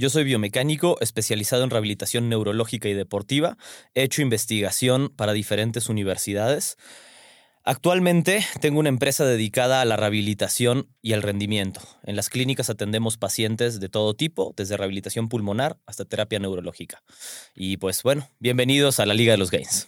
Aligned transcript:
Yo 0.00 0.08
soy 0.08 0.24
biomecánico 0.24 0.96
especializado 1.02 1.62
en 1.62 1.68
rehabilitación 1.68 2.30
neurológica 2.30 2.88
y 2.88 2.94
deportiva. 2.94 3.58
He 3.92 4.02
hecho 4.02 4.22
investigación 4.22 5.10
para 5.14 5.34
diferentes 5.34 5.90
universidades. 5.90 6.78
Actualmente 7.64 8.42
tengo 8.62 8.80
una 8.80 8.88
empresa 8.88 9.26
dedicada 9.26 9.82
a 9.82 9.84
la 9.84 9.98
rehabilitación 9.98 10.88
y 11.02 11.12
al 11.12 11.20
rendimiento. 11.20 11.82
En 12.02 12.16
las 12.16 12.30
clínicas 12.30 12.70
atendemos 12.70 13.18
pacientes 13.18 13.78
de 13.78 13.90
todo 13.90 14.14
tipo, 14.14 14.54
desde 14.56 14.78
rehabilitación 14.78 15.28
pulmonar 15.28 15.78
hasta 15.84 16.06
terapia 16.06 16.38
neurológica. 16.38 17.02
Y 17.54 17.76
pues 17.76 18.02
bueno, 18.02 18.26
bienvenidos 18.38 19.00
a 19.00 19.04
la 19.04 19.12
Liga 19.12 19.32
de 19.32 19.38
los 19.38 19.50
Gains. 19.50 19.86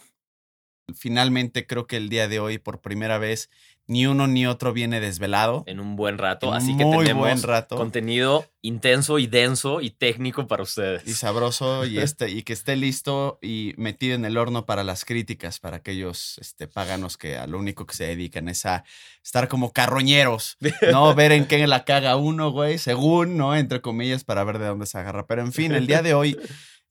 Finalmente 0.93 1.65
creo 1.65 1.87
que 1.87 1.97
el 1.97 2.09
día 2.09 2.27
de 2.27 2.39
hoy, 2.39 2.59
por 2.59 2.81
primera 2.81 3.17
vez, 3.17 3.49
ni 3.85 4.05
uno 4.07 4.27
ni 4.27 4.47
otro 4.47 4.71
viene 4.71 4.99
desvelado. 5.01 5.63
En 5.67 5.79
un 5.79 5.95
buen 5.97 6.17
rato, 6.17 6.47
En 6.47 6.53
así 6.53 6.77
que 6.77 6.85
tenemos 6.85 7.15
buen 7.21 7.41
rato. 7.43 7.75
contenido 7.75 8.45
intenso 8.61 9.19
y 9.19 9.27
denso 9.27 9.81
y 9.81 9.89
técnico 9.89 10.47
para 10.47 10.63
ustedes. 10.63 11.05
Y 11.05 11.13
sabroso 11.13 11.85
y, 11.85 11.97
este, 11.99 12.29
y 12.29 12.43
que 12.43 12.53
esté 12.53 12.75
listo 12.77 13.39
y 13.41 13.73
metido 13.77 14.15
en 14.15 14.23
el 14.23 14.37
horno 14.37 14.65
para 14.65 14.83
las 14.85 15.03
críticas, 15.03 15.59
para 15.59 15.77
aquellos 15.77 16.37
este, 16.39 16.67
paganos 16.69 17.17
que 17.17 17.35
a 17.37 17.45
lo 17.45 17.59
único 17.59 17.85
que 17.85 17.95
se 17.95 18.05
dedican 18.05 18.47
es 18.47 18.65
a 18.65 18.85
estar 19.23 19.47
como 19.49 19.73
carroñeros, 19.73 20.57
¿no? 20.91 21.13
Ver 21.15 21.33
en 21.33 21.45
qué 21.45 21.67
la 21.67 21.83
caga 21.83 22.15
uno, 22.15 22.51
güey, 22.51 22.77
según, 22.77 23.35
¿no? 23.37 23.55
Entre 23.55 23.81
comillas, 23.81 24.23
para 24.23 24.43
ver 24.45 24.59
de 24.59 24.67
dónde 24.67 24.85
se 24.85 24.97
agarra. 24.97 25.27
Pero 25.27 25.41
en 25.41 25.51
fin, 25.51 25.73
el 25.73 25.87
día 25.87 26.01
de 26.01 26.13
hoy 26.13 26.37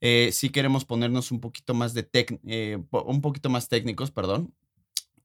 eh, 0.02 0.30
sí 0.32 0.50
queremos 0.50 0.84
ponernos 0.84 1.30
un 1.30 1.40
poquito 1.40 1.72
más 1.74 1.94
de 1.94 2.10
tec- 2.10 2.40
eh, 2.46 2.76
un 2.90 3.20
poquito 3.22 3.48
más 3.48 3.68
técnicos, 3.68 4.10
perdón. 4.10 4.52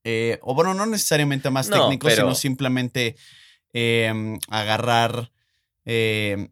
Eh, 0.09 0.39
o 0.41 0.55
bueno, 0.55 0.73
no 0.73 0.85
necesariamente 0.85 1.49
más 1.49 1.67
No, 1.67 1.81
técnicos, 1.81 2.09
pero- 2.13 2.21
sino 2.23 2.33
simplemente 2.35 3.17
eh, 3.73 4.37
agarrar 4.47 5.33
eh, 5.83 6.47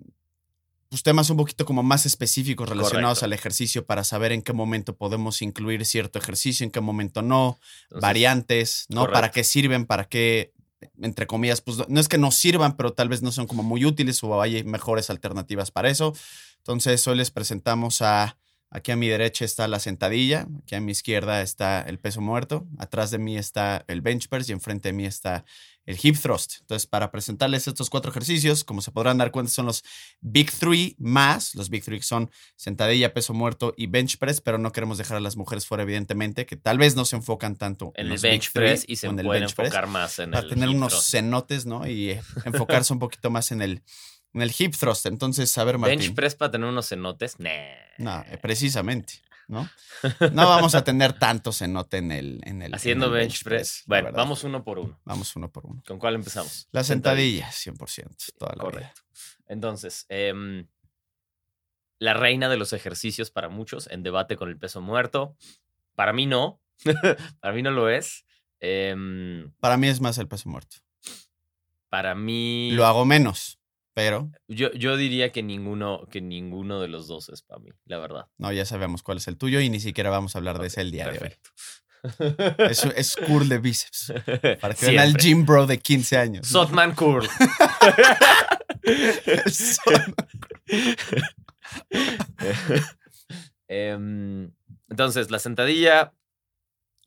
pues 0.89 1.03
temas 1.03 1.30
un 1.30 1.38
poquito 1.38 1.64
como 1.66 1.81
más 1.81 2.06
específicos 2.06 2.67
relacionados 2.67 3.20
Correcto. 3.20 3.25
al 3.25 3.34
ejercicio 3.34 3.86
para 3.86 4.03
saber 4.03 4.34
en 4.34 4.42
qué 4.42 4.52
momento 4.52 4.97
podemos 4.97 5.42
incluir 5.42 5.86
cierto 5.86 6.20
ejercicio, 6.20 6.66
en 6.66 6.72
qué 6.72 6.81
momento 6.81 7.22
no, 7.22 7.58
Entonces, 7.84 8.02
variantes, 8.02 8.86
¿no? 8.89 9.09
Para 9.09 9.31
qué 9.31 9.45
sirven, 9.45 9.86
para 9.86 10.03
qué, 10.09 10.52
entre 11.02 11.25
comillas, 11.25 11.62
pues 11.62 11.78
no 11.88 12.00
es 12.02 12.09
que 12.09 12.17
no 12.17 12.31
sirvan, 12.31 12.75
pero 12.75 12.92
tal 12.92 13.08
vez 13.08 13.22
no 13.22 13.31
son 13.31 13.47
como 13.47 13.64
muy 13.64 13.86
útiles 13.86 14.22
o 14.22 14.42
hay 14.42 14.66
mejores 14.66 15.09
alternativas 15.09 15.72
para 15.72 15.90
eso. 15.90 16.14
Entonces, 16.58 17.08
hoy 17.08 17.16
les 17.16 17.31
presentamos 17.31 18.02
a, 18.02 18.38
aquí 18.70 18.92
a 18.92 18.96
mi 18.96 19.08
derecha 19.08 19.46
está 19.46 19.68
la 19.68 19.80
sentadilla, 19.80 20.48
aquí 20.64 20.76
a 20.76 20.82
mi 20.82 20.92
izquierda 20.92 21.42
está 21.42 21.82
el 21.82 22.00
peso 22.00 22.22
muerto, 22.22 22.68
atrás 22.78 23.12
de 23.12 23.18
mí 23.20 23.38
está 23.38 23.86
el 23.88 24.02
bench 24.02 24.28
press 24.28 24.50
y 24.50 24.52
enfrente 24.52 24.90
de 24.90 24.94
mí 24.94 25.06
está 25.06 25.46
el 25.86 26.00
hip 26.02 26.18
thrust. 26.20 26.62
Entonces, 26.62 26.88
para 26.88 27.12
presentarles 27.12 27.68
estos 27.68 27.90
cuatro 27.90 28.10
ejercicios, 28.10 28.64
como 28.64 28.82
se 28.82 28.92
podrán 28.92 29.18
dar 29.18 29.31
cuenta, 29.31 29.52
son 29.52 29.68
los 29.68 29.84
Big 30.20 30.52
Three 30.52 30.96
más, 30.98 31.54
los 31.56 31.70
Big 31.70 31.84
Three 31.84 32.02
son 32.02 32.31
sentadilla, 32.56 33.14
peso 33.14 33.34
muerto 33.34 33.74
y 33.78 33.88
bench 33.88 34.18
press, 34.18 34.42
pero 34.42 34.58
no 34.58 34.72
queremos 34.72 34.98
dejar 34.98 35.18
a 35.18 35.20
las 35.20 35.38
mujeres 35.38 35.66
fuera, 35.68 35.84
evidentemente, 35.84 36.46
que 36.46 36.56
tal 36.56 36.78
vez 36.80 36.96
no 36.96 37.06
se 37.06 37.18
enfocan 37.18 37.56
tanto 37.56 37.92
en 37.96 38.08
el 38.08 38.14
los 38.14 38.22
Big 38.24 38.31
bench 38.31 38.52
Three 38.52 38.64
press 38.64 38.86
y 38.88 38.96
se 38.96 39.08
en 39.08 39.20
el 39.20 39.25
pueden 39.25 39.44
bench 39.44 39.56
press, 39.56 39.68
enfocar 39.68 39.88
más 39.88 40.20
en 40.20 40.31
para 40.31 40.44
el 40.44 40.50
tener 40.50 40.70
hip 40.70 40.75
unos 40.75 40.94
thrust. 40.94 41.12
cenotes, 41.12 41.66
¿no? 41.68 41.88
Y 41.88 42.12
eh, 42.12 42.22
enfocarse 42.46 42.92
un 42.92 43.00
poquito 43.00 43.30
más 43.30 43.52
en 43.52 43.62
el, 43.62 43.84
en 44.35 44.41
el 44.41 44.53
hip 44.57 44.75
thrust. 44.78 45.06
Entonces, 45.07 45.57
a 45.57 45.63
ver, 45.63 45.78
Martín. 45.78 46.00
Bench 46.00 46.13
press 46.13 46.35
para 46.35 46.51
tener 46.51 46.68
unos 46.68 46.88
cenotes, 46.90 47.40
nah. 47.40 47.50
No, 47.97 48.23
eh, 48.28 48.38
precisamente, 48.38 49.22
¿no? 49.47 49.69
No 50.34 50.47
vamos 50.47 50.75
a 50.75 50.84
tener 50.84 51.13
tanto 51.13 51.51
cenote 51.53 51.97
en 51.97 52.12
el, 52.12 52.41
en 52.44 52.62
el 52.62 52.68
en 52.68 52.75
Haciendo 52.75 53.06
el 53.07 53.13
bench 53.13 53.44
press. 53.44 53.84
Bueno, 53.88 54.06
verdad. 54.06 54.18
vamos 54.19 54.44
uno 54.44 54.63
por 54.63 54.78
uno. 54.79 55.00
Vamos 55.06 55.35
uno 55.35 55.50
por 55.51 55.66
uno. 55.66 55.81
¿Con 55.88 55.97
cuál 55.97 56.16
empezamos? 56.16 56.68
La 56.72 56.84
sentadilla, 56.84 57.50
100%, 57.50 58.34
toda 58.38 58.53
la 58.56 58.63
vida. 58.63 58.72
Correcto. 58.72 59.01
Entonces, 59.47 60.06
em, 60.09 60.68
la 62.00 62.13
reina 62.13 62.50
de 62.50 62.57
los 62.57 62.74
ejercicios 62.74 63.31
para 63.31 63.47
muchos 63.50 63.88
en 63.90 64.03
debate 64.03 64.35
con 64.35 64.50
el 64.50 64.57
peso 64.57 64.81
muerto. 64.81 65.35
Para 65.95 66.12
mí 66.12 66.25
no. 66.25 66.59
para 67.40 67.53
mí 67.53 67.62
no 67.62 67.72
lo 67.72 67.90
es. 67.90 68.25
Em, 68.59 69.51
Para 69.59 69.78
mí 69.78 69.88
es 69.88 70.01
más 70.01 70.18
el 70.18 70.28
peso 70.28 70.50
muerto. 70.50 70.78
para 71.90 72.16
mí. 72.16 72.72
Lo 72.74 72.85
hago 72.85 73.06
menos, 73.06 73.59
pero 73.95 74.29
Yo, 74.50 74.72
yo 74.73 74.97
diría 74.97 75.31
que 75.31 75.41
ninguno, 75.41 76.06
que 76.11 76.22
ninguno 76.22 76.81
de 76.81 76.89
los 76.89 77.07
dos 77.07 77.29
es 77.29 77.41
para 77.41 77.59
mí, 77.61 77.72
la 77.85 77.97
verdad. 77.97 78.28
no, 78.38 78.51
ya 78.51 78.66
sabemos 78.66 79.01
cuál 79.01 79.17
es 79.17 79.28
el 79.28 79.38
tuyo 79.38 79.59
y 79.61 79.69
ni 79.69 79.79
siquiera 79.79 80.09
vamos 80.09 80.35
a 80.35 80.39
hablar 80.39 80.59
de 80.59 80.67
ese 80.67 80.81
el 80.81 80.91
día 80.91 81.06
Perfecto. 81.06 81.50
de 82.19 82.28
hoy. 82.59 82.69
Es, 82.69 82.83
es 82.83 83.16
curl 83.16 83.47
de 83.50 83.57
bíceps. 83.57 84.13
Para 84.61 84.75
que 84.75 84.85
vean 84.85 85.00
al 85.00 85.17
gym 85.17 85.44
bro 85.45 85.66
de 85.66 85.79
15 85.79 86.17
años. 86.17 86.47
Sotman 86.47 86.94
Curl. 86.94 87.28
Em, 93.67 94.51
entonces, 94.89 95.31
la 95.31 95.39
sentadilla, 95.39 96.13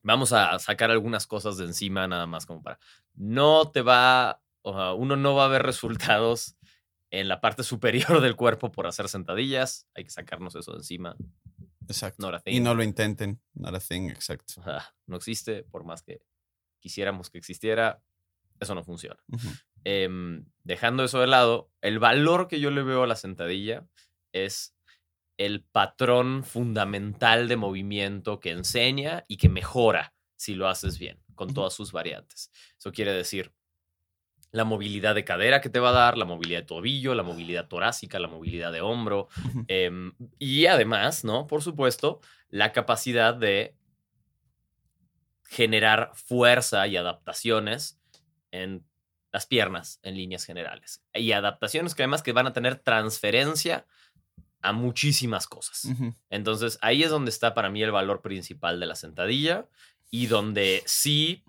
vamos 0.02 0.32
a 0.32 0.58
sacar 0.58 0.90
algunas 0.90 1.26
cosas 1.28 1.56
de 1.56 1.66
encima 1.66 2.08
nada 2.08 2.26
más 2.26 2.46
como 2.46 2.62
para... 2.62 2.78
No 3.14 3.70
te 3.70 3.82
va, 3.82 4.40
o 4.62 4.72
sea, 4.72 4.92
uno 4.94 5.14
no 5.16 5.34
va 5.36 5.44
a 5.44 5.48
ver 5.48 5.62
resultados 5.62 6.56
en 7.10 7.28
la 7.28 7.40
parte 7.40 7.62
superior 7.62 8.20
del 8.20 8.36
cuerpo 8.36 8.70
por 8.70 8.86
hacer 8.86 9.08
sentadillas. 9.08 9.86
Hay 9.94 10.04
que 10.04 10.10
sacarnos 10.10 10.54
eso 10.54 10.72
de 10.72 10.78
encima. 10.78 11.16
Exacto. 11.86 12.30
Y 12.44 12.60
no 12.60 12.74
lo 12.74 12.82
intenten. 12.82 13.40
Not 13.54 13.74
a 13.74 13.80
thing, 13.80 14.08
exacto. 14.10 14.54
No 15.06 15.16
existe, 15.16 15.62
por 15.64 15.84
más 15.84 16.02
que 16.02 16.20
quisiéramos 16.80 17.30
que 17.30 17.38
existiera, 17.38 18.02
eso 18.60 18.74
no 18.74 18.84
funciona. 18.84 19.18
Em, 19.84 20.44
dejando 20.64 21.04
eso 21.04 21.20
de 21.20 21.26
lado, 21.26 21.70
el 21.80 21.98
valor 21.98 22.48
que 22.48 22.60
yo 22.60 22.70
le 22.70 22.82
veo 22.82 23.04
a 23.04 23.06
la 23.06 23.16
sentadilla 23.16 23.88
es 24.32 24.74
el 25.38 25.62
patrón 25.64 26.44
fundamental 26.44 27.48
de 27.48 27.56
movimiento 27.56 28.40
que 28.40 28.50
enseña 28.50 29.24
y 29.28 29.36
que 29.36 29.48
mejora 29.48 30.14
si 30.36 30.54
lo 30.54 30.68
haces 30.68 30.98
bien, 30.98 31.20
con 31.34 31.52
todas 31.52 31.74
sus 31.74 31.92
variantes. 31.92 32.50
Eso 32.78 32.92
quiere 32.92 33.12
decir 33.12 33.52
la 34.50 34.64
movilidad 34.64 35.14
de 35.14 35.24
cadera 35.24 35.60
que 35.60 35.68
te 35.68 35.80
va 35.80 35.90
a 35.90 35.92
dar, 35.92 36.16
la 36.16 36.24
movilidad 36.24 36.60
de 36.60 36.66
tobillo, 36.66 37.14
la 37.14 37.22
movilidad 37.22 37.68
torácica, 37.68 38.18
la 38.18 38.28
movilidad 38.28 38.72
de 38.72 38.80
hombro, 38.80 39.28
em, 39.68 40.12
y 40.38 40.66
además, 40.66 41.24
¿no? 41.24 41.46
Por 41.46 41.62
supuesto, 41.62 42.20
la 42.48 42.72
capacidad 42.72 43.34
de 43.34 43.74
generar 45.44 46.10
fuerza 46.14 46.86
y 46.86 46.96
adaptaciones 46.96 47.98
en 48.50 48.84
las 49.32 49.46
piernas 49.46 50.00
en 50.02 50.16
líneas 50.16 50.44
generales. 50.44 51.02
Y 51.14 51.32
adaptaciones 51.32 51.94
que 51.94 52.02
además 52.02 52.22
que 52.22 52.32
van 52.32 52.46
a 52.46 52.52
tener 52.52 52.76
transferencia 52.76 53.86
a 54.60 54.72
muchísimas 54.72 55.46
cosas. 55.46 55.88
Entonces 56.30 56.78
ahí 56.82 57.02
es 57.02 57.10
donde 57.10 57.30
está 57.30 57.54
para 57.54 57.70
mí 57.70 57.82
el 57.82 57.92
valor 57.92 58.22
principal 58.22 58.80
de 58.80 58.86
la 58.86 58.96
sentadilla 58.96 59.68
y 60.10 60.26
donde 60.26 60.82
sí 60.86 61.44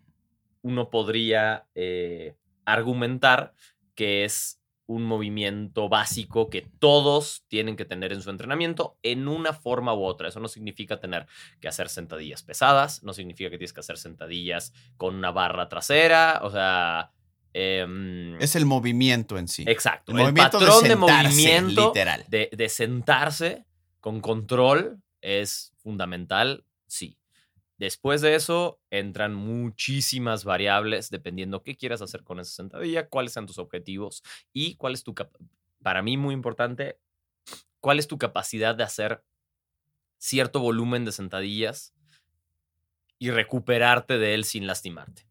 uno 0.62 0.90
podría 0.90 1.66
eh, 1.76 2.36
argumentar 2.74 3.54
que 3.96 4.24
es 4.26 4.60
un 4.86 5.04
movimiento 5.04 5.88
básico 5.88 6.50
que 6.50 6.64
todos 6.80 7.44
tienen 7.48 7.76
que 7.76 7.86
tener 7.86 8.12
en 8.12 8.24
su 8.24 8.32
entrenamiento 8.32 8.98
en 9.04 9.28
una 9.28 9.54
forma 9.54 9.94
u 9.94 10.04
otra. 10.04 10.30
Eso 10.30 10.40
no 10.40 10.48
significa 10.48 11.00
tener 11.00 11.28
que 11.60 11.68
hacer 11.68 11.90
sentadillas 11.90 12.42
pesadas, 12.42 13.04
no 13.04 13.14
significa 13.14 13.52
que 13.52 13.60
tienes 13.60 13.72
que 13.74 13.82
hacer 13.82 14.00
sentadillas 14.00 14.74
con 14.98 15.14
una 15.14 15.30
barra 15.32 15.70
trasera, 15.70 16.40
o 16.42 16.50
sea... 16.50 17.12
em, 17.54 18.36
Es 18.42 18.56
el 18.56 18.66
movimiento 18.66 19.38
en 19.38 19.48
sí. 19.48 19.64
exacto. 19.68 20.12
el 20.12 20.18
El, 20.18 20.24
movimiento 20.24 20.58
patrón 20.60 20.84
de, 20.84 20.90
sentarse, 20.90 21.30
movimiento 21.30 21.88
literal. 21.90 22.26
de, 22.28 22.50
de 22.52 22.70
sentarse 22.70 23.66
con 24.00 24.22
control 24.22 25.04
es 25.22 25.72
fundamental, 25.78 26.66
sí. 26.88 27.19
Después 27.80 28.20
de 28.22 28.36
eso 28.36 28.80
entran 28.90 29.34
muchísimas 29.34 30.44
variables 30.44 31.10
dependiendo 31.10 31.64
qué 31.64 31.76
quieras 31.76 32.02
hacer 32.02 32.24
con 32.24 32.40
esa 32.40 32.52
sentadilla, 32.52 33.08
cuáles 33.08 33.34
sean 33.34 33.48
tus 33.48 33.58
objetivos 33.58 34.22
y 34.52 34.76
cuál 34.76 34.94
es 34.94 35.04
tu, 35.04 35.16
para 35.82 36.02
mí 36.02 36.18
muy 36.18 36.34
importante, 36.34 37.00
cuál 37.80 37.98
es 37.98 38.08
tu 38.08 38.18
capacidad 38.18 38.76
de 38.76 38.84
hacer 38.84 39.24
cierto 40.18 40.60
volumen 40.60 41.06
de 41.06 41.14
sentadillas 41.14 41.96
y 43.18 43.32
recuperarte 43.32 44.18
de 44.18 44.34
él 44.34 44.44
sin 44.44 44.68
lastimarte. 44.68 45.26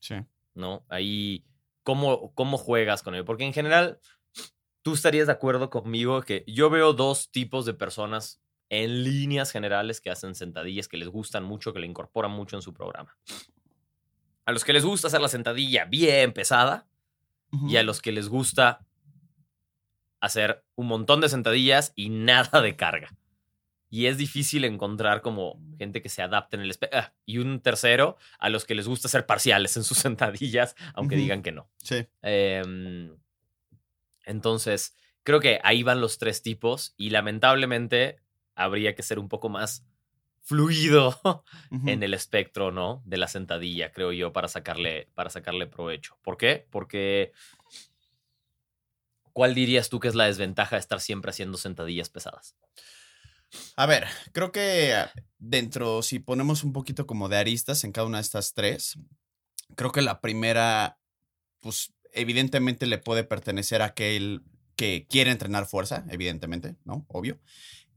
Sí. 0.00 0.16
¿no? 0.54 0.84
Ahí, 0.88 1.44
¿cómo, 1.82 2.32
¿cómo 2.34 2.58
juegas 2.58 3.02
con 3.02 3.14
él? 3.14 3.24
Porque 3.24 3.44
en 3.44 3.52
general, 3.52 4.00
tú 4.82 4.94
estarías 4.94 5.26
de 5.26 5.34
acuerdo 5.34 5.70
conmigo 5.70 6.22
que 6.22 6.44
yo 6.46 6.70
veo 6.70 6.92
dos 6.92 7.30
tipos 7.30 7.64
de 7.64 7.74
personas 7.74 8.40
en 8.72 9.04
líneas 9.04 9.52
generales 9.52 10.00
que 10.00 10.08
hacen 10.08 10.34
sentadillas 10.34 10.88
que 10.88 10.96
les 10.96 11.08
gustan 11.08 11.44
mucho, 11.44 11.74
que 11.74 11.78
le 11.78 11.86
incorporan 11.86 12.30
mucho 12.30 12.56
en 12.56 12.62
su 12.62 12.72
programa. 12.72 13.14
A 14.46 14.52
los 14.52 14.64
que 14.64 14.72
les 14.72 14.82
gusta 14.82 15.08
hacer 15.08 15.20
la 15.20 15.28
sentadilla 15.28 15.84
bien 15.84 16.32
pesada 16.32 16.88
y 17.68 17.76
a 17.76 17.82
los 17.82 18.00
que 18.00 18.12
les 18.12 18.30
gusta 18.30 18.86
hacer 20.22 20.64
un 20.74 20.86
montón 20.86 21.20
de 21.20 21.28
sentadillas 21.28 21.92
y 21.96 22.08
nada 22.08 22.62
de 22.62 22.74
carga. 22.74 23.14
Y 23.90 24.06
es 24.06 24.16
difícil 24.16 24.64
encontrar 24.64 25.20
como 25.20 25.60
gente 25.76 26.00
que 26.00 26.08
se 26.08 26.22
adapte 26.22 26.56
en 26.56 26.62
el 26.62 26.70
espejo. 26.70 26.92
Ah, 26.96 27.12
y 27.26 27.38
un 27.38 27.60
tercero, 27.60 28.16
a 28.38 28.48
los 28.48 28.64
que 28.64 28.74
les 28.74 28.88
gusta 28.88 29.06
hacer 29.06 29.26
parciales 29.26 29.76
en 29.76 29.84
sus 29.84 29.98
sentadillas, 29.98 30.76
aunque 30.94 31.16
digan 31.16 31.42
que 31.42 31.52
no. 31.52 31.68
Sí. 31.76 32.06
Em, 32.22 33.14
entonces, 34.24 34.96
creo 35.24 35.40
que 35.40 35.60
ahí 35.62 35.82
van 35.82 36.00
los 36.00 36.16
tres 36.16 36.40
tipos 36.40 36.94
y 36.96 37.10
lamentablemente 37.10 38.21
habría 38.54 38.94
que 38.94 39.02
ser 39.02 39.18
un 39.18 39.28
poco 39.28 39.48
más 39.48 39.84
fluido 40.40 41.18
en 41.86 42.02
el 42.02 42.14
espectro, 42.14 42.72
¿no? 42.72 43.02
De 43.04 43.16
la 43.16 43.28
sentadilla, 43.28 43.92
creo 43.92 44.12
yo, 44.12 44.32
para 44.32 44.48
sacarle, 44.48 45.08
para 45.14 45.30
sacarle 45.30 45.66
provecho. 45.66 46.18
¿Por 46.22 46.36
qué? 46.36 46.66
Porque 46.70 47.32
¿cuál 49.32 49.54
dirías 49.54 49.88
tú 49.88 50.00
que 50.00 50.08
es 50.08 50.14
la 50.14 50.26
desventaja 50.26 50.76
de 50.76 50.80
estar 50.80 51.00
siempre 51.00 51.30
haciendo 51.30 51.58
sentadillas 51.58 52.08
pesadas? 52.08 52.56
A 53.76 53.86
ver, 53.86 54.06
creo 54.32 54.50
que 54.50 54.94
dentro, 55.38 56.02
si 56.02 56.18
ponemos 56.18 56.64
un 56.64 56.72
poquito 56.72 57.06
como 57.06 57.28
de 57.28 57.36
aristas 57.36 57.84
en 57.84 57.92
cada 57.92 58.06
una 58.06 58.18
de 58.18 58.22
estas 58.22 58.54
tres, 58.54 58.98
creo 59.76 59.92
que 59.92 60.02
la 60.02 60.20
primera, 60.20 60.98
pues 61.60 61.92
evidentemente 62.12 62.86
le 62.86 62.98
puede 62.98 63.24
pertenecer 63.24 63.82
a 63.82 63.86
aquel 63.86 64.42
que 64.74 65.06
quiere 65.08 65.30
entrenar 65.30 65.66
fuerza, 65.66 66.04
evidentemente, 66.08 66.76
¿no? 66.84 67.04
Obvio. 67.08 67.38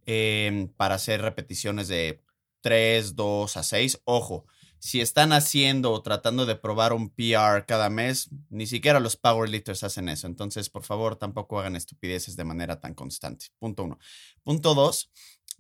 Em, 0.06 0.68
para 0.69 0.96
hacer 0.96 1.22
repeticiones 1.22 1.88
de 1.88 2.24
3, 2.62 3.16
2 3.16 3.57
a 3.57 3.63
6. 3.63 4.02
Ojo, 4.06 4.46
si 4.80 5.02
están 5.02 5.34
haciendo 5.34 5.92
o 5.92 6.02
tratando 6.04 6.46
de 6.46 6.56
probar 6.56 6.94
un 6.94 7.10
PR 7.10 7.66
cada 7.66 7.90
mes, 7.90 8.30
ni 8.50 8.68
siquiera 8.68 9.00
los 9.00 9.18
powerlifters 9.18 9.84
hacen 9.84 10.10
eso. 10.10 10.28
Entonces, 10.28 10.69
por 10.69 10.84
favor, 10.84 11.16
tampoco 11.16 11.60
hagan 11.60 11.75
estupideces 11.75 12.36
de 12.36 12.44
manera 12.44 12.80
tan 12.80 12.94
constante. 12.94 13.48
Punto 13.57 13.84
uno. 13.84 13.98
Punto 14.44 14.75
dos, 14.75 15.12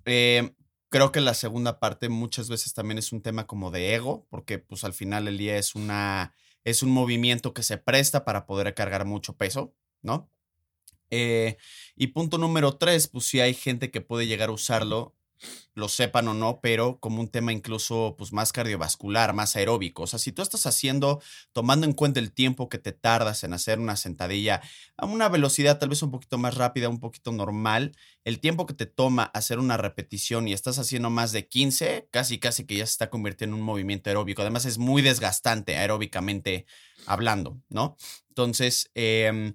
eh, 0.05 0.53
creo 0.89 1.11
que 1.11 1.21
la 1.21 1.33
segunda 1.33 1.79
parte 1.79 2.09
muchas 2.09 2.49
veces 2.49 2.73
también 2.73 2.97
es 2.97 3.11
un 3.11 3.21
tema 3.21 3.47
como 3.47 3.71
de 3.71 3.95
ego, 3.95 4.27
porque 4.29 4.59
pues 4.59 4.83
al 4.83 4.93
final 4.93 5.27
el 5.27 5.37
día 5.37 5.57
es 5.57 5.75
una, 5.75 6.33
es 6.63 6.83
un 6.83 6.91
movimiento 6.91 7.53
que 7.53 7.63
se 7.63 7.77
presta 7.77 8.25
para 8.25 8.45
poder 8.45 8.73
cargar 8.73 9.05
mucho 9.05 9.35
peso, 9.37 9.73
¿no? 10.01 10.29
Eh, 11.09 11.57
y 11.95 12.07
punto 12.07 12.37
número 12.37 12.77
tres, 12.77 13.07
pues 13.07 13.25
sí 13.25 13.39
hay 13.39 13.53
gente 13.53 13.91
que 13.91 14.01
puede 14.01 14.27
llegar 14.27 14.49
a 14.49 14.53
usarlo, 14.53 15.15
lo 15.73 15.89
sepan 15.89 16.27
o 16.29 16.33
no, 16.33 16.59
pero 16.61 16.99
como 16.99 17.19
un 17.19 17.29
tema 17.29 17.51
incluso 17.51 18.15
pues 18.17 18.31
más 18.31 18.53
cardiovascular, 18.53 19.33
más 19.33 19.55
aeróbico. 19.55 20.03
O 20.03 20.07
sea, 20.07 20.19
si 20.19 20.31
tú 20.31 20.41
estás 20.41 20.65
haciendo, 20.65 21.21
tomando 21.51 21.85
en 21.85 21.93
cuenta 21.93 22.19
el 22.19 22.31
tiempo 22.31 22.69
que 22.69 22.77
te 22.77 22.93
tardas 22.93 23.43
en 23.43 23.53
hacer 23.53 23.79
una 23.79 23.97
sentadilla 23.97 24.61
a 24.97 25.05
una 25.05 25.29
velocidad 25.29 25.77
tal 25.77 25.89
vez 25.89 26.01
un 26.01 26.11
poquito 26.11 26.37
más 26.37 26.55
rápida, 26.55 26.89
un 26.89 26.99
poquito 26.99 27.31
normal, 27.31 27.95
el 28.23 28.39
tiempo 28.39 28.65
que 28.65 28.73
te 28.73 28.85
toma 28.85 29.23
hacer 29.23 29.59
una 29.59 29.77
repetición 29.77 30.47
y 30.47 30.53
estás 30.53 30.79
haciendo 30.79 31.09
más 31.09 31.31
de 31.31 31.47
15, 31.47 32.07
casi 32.11 32.39
casi 32.39 32.65
que 32.65 32.77
ya 32.77 32.85
se 32.85 32.91
está 32.91 33.09
convirtiendo 33.09 33.55
en 33.55 33.61
un 33.61 33.65
movimiento 33.65 34.09
aeróbico. 34.09 34.41
Además 34.41 34.65
es 34.65 34.77
muy 34.77 35.01
desgastante 35.01 35.77
aeróbicamente 35.77 36.65
hablando, 37.05 37.61
¿no? 37.69 37.97
Entonces, 38.29 38.89
eh, 38.95 39.53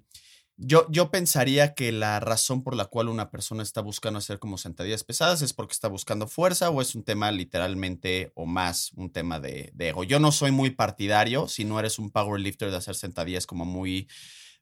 yo, 0.63 0.85
yo 0.91 1.09
pensaría 1.09 1.73
que 1.73 1.91
la 1.91 2.19
razón 2.19 2.63
por 2.63 2.75
la 2.75 2.85
cual 2.85 3.09
una 3.09 3.31
persona 3.31 3.63
está 3.63 3.81
buscando 3.81 4.19
hacer 4.19 4.37
como 4.37 4.59
sentadillas 4.59 5.03
pesadas 5.03 5.41
es 5.41 5.53
porque 5.53 5.73
está 5.73 5.87
buscando 5.87 6.27
fuerza 6.27 6.69
o 6.69 6.81
es 6.81 6.93
un 6.93 7.03
tema 7.03 7.31
literalmente 7.31 8.31
o 8.35 8.45
más 8.45 8.91
un 8.93 9.11
tema 9.11 9.39
de, 9.39 9.73
ego. 9.79 10.03
Yo 10.03 10.19
no 10.19 10.31
soy 10.31 10.51
muy 10.51 10.69
partidario 10.69 11.47
si 11.47 11.65
no 11.65 11.79
eres 11.79 11.97
un 11.97 12.11
powerlifter 12.11 12.69
de 12.69 12.77
hacer 12.77 12.93
sentadillas 12.93 13.47
como 13.47 13.65
muy, 13.65 14.07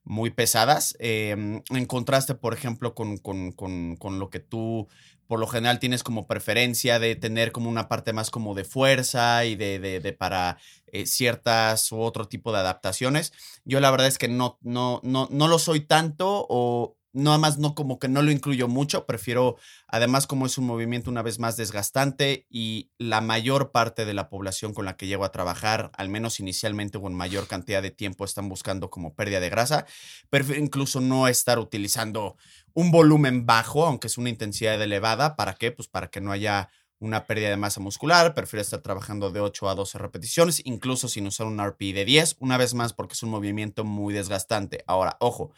muy 0.05 0.29
pesadas. 0.29 0.95
Eh, 0.99 1.61
en 1.69 1.85
contraste, 1.85 2.33
por 2.33 2.53
ejemplo, 2.53 2.95
con, 2.95 3.17
con, 3.17 3.51
con, 3.51 3.97
con 3.97 4.19
lo 4.19 4.29
que 4.29 4.39
tú 4.39 4.87
por 5.29 5.39
lo 5.39 5.45
general 5.45 5.77
tienes 5.77 6.01
como 6.01 6.25
preferencia 6.25 6.97
de 6.97 7.15
tener 7.15 7.51
como 7.51 7.69
una 7.69 7.87
parte 7.87 8.13
más 8.13 8.31
como 8.31 8.55
de 8.55 8.63
fuerza 8.63 9.45
y 9.45 9.55
de, 9.55 9.77
de, 9.77 10.13
para 10.13 10.57
eh, 10.87 11.05
ciertas 11.05 11.91
u 11.91 11.99
otro 11.99 12.27
tipo 12.27 12.51
de 12.51 12.57
adaptaciones. 12.57 13.31
Yo 13.63 13.79
la 13.79 13.91
verdad 13.91 14.07
es 14.07 14.17
que 14.17 14.27
no, 14.27 14.57
no, 14.61 14.99
no, 15.03 15.27
no 15.29 15.47
lo 15.47 15.59
soy 15.59 15.81
tanto 15.81 16.47
o 16.49 16.97
nada 17.13 17.37
más 17.37 17.57
no 17.57 17.75
como 17.75 17.99
que 17.99 18.07
no 18.07 18.21
lo 18.21 18.31
incluyo 18.31 18.67
mucho, 18.67 19.05
prefiero 19.05 19.57
además 19.87 20.27
como 20.27 20.45
es 20.45 20.57
un 20.57 20.65
movimiento 20.65 21.09
una 21.09 21.21
vez 21.21 21.39
más 21.39 21.57
desgastante 21.57 22.45
y 22.49 22.91
la 22.97 23.21
mayor 23.21 23.71
parte 23.71 24.05
de 24.05 24.13
la 24.13 24.29
población 24.29 24.73
con 24.73 24.85
la 24.85 24.95
que 24.95 25.07
llego 25.07 25.25
a 25.25 25.31
trabajar, 25.31 25.91
al 25.97 26.09
menos 26.09 26.39
inicialmente 26.39 26.97
o 26.97 27.07
en 27.07 27.13
mayor 27.13 27.47
cantidad 27.47 27.81
de 27.81 27.91
tiempo 27.91 28.25
están 28.25 28.49
buscando 28.49 28.89
como 28.89 29.15
pérdida 29.15 29.39
de 29.39 29.49
grasa, 29.49 29.85
prefiero 30.29 30.61
incluso 30.61 31.01
no 31.01 31.27
estar 31.27 31.59
utilizando 31.59 32.37
un 32.73 32.91
volumen 32.91 33.45
bajo, 33.45 33.85
aunque 33.85 34.07
es 34.07 34.17
una 34.17 34.29
intensidad 34.29 34.81
elevada, 34.81 35.35
¿para 35.35 35.53
qué? 35.53 35.71
Pues 35.71 35.87
para 35.87 36.09
que 36.09 36.21
no 36.21 36.31
haya 36.31 36.69
una 36.99 37.25
pérdida 37.25 37.49
de 37.49 37.57
masa 37.57 37.79
muscular, 37.79 38.33
prefiero 38.33 38.61
estar 38.61 38.81
trabajando 38.81 39.31
de 39.31 39.39
8 39.39 39.69
a 39.69 39.75
12 39.75 39.97
repeticiones, 39.97 40.61
incluso 40.65 41.07
sin 41.07 41.27
usar 41.27 41.47
un 41.47 41.59
RPI 41.59 41.93
de 41.93 42.05
10, 42.05 42.37
una 42.39 42.57
vez 42.57 42.73
más 42.73 42.93
porque 42.93 43.13
es 43.13 43.23
un 43.23 43.29
movimiento 43.29 43.85
muy 43.85 44.13
desgastante. 44.13 44.83
Ahora, 44.85 45.15
ojo, 45.19 45.51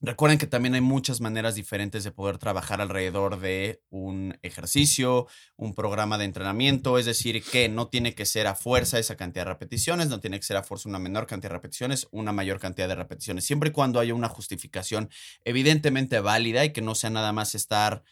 recuerden 0.00 0.38
que 0.38 0.46
también 0.46 0.74
hay 0.74 0.80
muchas 0.80 1.20
maneras 1.20 1.54
diferentes 1.54 2.04
de 2.04 2.12
poder 2.12 2.38
trabajar 2.38 2.80
alrededor 2.80 3.40
de 3.40 3.82
un 3.90 4.38
ejercicio, 4.42 5.26
un 5.56 5.74
programa 5.74 6.18
de 6.18 6.24
entrenamiento, 6.24 6.98
es 6.98 7.06
decir, 7.06 7.42
que 7.42 7.68
no 7.68 7.88
tiene 7.88 8.14
que 8.14 8.26
ser 8.26 8.46
a 8.46 8.54
fuerza 8.54 8.98
esa 8.98 9.16
cantidad 9.16 9.44
de 9.44 9.52
repeticiones, 9.52 10.08
no 10.08 10.20
tiene 10.20 10.38
que 10.38 10.46
ser 10.46 10.56
a 10.56 10.62
fuerza 10.62 10.88
una 10.88 10.98
menor 10.98 11.26
cantidad 11.26 11.50
de 11.50 11.56
repeticiones, 11.56 12.06
una 12.10 12.32
mayor 12.32 12.60
cantidad 12.60 12.88
de 12.88 12.94
repeticiones, 12.94 13.44
siempre 13.44 13.70
y 13.70 13.72
cuando 13.72 14.00
haya 14.00 14.14
una 14.14 14.28
justificación 14.28 15.10
evidentemente 15.44 16.20
válida 16.20 16.64
y 16.64 16.72
que 16.72 16.82
no 16.82 16.94
sea 16.94 17.10
nada 17.10 17.32
más 17.32 17.54
estar 17.54 18.04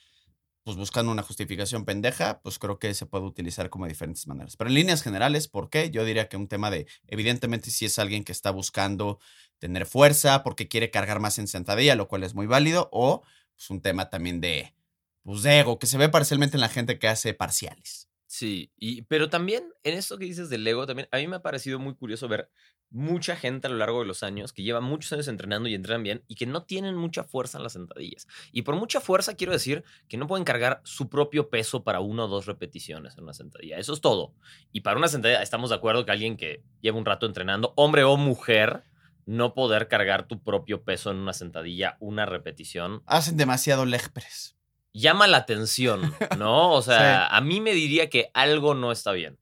pues 0.67 0.77
buscando 0.77 1.13
una 1.13 1.23
justificación 1.23 1.85
pendeja, 1.85 2.41
pues 2.43 2.59
creo 2.59 2.81
que 2.81 2.93
se 2.93 3.07
puede 3.07 3.25
utilizar 3.25 3.71
como 3.71 3.85
de 3.85 3.91
diferentes 3.91 4.27
maneras. 4.27 4.57
Pero 4.57 4.69
en 4.69 4.75
líneas 4.75 5.01
generales, 5.01 5.47
¿por 5.47 5.71
qué? 5.71 5.93
Yo 5.93 6.05
diría 6.05 6.29
que 6.29 6.37
un 6.37 6.49
tema 6.49 6.73
de, 6.73 6.89
evidentemente, 7.07 7.71
si 7.71 7.85
es 7.85 8.01
alguien 8.01 8.25
que 8.25 8.33
está 8.33 8.51
buscando 8.51 9.21
tener 9.59 9.87
fuerza, 9.87 10.43
porque 10.43 10.69
quiere 10.69 10.91
cargar 10.91 11.21
más 11.21 11.39
en 11.39 11.49
sentadilla, 11.49 11.97
lo 11.97 12.09
cual 12.09 12.23
es 12.23 12.35
muy 12.35 12.47
válido, 12.47 12.89
o 12.93 13.23
pues 13.55 13.71
un 13.71 13.81
tema 13.81 14.11
también 14.11 14.41
de, 14.41 14.75
pues, 15.23 15.43
de 15.43 15.61
ego, 15.61 15.79
que 15.79 15.87
se 15.87 15.99
ve 15.99 16.09
parcialmente 16.09 16.57
en 16.57 16.61
la 16.61 16.69
gente 16.69 16.99
que 16.99 17.09
hace 17.09 17.35
parciales. 17.35 18.09
Sí, 18.27 18.73
y, 18.77 19.03
pero 19.03 19.31
también 19.31 19.73
en 19.85 19.95
esto 19.95 20.19
que 20.19 20.25
dices 20.25 20.51
del 20.51 20.67
ego, 20.67 20.85
también 20.87 21.09
a 21.13 21.17
mí 21.19 21.27
me 21.27 21.37
ha 21.37 21.43
parecido 21.43 21.79
muy 21.79 21.95
curioso 21.95 22.29
ver 22.29 22.51
mucha 22.91 23.37
gente 23.37 23.67
a 23.67 23.71
lo 23.71 23.77
largo 23.77 24.01
de 24.01 24.07
los 24.07 24.23
años 24.23 24.53
que 24.53 24.63
lleva 24.63 24.81
muchos 24.81 25.13
años 25.13 25.29
entrenando 25.29 25.69
y 25.69 25.75
entrenan 25.75 26.03
bien 26.03 26.25
y 26.29 26.35
que 26.35 26.47
no 26.47 26.65
tienen 26.65 26.97
mucha 26.97 27.25
fuerza 27.25 27.59
en 27.59 27.65
las 27.65 27.73
sentadillas. 27.73 28.27
Y 28.53 28.63
por 28.63 28.77
mucha 28.77 29.01
fuerza 29.01 29.35
quiero 29.35 29.53
decir 29.53 29.85
que 30.09 30.17
no 30.17 30.27
pueden 30.27 30.45
cargar 30.45 30.81
su 30.85 31.09
propio 31.09 31.51
peso 31.51 31.85
para 31.85 32.01
una 32.01 32.25
o 32.25 32.29
dos 32.29 32.47
repeticiones 32.47 33.17
en 33.17 33.25
una 33.25 33.33
sentadilla. 33.33 33.79
Eso 33.79 33.93
es 33.93 34.01
todo. 34.01 34.35
Y 34.73 34.81
para 34.81 34.99
una 34.99 35.09
sentadilla 35.09 35.43
estamos 35.43 35.71
de 35.71 35.77
acuerdo 35.77 36.05
que 36.05 36.13
alguien 36.13 36.37
que 36.37 36.63
lleva 36.81 36.99
un 36.99 37.05
rato 37.05 37.27
entrenando, 37.27 37.73
hombre 37.77 38.05
o 38.05 38.17
mujer, 38.17 38.85
no 39.27 39.55
poder 39.55 39.89
cargar 39.89 40.27
tu 40.27 40.43
propio 40.43 40.83
peso 40.85 41.11
en 41.11 41.19
una 41.19 41.33
sentadilla, 41.33 41.97
una 42.01 42.25
repetición, 42.27 43.03
Hacen 43.07 43.37
demasiado 43.37 43.85
leg 43.85 44.11
press. 44.13 44.57
llama 44.95 45.27
la 45.27 45.39
atención, 45.39 46.15
¿no? 46.39 46.73
O 46.73 46.81
sea, 46.83 47.27
a 47.27 47.41
mí 47.41 47.61
me 47.61 47.73
diría 47.75 48.09
que 48.09 48.31
algo 48.35 48.75
no 48.75 48.93
está 48.93 49.13
bien. 49.13 49.39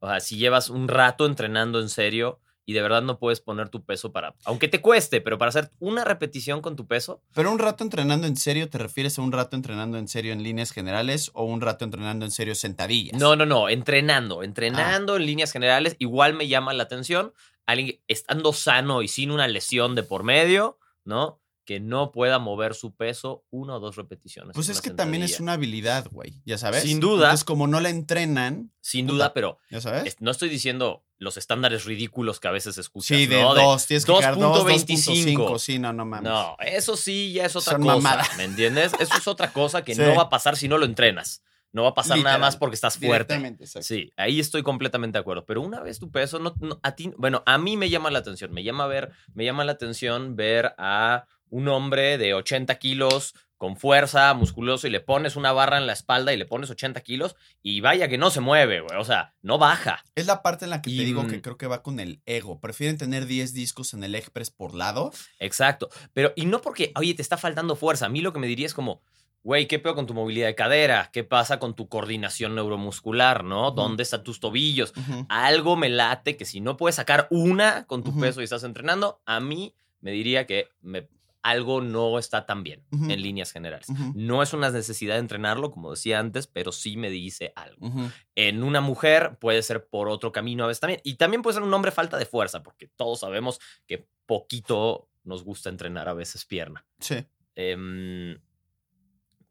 O 0.00 0.08
sea, 0.08 0.20
si 0.20 0.36
llevas 0.36 0.70
un 0.70 0.88
rato 0.88 1.26
entrenando 1.26 1.80
en 1.80 1.88
serio 1.88 2.40
y 2.66 2.72
de 2.72 2.80
verdad 2.80 3.02
no 3.02 3.18
puedes 3.18 3.40
poner 3.40 3.68
tu 3.68 3.84
peso 3.84 4.10
para, 4.10 4.34
aunque 4.44 4.68
te 4.68 4.80
cueste, 4.80 5.20
pero 5.20 5.36
para 5.36 5.50
hacer 5.50 5.70
una 5.80 6.02
repetición 6.02 6.62
con 6.62 6.76
tu 6.76 6.86
peso, 6.86 7.22
Pero 7.34 7.52
un 7.52 7.58
rato 7.58 7.84
entrenando 7.84 8.26
en 8.26 8.36
serio, 8.38 8.70
¿te 8.70 8.78
refieres 8.78 9.18
a 9.18 9.22
un 9.22 9.32
rato 9.32 9.54
entrenando 9.54 9.98
en 9.98 10.08
serio 10.08 10.32
en 10.32 10.42
líneas 10.42 10.70
generales 10.70 11.30
o 11.34 11.44
un 11.44 11.60
rato 11.60 11.84
entrenando 11.84 12.24
en 12.24 12.30
serio 12.30 12.54
sentadillas? 12.54 13.20
no, 13.20 13.36
no, 13.36 13.44
no, 13.44 13.68
entrenando, 13.68 14.42
entrenando 14.42 15.16
en 15.16 15.26
líneas 15.26 15.52
generales, 15.52 15.94
igual 15.98 16.32
me 16.32 16.48
llama 16.48 16.72
la 16.72 16.84
atención 16.84 17.34
alguien 17.66 18.00
estando 18.08 18.52
sano 18.52 19.02
y 19.02 19.08
sin 19.08 19.30
una 19.30 19.48
lesión 19.48 19.94
de 19.94 20.02
por 20.02 20.22
medio, 20.24 20.78
¿no? 21.04 21.40
Que 21.66 21.80
no 21.80 22.12
pueda 22.12 22.38
mover 22.38 22.74
su 22.74 22.94
peso 22.94 23.46
una 23.50 23.76
o 23.76 23.80
dos 23.80 23.96
repeticiones. 23.96 24.52
Pues 24.54 24.68
es 24.68 24.82
que 24.82 24.90
también 24.90 25.22
es 25.22 25.40
una 25.40 25.54
habilidad, 25.54 26.06
güey, 26.10 26.42
ya 26.44 26.58
sabes. 26.58 26.82
Sin 26.82 27.00
duda. 27.00 27.24
Entonces, 27.28 27.44
como 27.44 27.66
no 27.66 27.80
la 27.80 27.88
entrenan, 27.88 28.70
Sin 28.82 29.06
puta, 29.06 29.14
duda, 29.14 29.32
pero 29.32 29.58
ya 29.70 29.80
sabes. 29.80 30.04
es- 30.04 30.20
no 30.20 30.30
estoy 30.30 30.50
diciendo 30.50 31.06
los 31.16 31.38
estándares 31.38 31.86
ridículos 31.86 32.38
que 32.38 32.48
a 32.48 32.50
veces 32.50 32.76
escuchas. 32.76 33.16
Sí, 33.16 33.26
de 33.26 33.40
¿no? 33.40 33.54
dos, 33.54 33.86
tienes 33.86 34.04
que 34.04 34.12
cargar 34.12 34.38
dos, 34.38 34.58
2.25. 34.66 35.36
2.5, 35.48 35.58
sí, 35.58 35.78
no, 35.78 35.94
no 35.94 36.04
mames. 36.04 36.30
No, 36.30 36.54
eso 36.60 36.98
sí 36.98 37.32
ya 37.32 37.46
es 37.46 37.56
otra 37.56 37.72
Son 37.74 37.82
cosa. 37.82 37.94
mamadas. 37.96 38.36
¿Me 38.36 38.44
entiendes? 38.44 38.92
Eso 39.00 39.14
es 39.16 39.26
otra 39.26 39.50
cosa 39.54 39.82
que 39.84 39.94
Sí. 39.94 40.02
no 40.02 40.14
va 40.16 40.24
a 40.24 40.28
pasar 40.28 40.56
si 40.58 40.68
no 40.68 40.76
lo 40.76 40.84
entrenas. 40.84 41.42
No 41.74 41.82
va 41.82 41.90
a 41.90 41.94
pasar 41.94 42.16
nada 42.24 42.38
más 42.38 42.56
porque 42.56 42.74
estás 42.76 42.96
fuerte. 43.08 43.34
Exacto. 43.60 43.82
Sí, 43.86 44.12
ahí 44.16 44.40
estoy 44.40 44.62
completamente 44.62 45.18
de 45.18 45.20
acuerdo. 45.20 45.44
Pero 45.44 45.60
una 45.60 45.80
vez 45.80 45.98
tu 45.98 46.10
peso, 46.10 46.38
no, 46.38 46.54
no- 46.60 46.78
a 46.82 46.94
ti, 46.94 47.12
bueno, 47.18 47.42
a 47.46 47.58
mí 47.58 47.76
me 47.76 47.90
llama 47.90 48.10
la 48.10 48.20
atención. 48.20 48.52
Me 48.52 48.62
llama 48.62 48.86
ver, 48.86 49.10
me 49.34 49.44
llama 49.44 49.64
la 49.64 49.72
atención 49.72 50.36
ver 50.36 50.74
a 50.78 51.26
un 51.50 51.68
hombre 51.68 52.16
de 52.16 52.32
80 52.32 52.76
kilos 52.76 53.34
con 53.56 53.76
fuerza, 53.76 54.34
musculoso, 54.34 54.86
y 54.86 54.90
le 54.90 55.00
pones 55.00 55.36
una 55.36 55.50
barra 55.52 55.78
en 55.78 55.86
la 55.86 55.94
espalda 55.94 56.32
y 56.32 56.36
le 56.36 56.44
pones 56.44 56.68
80 56.70 57.00
kilos, 57.00 57.34
y 57.62 57.80
vaya 57.80 58.08
que 58.08 58.18
no 58.18 58.30
se 58.30 58.40
mueve, 58.40 58.80
güey. 58.80 58.98
O 58.98 59.04
sea, 59.04 59.34
no 59.42 59.58
baja. 59.58 60.04
Es 60.14 60.26
la 60.26 60.42
parte 60.42 60.66
en 60.66 60.70
la 60.70 60.82
que 60.82 60.90
te 60.90 61.04
digo 61.04 61.26
que 61.26 61.38
mm, 61.38 61.40
creo 61.40 61.56
que 61.56 61.66
va 61.66 61.82
con 61.82 61.98
el 61.98 62.20
ego. 62.26 62.60
Prefieren 62.60 62.98
tener 62.98 63.26
10 63.26 63.52
discos 63.54 63.94
en 63.94 64.04
el 64.04 64.12
leg 64.12 64.30
press 64.32 64.50
por 64.50 64.74
lado. 64.74 65.12
Exacto. 65.38 65.88
Pero, 66.12 66.32
y 66.36 66.46
no 66.46 66.60
porque, 66.60 66.92
oye, 66.96 67.14
te 67.14 67.22
está 67.22 67.36
faltando 67.36 67.74
fuerza. 67.74 68.06
A 68.06 68.10
mí 68.10 68.20
lo 68.20 68.32
que 68.32 68.38
me 68.38 68.46
diría 68.46 68.66
es 68.66 68.74
como, 68.74 69.00
güey, 69.44 69.68
¿qué 69.68 69.78
peor 69.78 69.94
con 69.94 70.06
tu 70.06 70.14
movilidad 70.14 70.48
de 70.48 70.54
cadera? 70.56 71.10
¿Qué 71.12 71.22
pasa 71.22 71.60
con 71.60 71.74
tu 71.76 71.88
coordinación 71.88 72.56
neuromuscular, 72.56 73.44
no? 73.44 73.68
Ujú. 73.68 73.76
¿Dónde 73.76 74.02
están 74.02 74.24
tus 74.24 74.40
tobillos? 74.40 74.92
Ujú. 74.96 75.26
Algo 75.28 75.76
me 75.76 75.88
late 75.90 76.36
que 76.36 76.44
si 76.44 76.60
no 76.60 76.76
puedes 76.76 76.96
sacar 76.96 77.28
una 77.30 77.86
con 77.86 78.02
tu 78.02 78.10
Ujú. 78.10 78.20
peso 78.20 78.40
y 78.40 78.44
estás 78.44 78.64
entrenando, 78.64 79.20
a 79.26 79.38
mí 79.38 79.74
me 80.00 80.10
diría 80.10 80.46
que 80.46 80.68
me- 80.80 81.08
algo 81.42 81.82
no 81.82 82.18
está 82.18 82.46
tan 82.46 82.62
bien 82.62 82.82
en 82.90 83.20
líneas 83.20 83.52
generales. 83.52 83.88
No 84.14 84.42
es 84.42 84.54
una 84.54 84.70
necesidad 84.70 85.12
de 85.16 85.20
entrenarlo, 85.20 85.70
como 85.70 85.90
decía 85.90 86.18
antes, 86.18 86.46
pero 86.46 86.72
sí 86.72 86.96
me 86.96 87.10
dice 87.10 87.52
algo. 87.54 87.86
En 88.34 88.62
una 88.62 88.80
mujer 88.80 89.36
puede 89.38 89.62
ser 89.62 89.86
por 89.86 90.08
otro 90.08 90.32
camino 90.32 90.64
a 90.64 90.68
veces 90.68 90.80
también. 90.80 91.02
Y 91.04 91.16
también 91.16 91.42
puede 91.42 91.52
ser 91.54 91.62
un 91.62 91.74
hombre 91.74 91.90
falta 91.90 92.16
de 92.16 92.24
fuerza, 92.24 92.62
porque 92.62 92.88
todos 92.96 93.20
sabemos 93.20 93.60
que 93.86 94.06
poquito 94.24 95.10
nos 95.22 95.44
gusta 95.44 95.68
entrenar 95.68 96.08
a 96.08 96.14
veces 96.14 96.46
pierna. 96.46 96.86
Sí. 96.98 97.26
Em, 97.56 98.38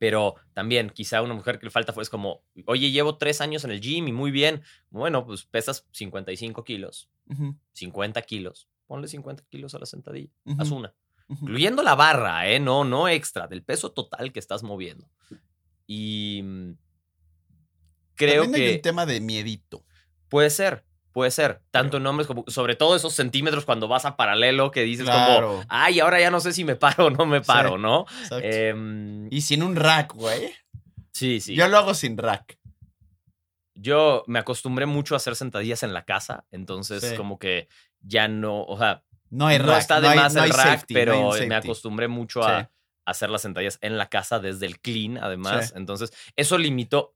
pero 0.04 0.36
también, 0.52 0.90
quizá 0.90 1.22
una 1.22 1.34
mujer 1.34 1.60
que 1.60 1.66
le 1.68 1.72
falta 1.72 1.94
es 2.02 2.10
como, 2.10 2.44
oye, 2.66 2.92
llevo 2.92 3.18
tres 3.18 3.40
años 3.40 3.64
en 3.64 3.72
el 3.72 3.80
gym 3.80 4.06
y 4.10 4.12
muy 4.12 4.32
bien. 4.32 4.62
Bueno, 4.90 5.26
pues 5.26 5.46
pesas 5.46 5.88
55 5.94 6.66
kilos, 6.66 7.10
Ujú. 7.30 7.56
50 7.72 8.22
kilos. 8.24 8.68
Ponle 8.86 9.08
50 9.08 9.46
kilos 9.50 9.76
a 9.76 9.80
la 9.80 9.86
sentadilla. 9.86 10.30
Haz 10.58 10.72
una. 10.72 10.94
Incluyendo 11.30 11.84
la 11.84 11.96
barra, 11.96 12.50
¿eh? 12.50 12.60
No, 12.60 12.84
no 12.84 13.08
extra, 13.08 13.48
del 13.48 13.64
peso 13.64 13.94
total 13.94 14.34
que 14.34 14.40
estás 14.40 14.62
moviendo. 14.62 15.10
Y 15.88 16.42
mm, 16.44 16.72
creo 18.16 18.42
También 18.44 18.62
hay 18.62 18.70
que 18.72 18.76
un 18.76 18.82
tema 18.82 19.06
de 19.06 19.22
miedito. 19.22 19.86
puede 20.28 20.50
ser, 20.50 20.84
puede 21.14 21.32
ser. 21.32 21.62
Tanto 21.72 21.98
en 21.98 22.06
hombres 22.08 22.28
como, 22.28 22.44
sobre 22.48 22.76
todo 22.76 22.96
esos 22.96 23.14
centímetros 23.14 23.64
cuando 23.66 23.88
vas 23.88 24.04
a 24.06 24.18
paralelo 24.18 24.72
que 24.72 24.82
dices 24.82 25.06
Claro. 25.06 25.48
como, 25.48 25.64
ay, 25.70 26.00
ahora 26.02 26.20
ya 26.20 26.30
no 26.32 26.40
sé 26.42 26.52
si 26.52 26.66
me 26.66 26.76
paro 26.76 27.06
o 27.06 27.10
no 27.10 27.26
me 27.26 27.40
paro, 27.42 27.76
Sí. 27.76 27.82
¿no? 27.82 28.06
Em, 28.42 29.28
y 29.32 29.42
sin 29.42 29.64
un 29.64 29.76
rack, 29.76 30.14
güey. 30.14 30.52
sí, 31.12 31.40
sí. 31.40 31.56
Yo 31.56 31.68
lo 31.70 31.78
hago 31.78 31.94
sin 31.94 32.18
rack. 32.18 32.58
Yo 33.76 34.24
me 34.28 34.40
acostumbré 34.40 34.86
mucho 34.86 35.16
a 35.16 35.18
hacer 35.18 35.36
sentadillas 35.36 35.84
en 35.84 35.94
la 35.94 36.06
casa, 36.06 36.46
entonces 36.52 37.02
Sí. 37.04 37.16
como 37.16 37.40
que 37.40 37.68
ya 38.02 38.28
no, 38.28 38.64
o 38.64 38.78
sea, 38.78 39.04
No 39.32 39.48
hay 39.48 39.58
no 39.58 39.66
rack. 39.66 39.80
está 39.80 40.00
de 40.02 40.10
hay- 40.10 40.18
más 40.20 40.34
no 40.36 40.44
el 40.44 40.52
hay 40.52 40.58
rack, 40.58 40.66
safety, 40.80 40.94
no 40.94 41.00
hay 41.00 41.06
pero 41.06 41.48
me 41.48 41.56
acostumbré 41.56 42.08
mucho 42.08 42.44
a 42.44 42.70
hacer 43.06 43.30
las 43.30 43.42
sentadillas 43.42 43.80
en 43.82 43.98
la 43.98 44.08
casa 44.10 44.40
desde 44.40 44.66
el 44.68 44.80
clean, 44.80 45.18
además. 45.18 45.74
Entonces, 45.76 46.12
eso 46.36 46.58
limitó. 46.58 47.16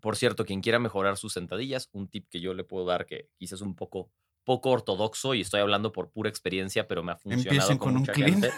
Por 0.00 0.16
cierto, 0.16 0.44
quien 0.44 0.60
quiera 0.60 0.78
mejorar 0.78 1.16
sus 1.16 1.32
sentadillas, 1.32 1.88
un 1.92 2.08
tip 2.08 2.28
que 2.28 2.40
yo 2.40 2.54
le 2.54 2.64
puedo 2.64 2.84
dar 2.84 3.06
que 3.06 3.30
quizás 3.36 3.60
es 3.60 3.62
un 3.62 3.74
poco, 3.74 4.10
poco 4.44 4.70
ortodoxo 4.70 5.34
y 5.34 5.40
estoy 5.40 5.60
hablando 5.60 5.92
por 5.92 6.10
pura 6.10 6.28
experiencia, 6.28 6.86
pero 6.86 7.02
me 7.02 7.12
ha 7.12 7.16
funcionado 7.16 7.50
Empiecen 7.50 7.78
con, 7.78 7.88
con 7.88 7.96
un 7.96 8.00
mucha 8.00 8.14
gente. 8.14 8.52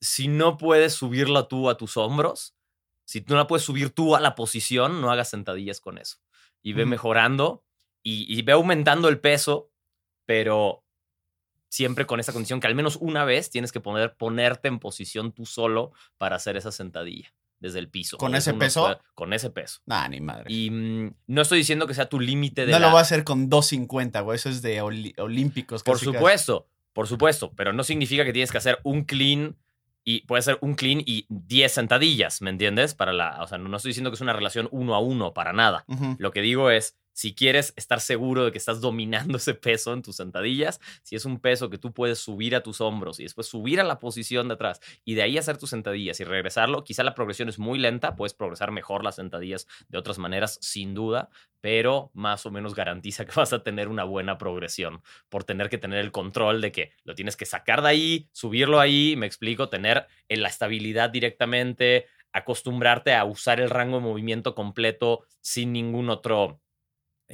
Si 0.00 0.28
no 0.28 0.56
puedes 0.56 0.94
subirla 0.94 1.48
tú 1.48 1.68
a 1.68 1.76
tus 1.76 1.96
hombros, 1.96 2.56
si 3.04 3.20
tú 3.20 3.34
no 3.34 3.40
la 3.40 3.46
puedes 3.46 3.64
subir 3.64 3.90
tú 3.90 4.16
a 4.16 4.20
la 4.20 4.34
posición, 4.34 5.00
no 5.00 5.10
hagas 5.10 5.30
sentadillas 5.30 5.80
con 5.80 5.98
eso. 5.98 6.18
Y 6.62 6.72
ve 6.72 6.86
mejorando 6.86 7.64
y, 8.02 8.24
y 8.32 8.42
ve 8.42 8.52
aumentando 8.52 9.08
el 9.08 9.20
peso, 9.20 9.70
pero 10.24 10.84
siempre 11.68 12.06
con 12.06 12.20
esa 12.20 12.32
condición 12.32 12.60
que 12.60 12.66
al 12.68 12.74
menos 12.74 12.96
una 12.96 13.24
vez 13.24 13.50
tienes 13.50 13.72
que 13.72 13.80
poner, 13.80 14.16
ponerte 14.16 14.68
en 14.68 14.78
posición 14.78 15.32
tú 15.32 15.44
solo 15.44 15.92
para 16.16 16.36
hacer 16.36 16.56
esa 16.56 16.70
sentadilla 16.70 17.34
desde 17.62 17.78
el 17.78 17.88
piso. 17.88 18.18
¿Con 18.18 18.34
ese 18.34 18.52
peso? 18.52 19.00
Con 19.14 19.32
ese 19.32 19.48
peso. 19.48 19.80
Nah, 19.86 20.06
ni 20.08 20.20
madre. 20.20 20.52
Y 20.52 20.70
mm, 20.70 21.14
no 21.28 21.40
estoy 21.42 21.58
diciendo 21.58 21.86
que 21.86 21.94
sea 21.94 22.10
tu 22.10 22.20
límite 22.20 22.66
de 22.66 22.72
no 22.72 22.78
la- 22.78 22.86
lo 22.86 22.92
voy 22.92 22.98
a 22.98 23.02
hacer 23.02 23.24
con 23.24 23.48
250, 23.48 24.20
güey. 24.20 24.36
Eso 24.36 24.50
es 24.50 24.60
de 24.60 24.82
olímpicos. 24.82 25.82
Por 25.82 25.94
casi. 25.94 26.04
supuesto, 26.06 26.68
por 26.92 27.06
supuesto, 27.08 27.52
pero 27.56 27.72
no 27.72 27.84
significa 27.84 28.24
que 28.24 28.32
tienes 28.32 28.50
que 28.52 28.58
hacer 28.58 28.78
un 28.82 29.04
clean 29.04 29.56
y 30.04 30.26
puede 30.26 30.42
ser 30.42 30.58
un 30.60 30.74
clean 30.74 31.00
y 31.06 31.26
10 31.28 31.72
sentadillas, 31.72 32.42
¿me 32.42 32.50
entiendes? 32.50 32.94
Para 32.94 33.12
la, 33.12 33.40
o 33.42 33.46
sea, 33.46 33.56
no 33.58 33.68
no 33.68 33.76
estoy 33.76 33.90
diciendo 33.90 34.10
que 34.10 34.16
es 34.16 34.20
una 34.20 34.32
relación 34.32 34.68
uno 34.72 34.94
a 34.94 34.98
uno 34.98 35.32
para 35.32 35.52
nada. 35.52 35.84
Lo 36.18 36.32
que 36.32 36.42
digo 36.42 36.70
es, 36.70 36.96
si 37.12 37.34
quieres 37.34 37.72
estar 37.76 38.00
seguro 38.00 38.44
de 38.44 38.52
que 38.52 38.58
estás 38.58 38.80
dominando 38.80 39.38
ese 39.38 39.54
peso 39.54 39.92
en 39.92 40.02
tus 40.02 40.16
sentadillas, 40.16 40.80
si 41.02 41.16
es 41.16 41.24
un 41.24 41.40
peso 41.40 41.70
que 41.70 41.78
tú 41.78 41.92
puedes 41.92 42.18
subir 42.18 42.54
a 42.56 42.62
tus 42.62 42.80
hombros 42.80 43.20
y 43.20 43.24
después 43.24 43.46
subir 43.46 43.80
a 43.80 43.84
la 43.84 43.98
posición 43.98 44.48
de 44.48 44.54
atrás 44.54 44.80
y 45.04 45.14
de 45.14 45.22
ahí 45.22 45.38
hacer 45.38 45.58
tus 45.58 45.70
sentadillas 45.70 46.20
y 46.20 46.24
regresarlo, 46.24 46.84
quizá 46.84 47.02
la 47.02 47.14
progresión 47.14 47.48
es 47.48 47.58
muy 47.58 47.78
lenta, 47.78 48.16
puedes 48.16 48.34
progresar 48.34 48.70
mejor 48.70 49.04
las 49.04 49.16
sentadillas 49.16 49.66
de 49.88 49.98
otras 49.98 50.18
maneras, 50.18 50.58
sin 50.60 50.94
duda, 50.94 51.28
pero 51.60 52.10
más 52.14 52.46
o 52.46 52.50
menos 52.50 52.74
garantiza 52.74 53.24
que 53.26 53.32
vas 53.34 53.52
a 53.52 53.62
tener 53.62 53.88
una 53.88 54.04
buena 54.04 54.38
progresión 54.38 55.02
por 55.28 55.44
tener 55.44 55.68
que 55.68 55.78
tener 55.78 55.98
el 56.00 56.12
control 56.12 56.60
de 56.60 56.72
que 56.72 56.92
lo 57.04 57.14
tienes 57.14 57.36
que 57.36 57.46
sacar 57.46 57.82
de 57.82 57.88
ahí, 57.88 58.28
subirlo 58.32 58.80
ahí, 58.80 59.14
me 59.16 59.26
explico, 59.26 59.68
tener 59.68 60.06
en 60.28 60.42
la 60.42 60.48
estabilidad 60.48 61.10
directamente, 61.10 62.06
acostumbrarte 62.32 63.14
a 63.14 63.24
usar 63.24 63.60
el 63.60 63.70
rango 63.70 63.98
de 63.98 64.04
movimiento 64.04 64.54
completo 64.54 65.24
sin 65.40 65.72
ningún 65.72 66.08
otro 66.08 66.61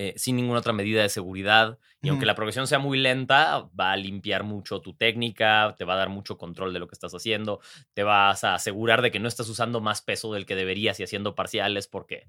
eh, 0.01 0.15
sin 0.17 0.37
ninguna 0.37 0.61
otra 0.61 0.73
medida 0.73 1.03
de 1.03 1.09
seguridad. 1.09 1.77
Y 2.03 2.09
aunque 2.09 2.25
la 2.25 2.37
progresión 2.37 2.69
sea 2.69 2.79
muy 2.79 2.99
lenta, 2.99 3.69
va 3.79 3.91
a 3.91 3.97
limpiar 3.97 4.45
mucho 4.45 4.81
tu 4.81 4.95
técnica, 4.95 5.75
te 5.77 5.85
va 5.85 5.95
a 5.95 5.97
dar 5.97 6.09
mucho 6.09 6.39
control 6.39 6.73
de 6.73 6.79
lo 6.79 6.87
que 6.87 6.95
estás 6.95 7.13
haciendo, 7.15 7.59
te 7.95 8.05
vas 8.05 8.45
a 8.45 8.55
asegurar 8.55 9.03
de 9.03 9.11
que 9.11 9.19
no 9.19 9.27
estás 9.27 9.49
usando 9.49 9.81
más 9.81 10.01
peso 10.01 10.33
del 10.33 10.47
que 10.47 10.55
deberías 10.55 11.01
y 11.01 11.03
haciendo 11.03 11.35
parciales 11.35 11.89
porque, 11.89 12.29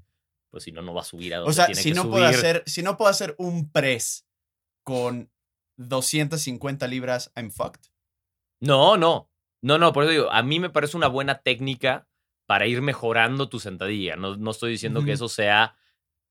pues 0.49 0.63
si 0.63 0.71
no, 0.71 0.81
no 0.81 0.95
va 0.95 1.01
a 1.01 1.03
subir 1.03 1.35
a 1.35 1.37
donde 1.37 1.51
O 1.51 1.53
sea, 1.53 1.67
tiene 1.67 1.79
si 1.79 1.89
que 1.89 1.95
no, 1.95 2.01
subir. 2.01 2.13
puedo 2.13 2.25
hacer, 2.25 2.63
si 2.65 2.81
no 2.81 2.97
puedo 2.97 3.11
hacer 3.11 3.35
un 3.37 3.71
press 3.71 4.25
con 4.83 5.29
250 5.77 6.87
libras, 6.87 7.31
I'm 7.35 7.51
fucked. 7.51 7.91
No, 8.61 8.97
no. 8.97 9.29
No, 9.61 9.77
no, 9.77 9.93
por 9.93 10.05
eso 10.05 10.11
digo, 10.11 10.31
a 10.31 10.41
mí 10.41 10.59
me 10.59 10.71
parece 10.71 10.97
una 10.97 11.07
buena 11.07 11.43
técnica 11.43 12.07
para 12.47 12.65
ir 12.65 12.81
mejorando 12.81 13.47
tu 13.47 13.59
sentadilla. 13.59 14.15
No, 14.15 14.37
no 14.37 14.49
estoy 14.49 14.71
diciendo 14.71 15.05
que 15.05 15.11
eso 15.11 15.29
sea 15.29 15.75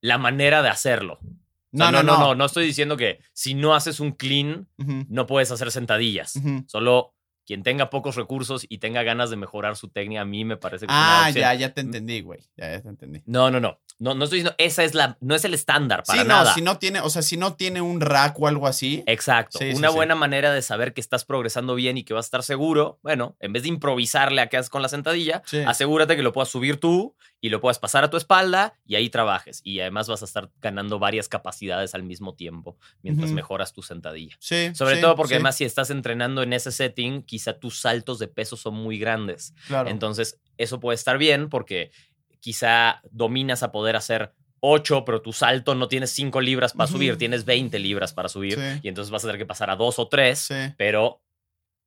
la 0.01 0.17
manera 0.17 0.61
de 0.61 0.69
hacerlo. 0.69 1.19
O 1.21 1.27
No, 1.71 1.85
sea, 1.89 1.91
no, 1.91 2.03
no. 2.03 2.17
no, 2.19 2.35
no 2.35 2.45
estoy 2.45 2.65
diciendo 2.65 2.97
que 2.97 3.19
si 3.33 3.53
no 3.53 3.75
haces 3.75 3.99
un 3.99 4.11
clean, 4.13 4.67
no 4.77 5.27
puedes 5.27 5.51
hacer 5.51 5.71
sentadillas. 5.71 6.33
Solo 6.67 7.13
quien 7.45 7.63
tenga 7.63 7.89
pocos 7.89 8.15
recursos 8.15 8.65
y 8.69 8.77
tenga 8.77 9.01
ganas 9.03 9.29
de 9.31 9.35
mejorar 9.35 9.75
su 9.75 9.89
técnica, 9.89 10.21
a 10.21 10.25
mí 10.25 10.45
me 10.45 10.55
parece 10.57 10.85
que 10.85 10.91
es 10.91 10.97
una 10.97 11.17
Ah, 11.23 11.27
opción. 11.27 11.41
ya, 11.41 11.53
ya 11.55 11.73
te 11.73 11.81
entendí, 11.81 12.21
güey. 12.21 12.39
Ya, 12.55 12.71
ya 12.71 12.81
te 12.81 12.89
entendí. 12.89 13.21
No, 13.25 13.49
no, 13.49 13.59
no. 13.59 13.79
No, 13.99 14.15
no 14.15 14.23
estoy 14.23 14.39
diciendo, 14.39 14.55
esa 14.57 14.85
es 14.85 14.93
la, 14.95 15.17
no 15.19 15.35
es 15.35 15.43
el 15.43 15.53
estándar 15.53 16.03
para 16.05 16.21
sí, 16.21 16.27
nada. 16.27 16.53
si 16.53 16.61
no 16.61 16.77
tiene, 16.77 17.01
o 17.01 17.09
sea, 17.09 17.21
si 17.21 17.35
no 17.35 17.55
tiene 17.55 17.81
un 17.81 17.99
rack 17.99 18.39
o 18.39 18.47
algo 18.47 18.65
así. 18.65 19.03
Exacto. 19.05 19.59
Sí, 19.59 19.71
Una 19.75 19.89
sí. 19.89 19.95
buena 19.95 20.15
manera 20.15 20.53
de 20.53 20.61
saber 20.61 20.93
que 20.93 21.01
estás 21.01 21.25
progresando 21.25 21.75
bien 21.75 21.97
y 21.97 22.03
que 22.03 22.13
vas 22.13 22.25
a 22.25 22.27
estar 22.27 22.43
seguro, 22.43 22.99
bueno, 23.03 23.35
en 23.41 23.51
vez 23.51 23.63
de 23.63 23.69
improvisarle 23.69 24.41
a 24.41 24.47
qué 24.47 24.55
haces 24.55 24.69
con 24.69 24.81
la 24.81 24.89
sentadilla, 24.89 25.43
asegúrate 25.67 26.15
que 26.15 26.23
lo 26.23 26.31
puedas 26.31 26.49
subir 26.49 26.79
tú 26.79 27.13
y 27.41 27.49
lo 27.49 27.61
puedas 27.61 27.79
pasar 27.79 28.03
a 28.03 28.09
tu 28.09 28.17
espalda 28.17 28.73
y 28.85 28.95
ahí 28.95 29.09
trabajes. 29.09 29.61
Y 29.63 29.81
además 29.81 30.07
vas 30.07 30.21
a 30.21 30.25
estar 30.25 30.49
ganando 30.61 30.99
varias 30.99 31.27
capacidades 31.27 31.93
al 31.93 32.03
mismo 32.03 32.35
tiempo 32.35 32.77
mientras 33.01 33.31
mejoras 33.31 33.73
tu 33.73 33.81
sentadilla. 33.81 34.35
Sí. 34.39 34.73
Sobre 34.75 34.97
todo 34.97 35.15
porque 35.15 35.35
además 35.35 35.57
si 35.57 35.65
estás 35.65 35.89
entrenando 35.89 36.41
en 36.41 36.53
ese 36.53 36.71
setting, 36.71 37.23
quizá 37.23 37.59
tus 37.59 37.79
saltos 37.79 38.19
de 38.19 38.27
peso 38.29 38.55
son 38.55 38.75
muy 38.75 38.97
grandes. 38.97 39.53
Claro. 39.67 39.89
Entonces, 39.89 40.39
eso 40.57 40.79
puede 40.79 40.95
estar 40.95 41.17
bien 41.17 41.49
porque 41.49 41.91
quizá 42.39 43.01
dominas 43.11 43.63
a 43.63 43.71
poder 43.71 43.95
hacer 43.95 44.33
8, 44.61 45.05
pero 45.05 45.21
tu 45.21 45.31
salto 45.31 45.73
no 45.75 45.87
tienes 45.87 46.11
5 46.11 46.41
libras 46.41 46.73
para 46.73 46.87
subir, 46.87 47.17
tienes 47.17 47.45
20 47.45 47.79
libras 47.79 48.13
para 48.13 48.27
subir. 48.29 48.55
Sí. 48.55 48.79
Y 48.83 48.87
entonces 48.89 49.09
vas 49.11 49.23
a 49.23 49.27
tener 49.27 49.39
que 49.39 49.45
pasar 49.45 49.69
a 49.69 49.75
2 49.75 49.99
o 49.99 50.07
3, 50.09 50.37
Sí. 50.39 50.53
pero 50.77 51.21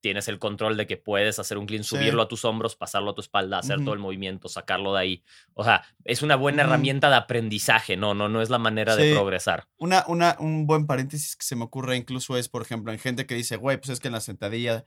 tienes 0.00 0.26
el 0.26 0.40
control 0.40 0.76
de 0.76 0.86
que 0.88 0.96
puedes 0.96 1.38
hacer 1.38 1.58
un 1.58 1.66
clean, 1.66 1.84
Sí. 1.84 1.90
subirlo 1.90 2.22
a 2.22 2.28
tus 2.28 2.44
hombros, 2.44 2.74
pasarlo 2.74 3.10
a 3.10 3.14
tu 3.14 3.20
espalda, 3.20 3.58
hacer 3.58 3.84
todo 3.84 3.92
el 3.94 4.00
movimiento, 4.00 4.48
sacarlo 4.48 4.94
de 4.94 5.00
ahí. 5.00 5.22
O 5.54 5.62
sea, 5.62 5.84
es 6.04 6.22
una 6.22 6.34
buena 6.34 6.62
herramienta 6.62 7.08
de 7.08 7.14
aprendizaje, 7.16 7.96
no, 7.96 8.12
no, 8.12 8.28
no 8.28 8.42
es 8.42 8.50
la 8.50 8.58
manera 8.58 8.96
de 8.96 9.12
progresar. 9.12 9.68
Una, 9.76 10.04
una, 10.08 10.36
un 10.40 10.66
buen 10.66 10.86
paréntesis 10.88 11.36
que 11.36 11.44
se 11.44 11.54
me 11.54 11.64
ocurre 11.64 11.96
incluso 11.96 12.36
es, 12.36 12.48
por 12.48 12.62
ejemplo, 12.62 12.90
en 12.92 12.98
gente 12.98 13.26
que 13.26 13.34
dice, 13.36 13.56
güey, 13.56 13.76
pues 13.76 13.90
es 13.90 14.00
que 14.00 14.08
en 14.08 14.14
la 14.14 14.20
sentadilla 14.20 14.84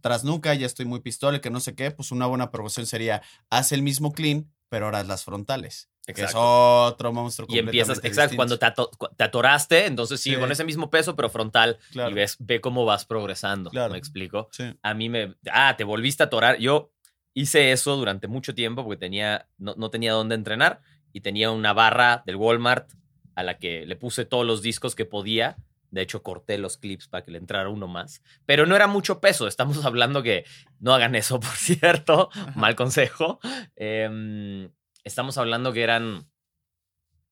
tras 0.00 0.24
nuca 0.24 0.52
ya 0.54 0.66
estoy 0.66 0.86
muy 0.86 1.00
pistola 1.00 1.40
que 1.40 1.50
no 1.50 1.60
sé 1.60 1.74
qué, 1.76 1.90
pues 1.92 2.10
una 2.10 2.26
buena 2.26 2.50
progresión 2.50 2.84
sería, 2.86 3.22
haz 3.50 3.70
el 3.72 3.82
mismo 3.82 4.12
clean, 4.12 4.52
pero 4.68 4.86
ahora 4.86 5.00
haz 5.00 5.06
las 5.08 5.24
frontales. 5.24 5.88
Que 6.06 6.12
es 6.12 6.18
Exacto. 6.20 6.84
otro 6.86 7.12
monstruo 7.12 7.46
Y 7.50 7.58
empiezas, 7.58 8.00
exacto, 8.02 8.34
cuando 8.36 8.58
te, 8.58 8.64
ato- 8.64 8.90
te 9.14 9.24
atoraste, 9.24 9.84
entonces 9.84 10.18
Sí. 10.22 10.34
con 10.36 10.50
ese 10.50 10.64
mismo 10.64 10.88
peso, 10.88 11.14
pero 11.14 11.28
frontal, 11.28 11.78
Claro. 11.92 12.10
y 12.10 12.14
ves, 12.14 12.36
ve 12.38 12.62
cómo 12.62 12.86
vas 12.86 13.04
progresando. 13.04 13.68
Claro. 13.68 13.92
¿Me 13.92 13.98
explico? 13.98 14.48
Sí. 14.52 14.74
A 14.82 14.94
mí 14.94 15.10
me. 15.10 15.34
Ah, 15.52 15.74
te 15.76 15.84
volviste 15.84 16.22
a 16.22 16.26
atorar. 16.26 16.56
Yo 16.58 16.92
hice 17.34 17.72
eso 17.72 17.94
durante 17.96 18.26
mucho 18.26 18.54
tiempo 18.54 18.84
porque 18.84 18.96
tenía, 18.98 19.48
no, 19.58 19.74
no 19.76 19.90
tenía 19.90 20.12
dónde 20.14 20.34
entrenar 20.34 20.80
y 21.12 21.20
tenía 21.20 21.50
una 21.50 21.74
barra 21.74 22.22
del 22.24 22.36
Walmart 22.36 22.90
a 23.34 23.42
la 23.42 23.58
que 23.58 23.84
le 23.84 23.94
puse 23.96 24.24
todos 24.24 24.46
los 24.46 24.62
discos 24.62 24.94
que 24.94 25.04
podía 25.04 25.58
De 25.90 26.02
hecho, 26.02 26.22
corté 26.22 26.58
los 26.58 26.76
clips 26.76 27.08
para 27.08 27.24
que 27.24 27.30
le 27.30 27.38
entrara 27.38 27.68
uno 27.68 27.88
más. 27.88 28.22
Pero 28.46 28.66
no 28.66 28.76
era 28.76 28.86
mucho 28.86 29.20
peso. 29.20 29.46
Estamos 29.46 29.82
hablando 29.84 30.22
que 30.22 30.44
no 30.80 30.94
hagan 30.94 31.14
eso, 31.14 31.40
por 31.40 31.50
cierto. 31.56 32.30
Mal 32.54 32.76
consejo. 32.76 33.40
Em, 33.76 34.70
estamos 35.04 35.38
hablando 35.38 35.72
que 35.72 35.82
eran 35.82 36.28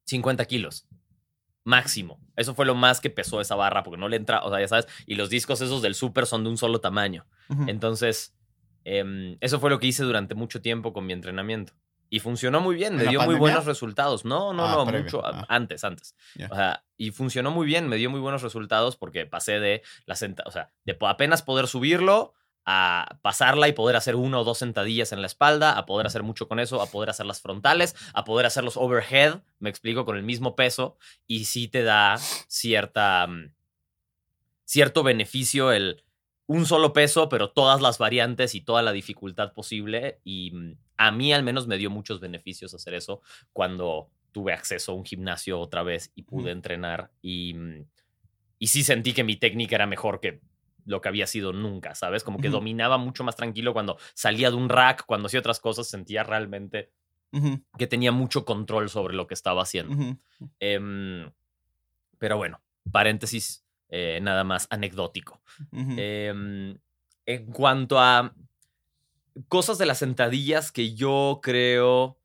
50 0.07 0.45
kilos. 0.47 0.87
Máximo. 1.65 2.21
Eso 2.37 2.55
fue 2.55 2.65
lo 2.65 2.75
más 2.75 3.01
que 3.01 3.11
pesó 3.11 3.41
esa 3.41 3.57
barra, 3.57 3.83
porque 3.83 3.99
no 3.99 4.09
le 4.09 4.17
entra, 4.17 4.45
o 4.45 4.51
sea, 4.51 4.61
ya 4.61 4.69
sabes, 4.69 4.87
y 5.05 5.17
los 5.17 5.31
discos 5.31 5.61
esos 5.61 5.83
del 5.83 5.97
super 5.97 6.27
son 6.27 6.45
de 6.45 6.51
un 6.51 6.57
solo 6.57 6.81
tamaño. 6.81 7.27
Entonces, 7.67 8.37
em, 8.85 9.37
eso 9.41 9.59
fue 9.59 9.71
lo 9.71 9.81
que 9.81 9.89
hice 9.89 10.05
durante 10.05 10.37
mucho 10.37 10.63
tiempo 10.63 10.93
con 10.93 11.07
mi 11.07 11.13
entrenamiento. 11.13 11.73
Y 12.09 12.21
funcionó 12.21 12.61
muy 12.61 12.77
bien, 12.77 12.95
¿En 12.95 13.05
me 13.05 13.09
dio 13.09 13.23
muy 13.23 13.35
buenos 13.35 13.65
resultados. 13.65 14.25
No, 14.25 14.53
no, 14.53 14.67
Ah, 14.67 14.73
no, 14.77 14.87
previo, 14.87 15.05
mucho 15.05 15.25
ah. 15.25 15.45
antes, 15.49 15.85
antes. 15.85 16.15
O 16.51 16.55
sea, 16.55 16.85
y 16.97 17.11
funcionó 17.11 17.51
muy 17.51 17.67
bien, 17.67 17.89
me 17.89 17.97
dio 17.97 18.11
muy 18.11 18.21
buenos 18.21 18.43
resultados 18.43 18.97
porque 18.97 19.27
pasé 19.27 19.59
de 19.61 19.83
la 20.07 20.15
senta, 20.17 20.45
o 20.47 20.51
sea, 20.51 20.71
de 20.85 20.97
apenas 21.01 21.43
poder 21.43 21.67
subirlo 21.67 22.35
a 22.65 23.19
pasarla 23.23 23.69
y 23.69 23.73
poder 23.73 23.95
hacer 23.95 24.17
una 24.17 24.41
o 24.41 24.45
dos 24.45 24.59
sentadillas 24.59 25.13
en 25.13 25.21
la 25.21 25.29
espalda, 25.29 25.79
a 25.79 25.87
poder 25.87 26.07
hacer 26.09 26.25
mucho 26.25 26.49
con 26.49 26.59
eso, 26.59 26.83
a 26.83 26.87
poder 26.87 27.11
hacer 27.11 27.25
las 27.25 27.41
frontales, 27.41 27.95
a 28.13 28.25
poder 28.25 28.45
hacer 28.45 28.65
los 28.65 28.77
overhead, 28.77 29.41
me 29.61 29.71
explico, 29.71 30.05
con 30.05 30.17
el 30.17 30.25
mismo 30.25 30.57
peso 30.57 30.99
y 31.29 31.45
sí 31.45 31.69
te 31.69 31.85
da 31.85 32.19
cierta 32.19 33.29
mm, 33.29 33.53
cierto 34.65 35.05
beneficio 35.05 35.71
el 35.71 36.03
un 36.47 36.67
solo 36.67 36.93
peso, 36.93 37.29
pero 37.29 37.51
todas 37.51 37.81
las 37.81 37.99
variantes 37.99 38.55
y 38.55 38.61
toda 38.61 38.83
la 38.83 38.93
dificultad 38.93 39.53
posible. 39.53 40.21
Y 40.25 40.53
mm, 40.53 40.79
a 40.97 41.11
mí 41.11 41.33
al 41.33 41.43
menos 41.43 41.67
me 41.67 41.77
dio 41.77 41.91
muchos 41.91 42.21
beneficios 42.21 42.75
hacer 42.75 42.95
eso 42.95 43.23
cuando 43.53 44.11
tuve 44.33 44.53
acceso 44.53 44.93
a 44.93 44.95
un 44.95 45.05
gimnasio 45.05 45.59
otra 45.59 45.83
vez 45.83 46.13
y 46.15 46.23
pude 46.23 46.51
entrenar. 46.51 47.11
Y, 47.23 47.55
mm, 47.55 47.87
y 48.59 48.67
sí 48.69 48.83
sentí 48.83 49.13
que 49.13 49.25
mi 49.25 49.37
técnica 49.37 49.77
era 49.77 49.87
mejor 49.87 50.21
que 50.21 50.41
lo 50.85 51.01
que 51.01 51.09
había 51.09 51.27
sido 51.27 51.53
nunca, 51.53 51.95
¿sabes? 51.95 52.23
Como 52.23 52.39
que 52.39 52.49
dominaba 52.49 52.97
mucho 52.97 53.25
más 53.25 53.35
tranquilo 53.35 53.73
cuando 53.73 53.99
salía 54.15 54.51
de 54.51 54.57
un 54.57 54.69
rack, 54.69 55.05
cuando 55.05 55.27
hacía 55.27 55.41
otras 55.41 55.59
cosas, 55.59 55.89
sentía 55.89 56.23
realmente 56.23 56.93
que 57.77 57.87
tenía 57.87 58.13
mucho 58.13 58.47
control 58.47 58.89
sobre 58.89 59.15
lo 59.15 59.27
que 59.27 59.35
estaba 59.35 59.63
haciendo. 59.63 60.17
Em, 60.59 61.31
pero 62.19 62.39
bueno, 62.39 62.63
paréntesis, 62.91 63.66
eh, 63.89 64.19
nada 64.23 64.45
más 64.45 64.67
anecdótico. 64.71 65.41
Em, 65.73 66.79
en 67.27 67.53
cuanto 67.53 67.99
a 67.99 68.35
cosas 69.49 69.79
de 69.79 69.87
las 69.87 69.99
sentadillas 69.99 70.73
que 70.73 70.95
yo 70.95 71.41
creo 71.43 72.19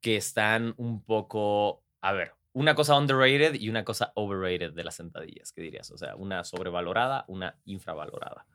que 0.00 0.16
están 0.16 0.74
un 0.76 1.02
poco, 1.02 1.82
a 2.00 2.12
ver, 2.12 2.32
una 2.52 2.74
cosa 2.74 2.96
underrated 2.96 3.54
y 3.54 3.68
una 3.68 3.84
cosa 3.84 4.12
overrated 4.14 4.72
de 4.72 4.84
las 4.84 4.94
sentadillas, 4.94 5.52
¿qué 5.52 5.62
dirías? 5.62 5.90
O 5.90 5.98
sea, 5.98 6.14
una 6.16 6.44
sobrevalorada, 6.44 7.24
una 7.28 7.58
infravalorada. 7.64 8.46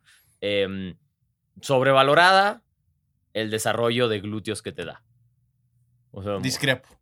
Em, 0.42 0.98
sobrevalorada, 1.62 2.63
el 3.34 3.50
desarrollo 3.50 4.08
de 4.08 4.22
glúteos 4.22 4.62
que 4.62 4.72
te 4.72 4.86
da. 4.86 5.04
O 6.12 6.24
sea, 6.24 6.38
Discrepo. 6.39 6.99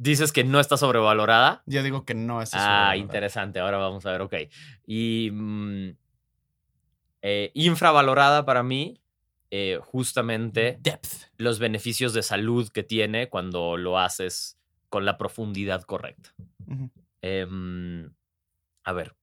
Dices 0.00 0.32
que 0.32 0.44
no 0.44 0.60
está 0.60 0.76
sobrevalorada. 0.78 1.62
Yo 1.66 1.82
digo 1.82 2.04
que 2.04 2.14
no 2.14 2.40
es 2.40 2.50
Ah, 2.54 2.96
interesante. 2.96 3.60
Ahora 3.60 3.76
vamos 3.76 4.06
a 4.06 4.12
ver, 4.12 4.22
ok. 4.22 4.34
Y 4.86 5.30
mm, 5.32 5.90
eh, 7.22 7.50
infravalorada 7.54 8.44
para 8.46 8.62
mí, 8.62 9.00
eh, 9.50 9.78
justamente 9.82 10.78
Depth. 10.80 11.30
los 11.36 11.58
beneficios 11.58 12.12
de 12.14 12.22
salud 12.22 12.68
que 12.70 12.82
tiene 12.82 13.28
cuando 13.28 13.76
lo 13.76 13.98
haces 13.98 14.58
con 14.88 15.04
la 15.04 15.18
profundidad 15.18 15.82
correcta. 15.82 16.30
Em, 17.20 18.10
a 18.84 18.92
ver, 18.92 19.14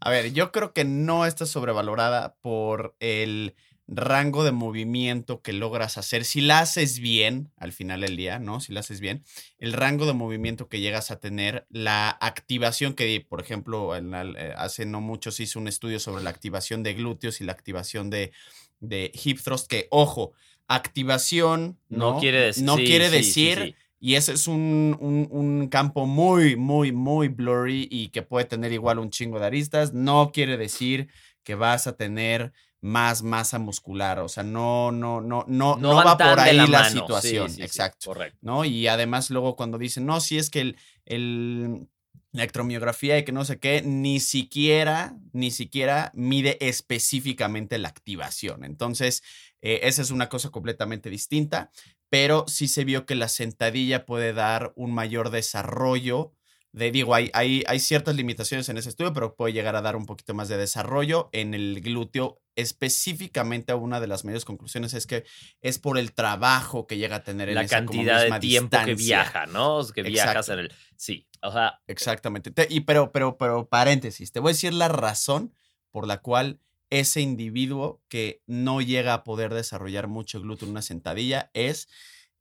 A 0.00 0.10
ver, 0.10 0.32
yo 0.34 0.50
creo 0.52 0.74
que 0.74 0.84
no 0.84 1.24
está 1.24 1.46
sobrevalorada 1.46 2.34
por 2.42 2.94
el 3.00 3.54
rango 3.86 4.44
de 4.44 4.52
movimiento 4.52 5.42
que 5.42 5.52
logras 5.52 5.98
hacer. 5.98 6.24
Si 6.24 6.40
la 6.40 6.60
haces 6.60 6.98
bien, 7.00 7.52
al 7.56 7.72
final 7.72 8.00
del 8.00 8.16
día, 8.16 8.38
¿no? 8.38 8.60
Si 8.60 8.72
la 8.72 8.80
haces 8.80 9.00
bien, 9.00 9.24
el 9.58 9.72
rango 9.74 10.06
de 10.06 10.14
movimiento 10.14 10.68
que 10.68 10.80
llegas 10.80 11.10
a 11.10 11.20
tener, 11.20 11.66
la 11.68 12.08
activación 12.10 12.94
que, 12.94 13.24
por 13.28 13.40
ejemplo, 13.40 13.94
en 13.96 14.10
la- 14.10 14.22
eh, 14.24 14.54
hace 14.56 14.86
no 14.86 15.00
mucho 15.00 15.30
se 15.30 15.42
hizo 15.44 15.58
un 15.58 15.68
estudio 15.68 16.00
sobre 16.00 16.24
la 16.24 16.30
activación 16.30 16.82
de 16.82 16.94
glúteos 16.94 17.40
y 17.40 17.44
la 17.44 17.52
activación 17.52 18.08
de, 18.10 18.32
de 18.80 19.12
hip 19.22 19.40
thrust, 19.42 19.68
que, 19.68 19.86
ojo, 19.90 20.32
activación 20.66 21.78
no, 21.88 22.12
no, 22.12 22.20
quiere 22.20 22.40
decir. 22.40 22.64
no 22.64 22.76
sí, 22.76 22.86
quiere 22.86 23.10
sí, 23.10 23.16
decir 23.16 23.58
sí. 23.58 23.74
y 24.00 24.14
ese 24.16 24.32
es 24.32 24.46
un, 24.48 24.96
un- 25.00 25.28
un 25.30 25.68
campo 25.68 26.06
muy, 26.06 26.56
muy, 26.56 26.92
muy 26.92 27.28
blurry 27.28 27.88
y 27.90 28.08
que 28.08 28.22
puede 28.22 28.44
tener 28.44 28.72
igual 28.72 28.98
un 28.98 29.10
chingo 29.10 29.38
de 29.40 29.46
aristas. 29.46 29.92
No 29.94 30.30
quiere 30.32 30.56
decir 30.56 31.08
que 31.42 31.54
vas 31.54 31.86
a 31.86 31.96
tener 31.96 32.52
más 32.84 33.22
masa 33.22 33.58
muscular. 33.58 34.18
O 34.20 34.28
sea, 34.28 34.42
no, 34.42 34.92
no, 34.92 35.22
no, 35.22 35.46
no, 35.48 35.76
no, 35.76 35.94
va 35.94 36.18
por 36.18 36.38
ahí 36.38 36.54
la, 36.68 36.90
situación. 36.90 37.48
sí, 37.48 37.56
sí, 37.56 37.62
Exacto. 37.62 38.10
correcto. 38.10 38.38
¿No? 38.42 38.66
Y 38.66 38.86
además, 38.88 39.30
luego 39.30 39.56
cuando 39.56 39.78
dicen, 39.78 40.04
no, 40.04 40.20
si 40.20 40.36
es 40.36 40.50
que 40.50 40.60
el, 40.60 40.76
el 41.06 41.88
la 42.34 42.42
electromiografía 42.42 43.16
y 43.16 43.24
que 43.24 43.30
no 43.30 43.44
sé 43.44 43.60
qué, 43.60 43.80
ni 43.80 44.18
siquiera, 44.18 45.16
ni 45.32 45.52
siquiera 45.52 46.10
mide 46.14 46.58
específicamente 46.60 47.78
la 47.78 47.88
activación. 47.88 48.64
Entonces, 48.64 49.22
eh, 49.62 49.80
esa 49.84 50.02
es 50.02 50.10
una 50.10 50.28
cosa 50.28 50.50
completamente 50.50 51.10
distinta, 51.10 51.70
pero 52.10 52.44
sí 52.48 52.66
se 52.66 52.84
vio 52.84 53.06
que 53.06 53.14
la 53.14 53.28
sentadilla 53.28 54.04
puede 54.04 54.32
dar 54.32 54.72
un 54.74 54.92
mayor 54.92 55.30
desarrollo. 55.30 56.32
De, 56.74 56.90
digo, 56.90 57.14
hay, 57.14 57.30
hay, 57.34 57.62
hay 57.68 57.78
ciertas 57.78 58.16
limitaciones 58.16 58.68
en 58.68 58.76
ese 58.78 58.88
estudio, 58.88 59.12
pero 59.12 59.36
puede 59.36 59.52
llegar 59.52 59.76
a 59.76 59.80
dar 59.80 59.94
un 59.94 60.06
poquito 60.06 60.34
más 60.34 60.48
de 60.48 60.56
desarrollo 60.56 61.28
en 61.32 61.54
el 61.54 61.80
glúteo. 61.80 62.40
Específicamente, 62.88 63.72
una 63.74 64.00
de 64.00 64.06
las 64.08 64.24
mayores 64.24 64.44
conclusiones 64.44 64.92
es 64.92 65.06
que 65.06 65.24
es 65.62 65.78
por 65.78 65.98
el 65.98 66.12
trabajo 66.12 66.86
que 66.86 66.96
llega 66.98 67.16
a 67.16 67.22
tener 67.22 67.48
en 67.48 67.54
La 67.54 67.62
esa 67.62 67.76
cantidad 67.76 68.22
de 68.22 68.40
tiempo 68.40 68.76
que 68.84 68.94
distancia. 68.94 69.16
viaja, 69.22 69.46
¿no? 69.46 69.86
Que 69.94 70.02
viajas 70.02 70.48
Exacto. 70.48 70.52
en 70.54 70.58
el. 70.58 70.72
Sí, 70.96 71.28
o 71.42 71.52
sea, 71.52 71.80
Exactamente. 71.86 72.50
Te- 72.50 72.66
y 72.68 72.80
pero, 72.80 73.12
pero, 73.12 73.38
pero, 73.38 73.68
paréntesis, 73.68 74.32
te 74.32 74.40
voy 74.40 74.50
a 74.50 74.52
decir 74.54 74.74
la 74.74 74.88
razón 74.88 75.54
por 75.90 76.06
la 76.08 76.18
cual 76.22 76.60
ese 76.90 77.20
individuo 77.20 78.02
que 78.08 78.42
no 78.46 78.80
llega 78.80 79.14
a 79.14 79.24
poder 79.24 79.54
desarrollar 79.54 80.08
mucho 80.08 80.40
glúteo 80.40 80.66
en 80.66 80.72
una 80.72 80.82
sentadilla 80.82 81.50
es, 81.54 81.88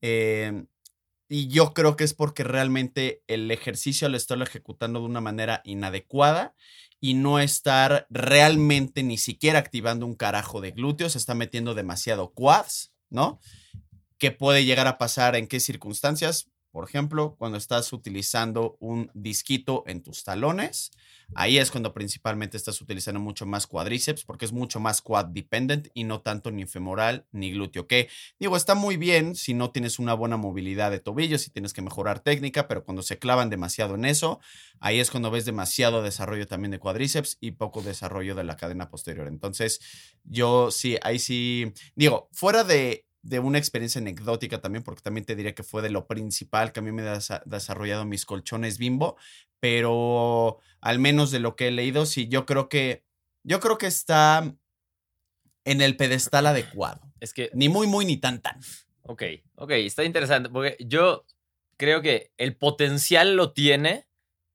eh, 0.02 0.66
y 1.30 1.48
yo 1.48 1.74
creo 1.74 1.96
que 1.96 2.04
es 2.04 2.14
porque 2.14 2.44
realmente 2.44 3.24
el 3.28 3.50
ejercicio 3.50 4.10
lo 4.10 4.18
está 4.18 4.36
ejecutando 4.36 5.00
de 5.00 5.06
una 5.06 5.22
manera 5.22 5.62
inadecuada 5.64 6.54
y 7.00 7.16
no 7.16 7.40
estar 7.40 8.08
realmente 8.10 9.04
ni 9.04 9.18
siquiera 9.18 9.60
activando 9.60 10.06
un 10.06 10.16
carajo 10.16 10.62
de 10.62 10.72
glúteos, 10.72 11.16
está 11.16 11.34
metiendo 11.34 11.74
demasiado 11.74 12.34
quads, 12.34 12.94
¿no? 13.10 13.40
Que 14.18 14.32
puede 14.32 14.66
llegar 14.66 14.88
a 14.88 14.98
pasar 14.98 15.36
en 15.36 15.48
qué 15.48 15.60
circunstancias, 15.60 16.50
por 16.74 16.90
ejemplo, 16.90 17.36
cuando 17.38 17.60
estás 17.60 17.94
utilizando 17.94 18.78
un 18.80 19.12
disquito 19.14 19.84
en 19.86 20.02
tus 20.02 20.24
talones, 20.24 20.90
ahí 21.36 21.60
es 21.60 21.70
cuando 21.70 21.94
principalmente 21.94 22.58
estás 22.58 22.82
utilizando 22.82 23.20
mucho 23.20 23.46
más 23.46 23.68
cuádriceps 23.68 24.24
porque 24.24 24.46
es 24.46 24.52
mucho 24.52 24.80
más 24.80 25.04
quad 25.04 25.28
dependent 25.28 25.90
y 25.94 26.04
no 26.04 26.22
tanto 26.22 26.50
ni 26.50 26.66
femoral 26.66 27.28
ni 27.32 27.52
glúteo. 27.52 27.86
Que 27.86 28.10
digo, 28.40 28.58
está 28.58 28.74
muy 28.74 28.98
bien 28.98 29.36
si 29.36 29.54
no 29.54 29.70
tienes 29.70 30.00
una 30.00 30.16
buena 30.16 30.36
movilidad 30.36 30.90
de 30.90 31.00
tobillos, 31.00 31.44
si 31.44 31.52
tienes 31.52 31.74
que 31.74 31.84
mejorar 31.84 32.22
técnica, 32.22 32.68
pero 32.68 32.84
cuando 32.84 33.04
se 33.04 33.20
clavan 33.20 33.52
demasiado 33.52 33.94
en 33.94 34.06
eso, 34.06 34.40
ahí 34.80 35.00
es 35.00 35.12
cuando 35.12 35.30
ves 35.30 35.46
demasiado 35.46 36.02
desarrollo 36.02 36.48
también 36.48 36.72
de 36.72 36.80
cuádriceps 36.80 37.38
y 37.40 37.52
poco 37.52 37.84
desarrollo 37.84 38.34
de 38.34 38.46
la 38.46 38.58
cadena 38.58 38.90
posterior. 38.90 39.28
Entonces, 39.28 39.80
yo 40.24 40.72
sí, 40.72 40.98
ahí 41.04 41.20
sí, 41.20 41.72
digo, 41.94 42.30
fuera 42.32 42.64
de 42.64 43.06
de 43.24 43.40
una 43.40 43.58
experiencia 43.58 44.00
anecdótica 44.00 44.62
también, 44.62 44.84
porque 44.84 45.02
también 45.02 45.26
te 45.26 45.36
diré 45.36 45.56
que 45.56 45.64
fue 45.64 45.82
de 45.82 45.90
lo 45.90 46.06
principal 46.08 46.72
que 46.74 46.82
a 46.82 46.84
mí 46.84 46.92
me 46.92 47.02
ha 47.04 47.16
desa- 47.16 47.42
desarrollado 47.46 48.06
mis 48.06 48.26
colchones 48.26 48.78
bimbo, 48.78 49.16
pero 49.60 50.60
al 50.82 51.00
menos 51.00 51.32
de 51.32 51.40
lo 51.40 51.56
que 51.56 51.70
he 51.70 51.72
leído, 51.72 52.06
sí, 52.06 52.28
yo 52.28 52.46
creo 52.46 52.68
que, 52.68 53.06
yo 53.44 53.60
creo 53.62 53.78
que 53.78 53.88
está 53.88 54.54
en 55.66 55.82
el 55.82 55.96
pedestal 55.96 56.48
adecuado. 56.48 57.02
es 57.20 57.34
que 57.34 57.50
Ni 57.54 57.70
muy, 57.70 57.88
muy, 57.88 58.06
ni 58.06 58.18
tan, 58.18 58.42
tan. 58.42 58.60
Ok, 59.04 59.24
ok, 59.56 59.72
está 59.72 60.04
interesante, 60.04 60.50
porque 60.50 60.78
yo 60.80 61.26
creo 61.78 62.02
que 62.02 62.32
el 62.38 62.56
potencial 62.56 63.36
lo 63.36 63.54
tiene, 63.54 64.06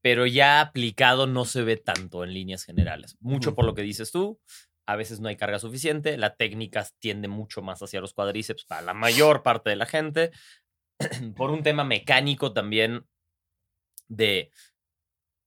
pero 0.03 0.27
ya 0.27 0.61
aplicado 0.61 1.27
no 1.27 1.45
se 1.45 1.63
ve 1.63 1.77
tanto 1.77 2.23
en 2.25 2.33
líneas 2.35 2.65
generales. 2.65 3.17
Mucho 3.21 3.55
por 3.55 3.65
lo 3.65 3.75
que 3.75 3.83
dices 3.83 4.11
tú, 4.13 4.39
a 4.89 4.97
veces 4.97 5.21
no 5.21 5.29
hay 5.29 5.37
carga 5.37 5.59
suficiente, 5.59 6.17
la 6.17 6.35
técnica 6.35 6.87
tiende 6.99 7.29
mucho 7.29 7.61
más 7.61 7.83
hacia 7.83 8.01
los 8.01 8.15
cuadríceps 8.15 8.65
para 8.65 8.81
la 8.81 8.95
mayor 8.95 9.43
parte 9.43 9.69
de 9.69 9.77
la 9.77 9.85
gente, 9.85 10.31
por 11.37 11.51
un 11.51 11.63
tema 11.63 11.85
mecánico 11.85 12.55
también 12.55 13.05
de, 14.09 14.51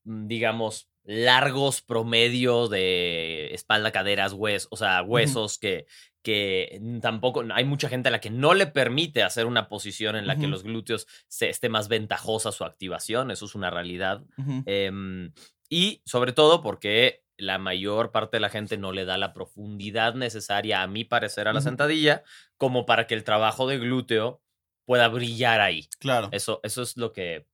mm, 0.03 0.27
digamos, 0.27 0.91
largos 1.03 1.81
promedio 1.81 2.67
de 2.67 3.51
espalda, 3.55 3.91
caderas, 3.91 4.33
huesos, 4.33 4.67
o 4.69 4.77
sea, 4.77 5.01
huesos 5.01 5.57
que, 5.57 5.87
que 6.21 6.79
tampoco, 7.01 7.43
hay 7.51 7.65
mucha 7.65 7.89
gente 7.89 8.09
a 8.09 8.11
la 8.11 8.21
que 8.21 8.29
no 8.29 8.53
le 8.53 8.67
permite 8.67 9.23
hacer 9.23 9.47
una 9.47 9.69
posición 9.69 10.15
en 10.15 10.27
la 10.27 10.37
que 10.37 10.45
los 10.45 10.61
glúteos 10.61 11.07
se, 11.27 11.49
esté 11.49 11.67
más 11.67 11.87
ventajosa 11.87 12.51
su 12.51 12.63
activación, 12.63 13.31
eso 13.31 13.45
es 13.45 13.55
una 13.55 13.71
realidad. 13.71 14.23
Em, 14.67 15.33
Y 15.67 16.03
sobre 16.05 16.31
todo 16.31 16.61
porque 16.61 17.20
la 17.41 17.57
mayor 17.57 18.11
parte 18.11 18.37
de 18.37 18.41
la 18.41 18.49
gente 18.49 18.77
no 18.77 18.91
le 18.91 19.03
da 19.05 19.17
la 19.17 19.33
profundidad 19.33 20.13
necesaria, 20.13 20.81
a 20.81 20.87
mi 20.87 21.03
parecer, 21.03 21.47
a 21.47 21.53
la 21.53 21.61
sentadilla, 21.61 22.23
como 22.57 22.85
para 22.85 23.07
que 23.07 23.15
el 23.15 23.23
trabajo 23.23 23.67
de 23.67 23.79
glúteo 23.79 24.41
pueda 24.85 25.07
brillar 25.07 25.59
ahí. 25.61 25.89
Claro. 25.99 26.29
Eso, 26.31 26.59
eso 26.63 26.81
es 26.81 26.97
lo 26.97 27.11
que. 27.11 27.47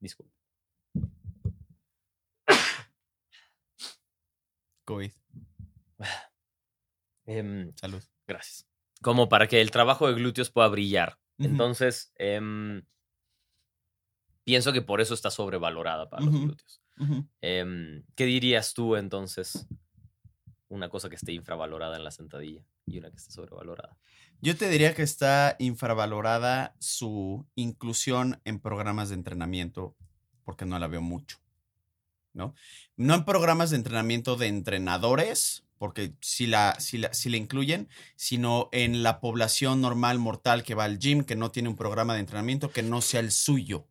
Disculpa. 0.00 0.32
COVID. 4.84 5.12
Em, 7.24 7.72
Salud. 7.76 8.02
gracias. 8.26 8.66
Como 9.00 9.28
para 9.28 9.46
que 9.46 9.60
el 9.60 9.70
trabajo 9.70 10.08
de 10.08 10.14
glúteos 10.14 10.50
pueda 10.50 10.66
brillar. 10.66 11.18
Entonces, 11.38 12.12
em, 12.16 12.84
pienso 14.44 14.72
que 14.72 14.82
por 14.82 15.00
eso 15.00 15.14
está 15.14 15.30
sobrevalorada 15.30 16.10
para 16.10 16.24
los 16.24 16.34
Ujú. 16.34 16.56
Em, 17.40 18.04
¿Qué 18.14 18.24
dirías 18.26 18.74
tú 18.74 18.96
entonces? 18.96 19.66
Una 20.68 20.88
cosa 20.88 21.08
que 21.08 21.16
esté 21.16 21.32
infravalorada 21.32 21.96
en 21.96 22.04
la 22.04 22.10
sentadilla 22.10 22.64
y 22.86 22.98
una 22.98 23.10
que 23.10 23.16
esté 23.16 23.32
sobrevalorada. 23.32 23.98
Yo 24.40 24.56
te 24.56 24.68
diría 24.68 24.94
que 24.94 25.02
está 25.02 25.56
infravalorada 25.58 26.74
su 26.78 27.46
inclusión 27.54 28.40
en 28.44 28.58
programas 28.58 29.08
de 29.08 29.14
entrenamiento, 29.14 29.96
porque 30.44 30.64
no 30.64 30.78
la 30.78 30.88
veo 30.88 31.00
mucho, 31.00 31.38
¿no? 32.32 32.54
No 32.96 33.14
en 33.14 33.24
programas 33.24 33.70
de 33.70 33.76
entrenamiento 33.76 34.36
de 34.36 34.48
entrenadores, 34.48 35.64
porque 35.78 36.14
sí 36.20 36.46
la, 36.46 36.76
sí 36.78 36.98
la, 36.98 37.12
sí 37.12 37.28
la 37.28 37.36
incluyen, 37.36 37.88
sino 38.16 38.68
en 38.72 39.02
la 39.02 39.20
población 39.20 39.80
normal 39.80 40.18
mortal 40.18 40.64
que 40.64 40.74
va 40.74 40.84
al 40.84 40.98
gym, 40.98 41.24
que 41.24 41.36
no 41.36 41.50
tiene 41.50 41.68
un 41.68 41.76
programa 41.76 42.14
de 42.14 42.20
entrenamiento 42.20 42.70
que 42.70 42.82
no 42.82 43.00
sea 43.00 43.20
el 43.20 43.30
suyo, 43.30 43.88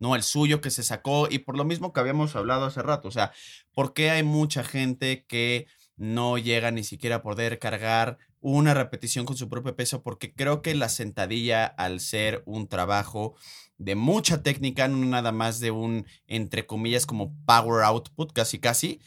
¿no? 0.00 0.16
El 0.16 0.24
suyo 0.24 0.60
que 0.60 0.70
se 0.70 0.82
sacó, 0.82 1.28
y 1.30 1.38
por 1.40 1.56
lo 1.56 1.64
mismo 1.64 1.92
que 1.92 2.00
habíamos 2.00 2.34
hablado 2.34 2.64
hace 2.64 2.82
rato, 2.82 3.06
o 3.06 3.12
sea, 3.12 3.32
¿por 3.72 3.92
qué 3.94 4.10
hay 4.10 4.24
mucha 4.24 4.64
gente 4.64 5.24
que 5.26 5.66
no 5.96 6.38
llega 6.38 6.72
ni 6.72 6.82
siquiera 6.82 7.16
a 7.16 7.22
poder 7.22 7.58
cargar 7.60 8.18
una 8.40 8.74
repetición 8.74 9.26
con 9.26 9.36
su 9.36 9.48
propio 9.48 9.76
peso? 9.76 10.02
Porque 10.02 10.34
creo 10.34 10.62
que 10.62 10.74
la 10.74 10.88
sentadilla, 10.88 11.66
al 11.66 12.00
ser 12.00 12.42
un 12.46 12.66
trabajo 12.66 13.36
de 13.78 13.94
mucha 13.94 14.42
técnica, 14.42 14.88
no 14.88 15.06
nada 15.06 15.32
más 15.32 15.60
de 15.60 15.70
un, 15.70 16.06
entre 16.26 16.66
comillas, 16.66 17.06
como 17.06 17.34
power 17.44 17.84
output, 17.84 18.32
casi 18.32 18.58
casi, 18.58 19.00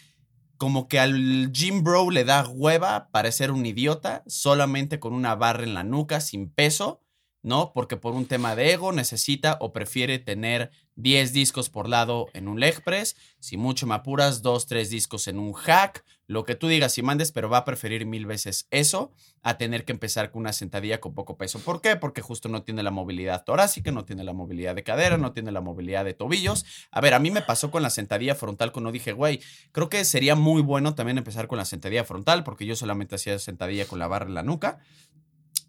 como 0.58 0.88
que 0.88 1.00
al 1.00 1.52
gym 1.52 1.84
bro 1.84 2.10
le 2.10 2.24
da 2.24 2.48
hueva 2.48 3.10
parecer 3.12 3.52
un 3.52 3.66
idiota 3.66 4.24
solamente 4.28 5.00
con 5.00 5.14
una 5.14 5.36
barra 5.36 5.64
en 5.64 5.74
la 5.74 5.84
nuca 5.84 6.22
sin 6.22 6.50
peso, 6.50 7.03
¿no? 7.44 7.74
Porque 7.74 7.98
por 7.98 8.14
un 8.14 8.26
tema 8.26 8.56
de 8.56 8.72
ego 8.72 8.92
necesita 8.94 9.58
o 9.60 9.74
prefiere 9.74 10.18
tener 10.18 10.72
10 10.96 11.34
discos 11.34 11.70
por 11.70 11.90
lado 11.90 12.28
en 12.34 12.48
un 12.48 12.60
leg 12.60 12.84
press, 12.84 13.16
si 13.40 13.58
mucho 13.58 13.86
me 13.86 13.96
apuras, 13.96 14.42
2, 14.42 14.66
3 14.66 14.90
discos 14.90 15.28
en 15.28 15.40
un 15.40 15.54
hack, 15.54 16.06
lo 16.26 16.46
que 16.46 16.56
tú 16.56 16.70
digas 16.70 16.98
y 16.98 17.02
mandes, 17.02 17.34
pero 17.34 17.50
va 17.50 17.58
a 17.60 17.66
preferir 17.66 18.06
mil 18.06 18.26
veces 18.26 18.68
eso 18.72 19.12
a 19.42 19.58
tener 19.58 19.84
que 19.84 19.92
empezar 19.92 20.32
con 20.32 20.42
una 20.42 20.54
sentadilla 20.54 21.02
con 21.02 21.14
poco 21.14 21.36
peso. 21.36 21.60
¿Por 21.60 21.82
qué? 21.82 21.98
Porque 21.98 22.22
justo 22.22 22.48
no 22.48 22.64
tiene 22.64 22.82
la 22.82 22.92
movilidad 22.92 23.44
torácica, 23.44 23.92
no 23.92 24.06
tiene 24.06 24.24
la 24.24 24.32
movilidad 24.32 24.74
de 24.74 24.84
cadera, 24.84 25.18
no 25.18 25.34
tiene 25.34 25.52
la 25.52 25.60
movilidad 25.60 26.06
de 26.06 26.14
tobillos. 26.14 26.66
A 26.92 27.02
ver, 27.02 27.14
a 27.14 27.20
mí 27.20 27.30
me 27.30 27.42
pasó 27.42 27.72
con 27.72 27.84
la 27.84 27.90
sentadilla 27.90 28.36
frontal 28.36 28.72
cuando 28.72 28.92
dije, 28.94 29.12
güey, 29.12 29.42
creo 29.74 29.90
que 29.90 30.06
sería 30.06 30.36
muy 30.36 30.62
bueno 30.62 30.96
también 30.96 31.18
empezar 31.18 31.48
con 31.48 31.58
la 31.58 31.66
sentadilla 31.66 32.06
frontal, 32.06 32.46
porque 32.46 32.66
yo 32.66 32.78
solamente 32.78 33.16
hacía 33.16 33.38
sentadilla 33.38 33.86
con 33.86 34.00
la 34.00 34.08
barra 34.08 34.28
en 34.28 34.36
la 34.36 34.44
nuca 34.44 34.80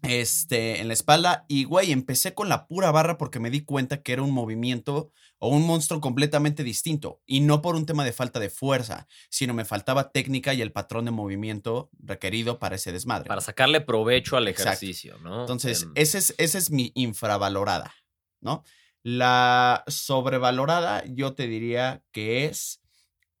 este, 0.07 0.79
en 0.81 0.87
la 0.87 0.93
espalda. 0.93 1.45
Y, 1.47 1.63
güey, 1.65 1.91
empecé 1.91 2.33
con 2.33 2.49
la 2.49 2.67
pura 2.67 2.91
barra 2.91 3.17
porque 3.17 3.39
me 3.39 3.49
di 3.49 3.61
cuenta 3.61 4.01
que 4.01 4.13
era 4.13 4.21
un 4.21 4.31
movimiento 4.31 5.11
o 5.37 5.49
un 5.49 5.65
monstruo 5.65 6.01
completamente 6.01 6.63
distinto. 6.63 7.21
Y 7.25 7.41
no 7.41 7.61
por 7.61 7.75
un 7.75 7.85
tema 7.85 8.03
de 8.03 8.13
falta 8.13 8.39
de 8.39 8.49
fuerza, 8.49 9.07
sino 9.29 9.53
me 9.53 9.65
faltaba 9.65 10.11
técnica 10.11 10.53
y 10.53 10.61
el 10.61 10.71
patrón 10.71 11.05
de 11.05 11.11
movimiento 11.11 11.89
requerido 11.99 12.59
para 12.59 12.75
ese 12.75 12.91
desmadre. 12.91 13.27
Para 13.27 13.41
sacarle 13.41 13.81
provecho 13.81 14.37
al 14.37 14.47
Exacto. 14.47 14.69
ejercicio, 14.69 15.17
¿no? 15.19 15.41
Entonces, 15.41 15.87
ese 15.95 16.17
es, 16.17 16.35
esa 16.37 16.57
es 16.57 16.71
mi 16.71 16.91
infravalorada, 16.95 17.93
¿no? 18.41 18.63
La 19.03 19.83
sobrevalorada, 19.87 21.03
yo 21.05 21.33
te 21.35 21.47
diría 21.47 22.03
que 22.11 22.45
es 22.45 22.81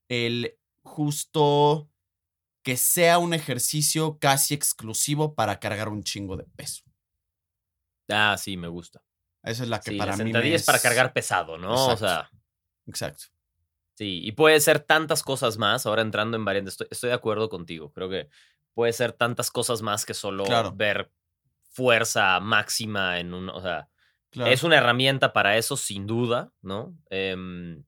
el 0.09 0.57
justo 0.83 1.89
que 2.65 2.77
sea 2.77 3.19
un 3.19 3.35
ejercicio 3.35 4.17
casi 4.19 4.55
exclusivo 4.55 5.35
para 5.35 5.59
cargar 5.59 5.87
un 5.87 6.03
chingo 6.03 6.35
de 6.35 6.45
peso. 6.57 6.83
ah, 8.09 8.35
sí, 8.37 8.57
me 8.57 8.67
gusta. 8.67 9.01
Esa 9.43 9.63
es 9.63 9.69
la 9.69 9.79
que 9.79 9.91
Sí, 9.91 9.97
para 9.97 10.11
la 10.11 10.17
mí 10.17 10.23
me 10.23 10.29
sentadilla 10.29 10.55
es 10.55 10.65
para 10.65 10.79
cargar 10.79 11.13
pesado, 11.13 11.57
¿no? 11.59 11.73
O 11.73 11.91
Exacto. 11.91 12.05
sea, 12.07 12.29
Exacto. 12.87 13.23
sí, 13.93 14.21
y 14.23 14.31
puede 14.31 14.59
ser 14.59 14.79
tantas 14.79 15.21
cosas 15.21 15.57
más. 15.59 15.85
Ahora 15.85 16.01
entrando 16.01 16.37
en 16.37 16.45
variantes, 16.45 16.73
estoy, 16.73 16.87
estoy 16.89 17.09
de 17.09 17.15
acuerdo 17.15 17.49
contigo. 17.49 17.91
Creo 17.91 18.09
que 18.09 18.29
puede 18.73 18.93
ser 18.93 19.13
tantas 19.13 19.51
cosas 19.51 19.83
más 19.83 20.05
que 20.05 20.15
solo 20.15 20.43
Claro. 20.43 20.73
ver 20.75 21.11
fuerza 21.69 22.39
máxima 22.39 23.19
en 23.19 23.33
un. 23.33 23.49
O 23.49 23.61
sea, 23.61 23.89
Claro. 24.31 24.51
es 24.51 24.63
una 24.63 24.77
herramienta 24.77 25.31
para 25.31 25.55
eso, 25.57 25.77
sin 25.77 26.07
duda, 26.07 26.51
¿no? 26.61 26.97
Em, 27.09 27.85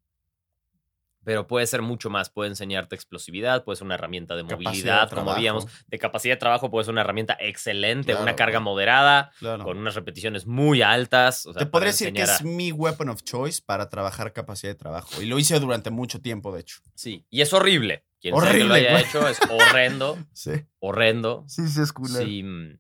pero 1.28 1.46
puede 1.46 1.68
ser 1.68 1.82
mucho 1.82 2.10
más. 2.10 2.30
Puede 2.30 2.48
enseñarte 2.52 2.96
explosividad, 2.96 3.66
puede 3.66 3.76
ser 3.76 3.84
una 3.86 3.96
herramienta 3.96 4.38
de 4.38 4.44
Capacidad 4.44 4.62
de 4.64 4.70
movilidad, 4.70 5.10
como 5.12 5.32
habíamos. 5.32 5.66
De 5.88 6.00
capacidad 6.00 6.36
de 6.36 6.40
trabajo 6.40 6.72
puede 6.72 6.86
ser 6.86 6.94
una 6.94 7.02
herramienta 7.02 7.36
excelente, 7.42 8.14
Claro, 8.14 8.22
una 8.24 8.38
carga 8.38 8.62
moderada, 8.62 9.34
Claro. 9.40 9.66
con 9.66 9.78
unas 9.78 9.96
repeticiones 9.96 10.48
muy 10.48 10.82
altas. 10.82 11.46
o 11.46 11.52
sea, 11.52 11.60
Te 11.60 11.66
podría 11.66 11.92
decir 11.92 12.14
que 12.14 12.22
enseñar 12.22 12.34
es 12.34 12.42
a- 12.42 12.44
mi 12.46 12.72
weapon 12.72 13.10
of 13.10 13.24
choice 13.24 13.62
para 13.62 13.90
trabajar 13.90 14.32
capacidad 14.32 14.72
de 14.72 14.76
trabajo. 14.76 15.22
Y 15.22 15.26
lo 15.26 15.38
hice 15.38 15.60
durante 15.60 15.90
mucho 15.90 16.22
tiempo, 16.22 16.54
de 16.56 16.62
hecho. 16.62 16.80
Sí, 16.96 17.26
y 17.30 17.42
es 17.42 17.52
horrible. 17.52 18.06
Quien 18.22 18.34
sea 18.34 18.42
que 18.50 18.60
lo 18.60 18.64
Horrible, 18.64 18.76
haya 18.76 18.92
güey. 18.92 19.04
hecho 19.04 19.28
es 19.28 19.38
horrendo, 19.52 20.18
Sí. 20.34 20.52
horrendo. 20.80 21.44
Sí, 21.50 21.68
sí, 21.68 21.82
es 21.82 21.92
culero. 21.92 22.26
Si 22.26 22.42
mm, 22.42 22.80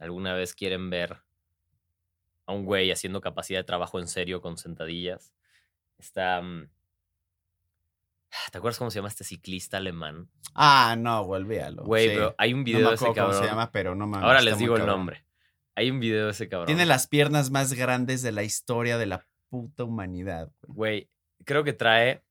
alguna 0.00 0.34
vez 0.34 0.52
quieren 0.52 0.90
ver 0.90 1.18
a 2.46 2.52
un 2.52 2.64
güey 2.64 2.90
haciendo 2.90 3.20
capacidad 3.20 3.60
de 3.60 3.64
trabajo 3.64 4.00
en 4.00 4.08
serio 4.08 4.40
con 4.42 4.58
sentadillas, 4.58 5.32
está... 5.96 6.42
¿Te 8.50 8.58
acuerdas 8.58 8.78
cómo 8.78 8.90
se 8.90 8.96
llama 8.98 9.08
este 9.08 9.24
ciclista 9.24 9.76
alemán? 9.78 10.28
Ah, 10.54 10.96
no, 10.98 11.20
olvídalo. 11.22 11.84
Güey, 11.84 12.10
Sí. 12.10 12.16
bro, 12.16 12.34
hay 12.38 12.52
un 12.52 12.60
No 12.60 12.64
video 12.64 12.88
de 12.90 12.94
ese 12.94 13.04
acuerdo 13.04 13.14
cómo 13.14 13.26
cabrón. 13.32 13.42
se 13.42 13.48
llama, 13.50 13.70
pero 13.72 13.94
no 13.94 14.06
mames. 14.06 14.24
Ahora 14.26 14.40
les 14.42 14.58
digo 14.58 14.74
el 14.74 14.80
cabrón. 14.82 14.96
nombre. 14.98 15.24
Hay 15.76 15.90
un 15.90 15.98
video 16.00 16.26
de 16.26 16.30
ese 16.32 16.48
cabrón. 16.48 16.66
Tiene 16.66 16.86
las 16.86 17.06
piernas 17.06 17.50
más 17.50 17.72
grandes 17.74 18.22
de 18.22 18.32
la 18.32 18.42
historia 18.44 18.96
de 18.98 19.06
la 19.06 19.26
puta 19.48 19.84
humanidad. 19.84 20.50
güey. 20.62 20.74
Güey, 20.76 21.10
creo 21.44 21.64
que 21.64 21.72
trae. 21.72 22.22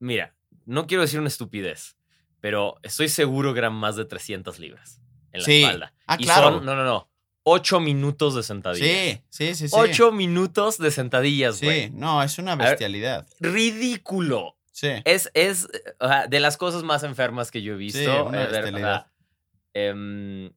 Mira, 0.00 0.34
no 0.64 0.86
quiero 0.86 1.02
decir 1.02 1.18
una 1.18 1.28
estupidez, 1.28 1.96
pero 2.40 2.76
estoy 2.82 3.08
seguro 3.08 3.52
que 3.52 3.58
eran 3.60 3.74
más 3.74 3.96
de 3.96 4.04
300 4.04 4.58
libras 4.58 5.00
en 5.32 5.40
la 5.40 5.44
Sí. 5.46 5.62
espalda. 5.64 5.94
Ah, 6.06 6.16
y 6.18 6.24
claro. 6.24 6.50
son, 6.58 6.66
no, 6.66 6.74
no, 6.76 6.84
no, 6.84 7.10
8 7.44 7.80
minutos 7.80 8.34
de 8.34 8.42
sentadillas. 8.42 8.88
Sí, 8.88 9.22
sí, 9.30 9.54
sí, 9.54 9.68
sí. 9.68 9.74
8 9.76 10.12
minutos 10.12 10.78
de 10.78 10.90
sentadillas, 10.90 11.62
güey. 11.62 11.84
Sí, 11.86 11.90
no, 11.94 12.22
es 12.22 12.38
una 12.38 12.56
ver. 12.56 12.70
bestialidad. 12.70 13.26
Ridículo. 13.40 14.56
Sí. 14.72 14.90
Es, 15.04 15.30
es 15.34 15.66
o 15.98 16.06
sea, 16.06 16.26
de 16.26 16.40
las 16.40 16.56
cosas 16.56 16.82
más 16.82 17.02
enfermas 17.02 17.50
que 17.50 17.62
yo 17.62 17.74
he 17.74 17.76
visto. 17.76 17.98
Sí, 17.98 18.06
una 18.06 18.42
eh, 18.44 18.46
bestialidad. 18.46 19.06
em, 19.74 20.52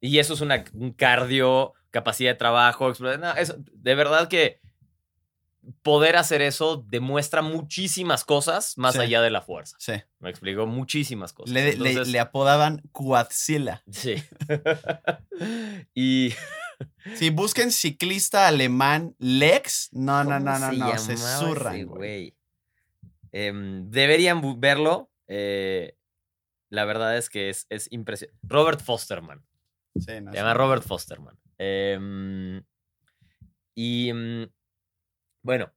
y 0.00 0.18
eso 0.18 0.34
es 0.34 0.40
una, 0.40 0.64
un 0.74 0.92
cardio, 0.92 1.72
capacidad 1.90 2.32
de 2.32 2.36
trabajo. 2.36 2.92
no, 3.00 3.32
eso- 3.34 3.56
de 3.72 3.94
verdad 3.94 4.28
que 4.28 4.60
poder 5.82 6.16
hacer 6.16 6.42
eso 6.42 6.84
demuestra 6.88 7.42
muchísimas 7.42 8.24
cosas 8.24 8.76
más 8.78 8.94
Sí. 8.94 9.00
allá 9.00 9.20
de 9.20 9.30
la 9.30 9.42
fuerza. 9.42 9.76
Sí. 9.80 9.94
Me 10.20 10.30
explico, 10.30 10.66
muchísimas 10.66 11.32
cosas. 11.32 11.52
Le, 11.52 11.76
le- 11.76 11.90
Entonces, 11.90 12.12
le 12.12 12.20
apodaban 12.20 12.82
Quadzilla. 12.92 13.82
Sí. 13.90 14.14
y 15.94 16.32
Si 17.14 17.30
busquen 17.30 17.72
ciclista 17.72 18.48
alemán 18.48 19.14
Lex, 19.18 19.88
no, 19.92 20.24
no, 20.24 20.38
no, 20.40 20.58
no, 20.58 20.72
no, 20.72 20.98
se 20.98 21.16
zurran, 21.16 21.86
güey. 21.86 22.36
Em, 23.32 23.88
deberían 23.90 24.42
verlo. 24.60 25.10
eh, 25.26 25.96
la 26.68 26.84
verdad 26.84 27.16
es 27.16 27.30
que 27.30 27.48
es, 27.48 27.66
es 27.70 27.90
impresionante. 27.92 28.38
Robert 28.42 28.82
Fosterman. 28.82 29.42
Sí, 29.94 30.20
no, 30.20 30.30
Se 30.30 30.36
sí. 30.36 30.36
llama 30.36 30.52
Robert 30.54 30.82
Fosterman. 30.82 31.38
Em, 31.58 32.62
y 33.74 34.12
mm, 34.12 34.46
bueno, 35.46 35.72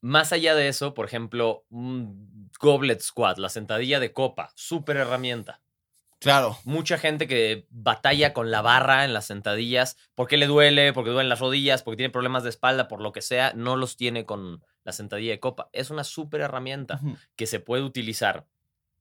más 0.00 0.32
allá 0.32 0.54
de 0.54 0.68
eso, 0.68 0.94
por 0.94 1.04
ejemplo, 1.04 1.66
un 1.70 2.50
goblet 2.60 3.00
squat, 3.00 3.38
la 3.38 3.48
sentadilla 3.48 3.98
de 3.98 4.12
copa, 4.12 4.52
súper 4.54 4.96
herramienta. 4.96 5.60
Claro. 6.20 6.56
Mucha 6.64 6.98
gente 6.98 7.26
que 7.26 7.66
batalla 7.70 8.32
con 8.32 8.52
la 8.52 8.62
barra 8.62 9.04
en 9.04 9.12
las 9.12 9.26
sentadillas 9.26 9.96
porque 10.14 10.36
le 10.36 10.46
duele, 10.46 10.92
porque 10.92 11.10
duelen 11.10 11.28
las 11.28 11.40
rodillas, 11.40 11.82
porque 11.82 11.96
tiene 11.96 12.12
problemas 12.12 12.44
de 12.44 12.50
espalda, 12.50 12.86
por 12.86 13.00
lo 13.00 13.12
que 13.12 13.22
sea, 13.22 13.52
no 13.54 13.76
los 13.76 13.96
tiene 13.96 14.24
con 14.24 14.64
la 14.84 14.92
sentadilla 14.92 15.32
de 15.32 15.40
copa. 15.40 15.68
Es 15.72 15.90
una 15.90 16.04
súper 16.04 16.40
herramienta 16.40 17.00
que 17.34 17.46
se 17.46 17.58
puede 17.58 17.82
utilizar 17.82 18.46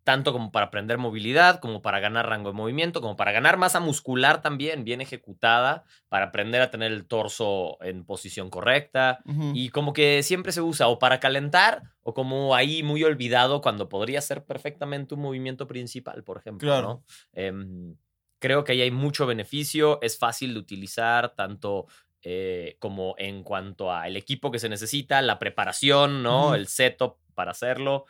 tanto 0.08 0.32
como 0.32 0.54
para 0.54 0.68
aprender 0.68 0.98
movilidad, 0.98 1.60
como 1.60 1.82
para 1.82 2.00
ganar 2.00 2.30
rango 2.30 2.52
de 2.52 2.56
movimiento, 2.56 3.02
como 3.02 3.18
para 3.18 3.34
ganar 3.34 3.58
masa 3.58 3.82
muscular 3.82 4.42
también, 4.42 4.86
bien 4.86 5.02
ejecutada, 5.02 5.84
para 6.08 6.28
aprender 6.28 6.62
a 6.62 6.72
tener 6.72 6.94
el 6.94 7.06
torso 7.06 7.78
en 7.82 8.06
posición 8.06 8.50
correcta. 8.50 9.20
Y 9.54 9.68
como 9.68 9.92
que 9.92 10.24
siempre 10.24 10.54
se 10.54 10.62
usa 10.62 10.88
o 10.88 10.98
para 10.98 11.20
calentar 11.20 11.84
o 12.04 12.14
como 12.14 12.56
ahí 12.56 12.84
muy 12.84 13.04
olvidado 13.04 13.60
cuando 13.60 13.90
podría 13.90 14.22
ser 14.22 14.46
perfectamente 14.46 15.14
un 15.14 15.24
movimiento 15.24 15.68
principal, 15.68 16.24
por 16.24 16.38
ejemplo. 16.38 16.70
Claro. 16.70 16.88
¿no? 16.88 17.04
Em, 17.34 17.98
creo 18.40 18.64
que 18.64 18.72
ahí 18.72 18.84
hay 18.84 18.92
mucho 18.92 19.26
beneficio, 19.26 20.00
es 20.02 20.18
fácil 20.18 20.54
de 20.54 20.62
utilizar, 20.62 21.36
tanto 21.36 21.88
eh, 22.22 22.78
como 22.80 23.16
en 23.18 23.44
cuanto 23.44 23.92
al 23.92 24.16
equipo 24.16 24.52
que 24.52 24.60
se 24.60 24.70
necesita, 24.70 25.22
la 25.22 25.38
preparación, 25.38 26.24
¿no? 26.24 26.56
El 26.56 26.70
setup 26.70 27.18
para 27.36 27.52
hacerlo. 27.52 28.06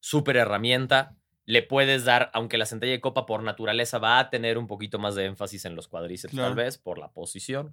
Súper 0.00 0.36
herramienta. 0.36 1.14
Le 1.46 1.62
puedes 1.62 2.04
dar, 2.04 2.30
aunque 2.34 2.58
la 2.58 2.66
sentadilla 2.66 2.96
de 2.96 3.00
copa 3.00 3.26
por 3.26 3.42
naturaleza 3.42 3.98
va 3.98 4.18
a 4.18 4.30
tener 4.30 4.56
un 4.58 4.66
poquito 4.66 4.98
más 4.98 5.14
de 5.14 5.24
énfasis 5.26 5.64
en 5.64 5.74
los 5.76 5.88
cuadríceps, 5.88 6.32
Claro. 6.32 6.48
tal 6.48 6.56
vez, 6.56 6.78
por 6.78 6.98
la 6.98 7.10
posición 7.12 7.72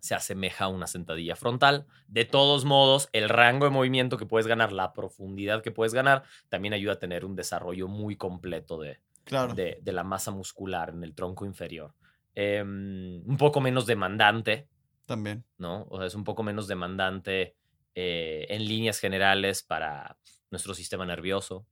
se 0.00 0.14
asemeja 0.14 0.66
a 0.66 0.68
una 0.68 0.86
sentadilla 0.86 1.34
frontal. 1.34 1.86
De 2.06 2.24
todos 2.24 2.64
modos, 2.64 3.08
el 3.12 3.28
rango 3.28 3.64
de 3.64 3.72
movimiento 3.72 4.16
que 4.16 4.26
puedes 4.26 4.46
ganar, 4.46 4.70
la 4.70 4.92
profundidad 4.92 5.60
que 5.60 5.72
puedes 5.72 5.92
ganar, 5.92 6.22
también 6.48 6.72
ayuda 6.72 6.92
a 6.92 6.98
tener 7.00 7.24
un 7.24 7.34
desarrollo 7.34 7.88
muy 7.88 8.14
completo 8.16 8.78
de, 8.78 9.00
Claro. 9.24 9.54
de, 9.54 9.80
de 9.82 9.92
la 9.92 10.04
masa 10.04 10.30
muscular 10.30 10.90
en 10.90 11.02
el 11.02 11.14
tronco 11.16 11.44
inferior. 11.46 11.94
Em, 12.36 13.20
un 13.28 13.36
poco 13.36 13.60
menos 13.60 13.86
demandante, 13.86 14.68
También. 15.04 15.42
¿no? 15.58 15.84
O 15.90 15.98
sea, 15.98 16.06
es 16.06 16.14
un 16.14 16.22
poco 16.22 16.44
menos 16.44 16.68
demandante 16.68 17.56
eh, 17.94 18.46
en 18.50 18.66
líneas 18.66 18.98
generales 19.00 19.62
para 19.62 20.18
nuestro 20.50 20.74
sistema 20.74 21.04
nervioso. 21.04 21.66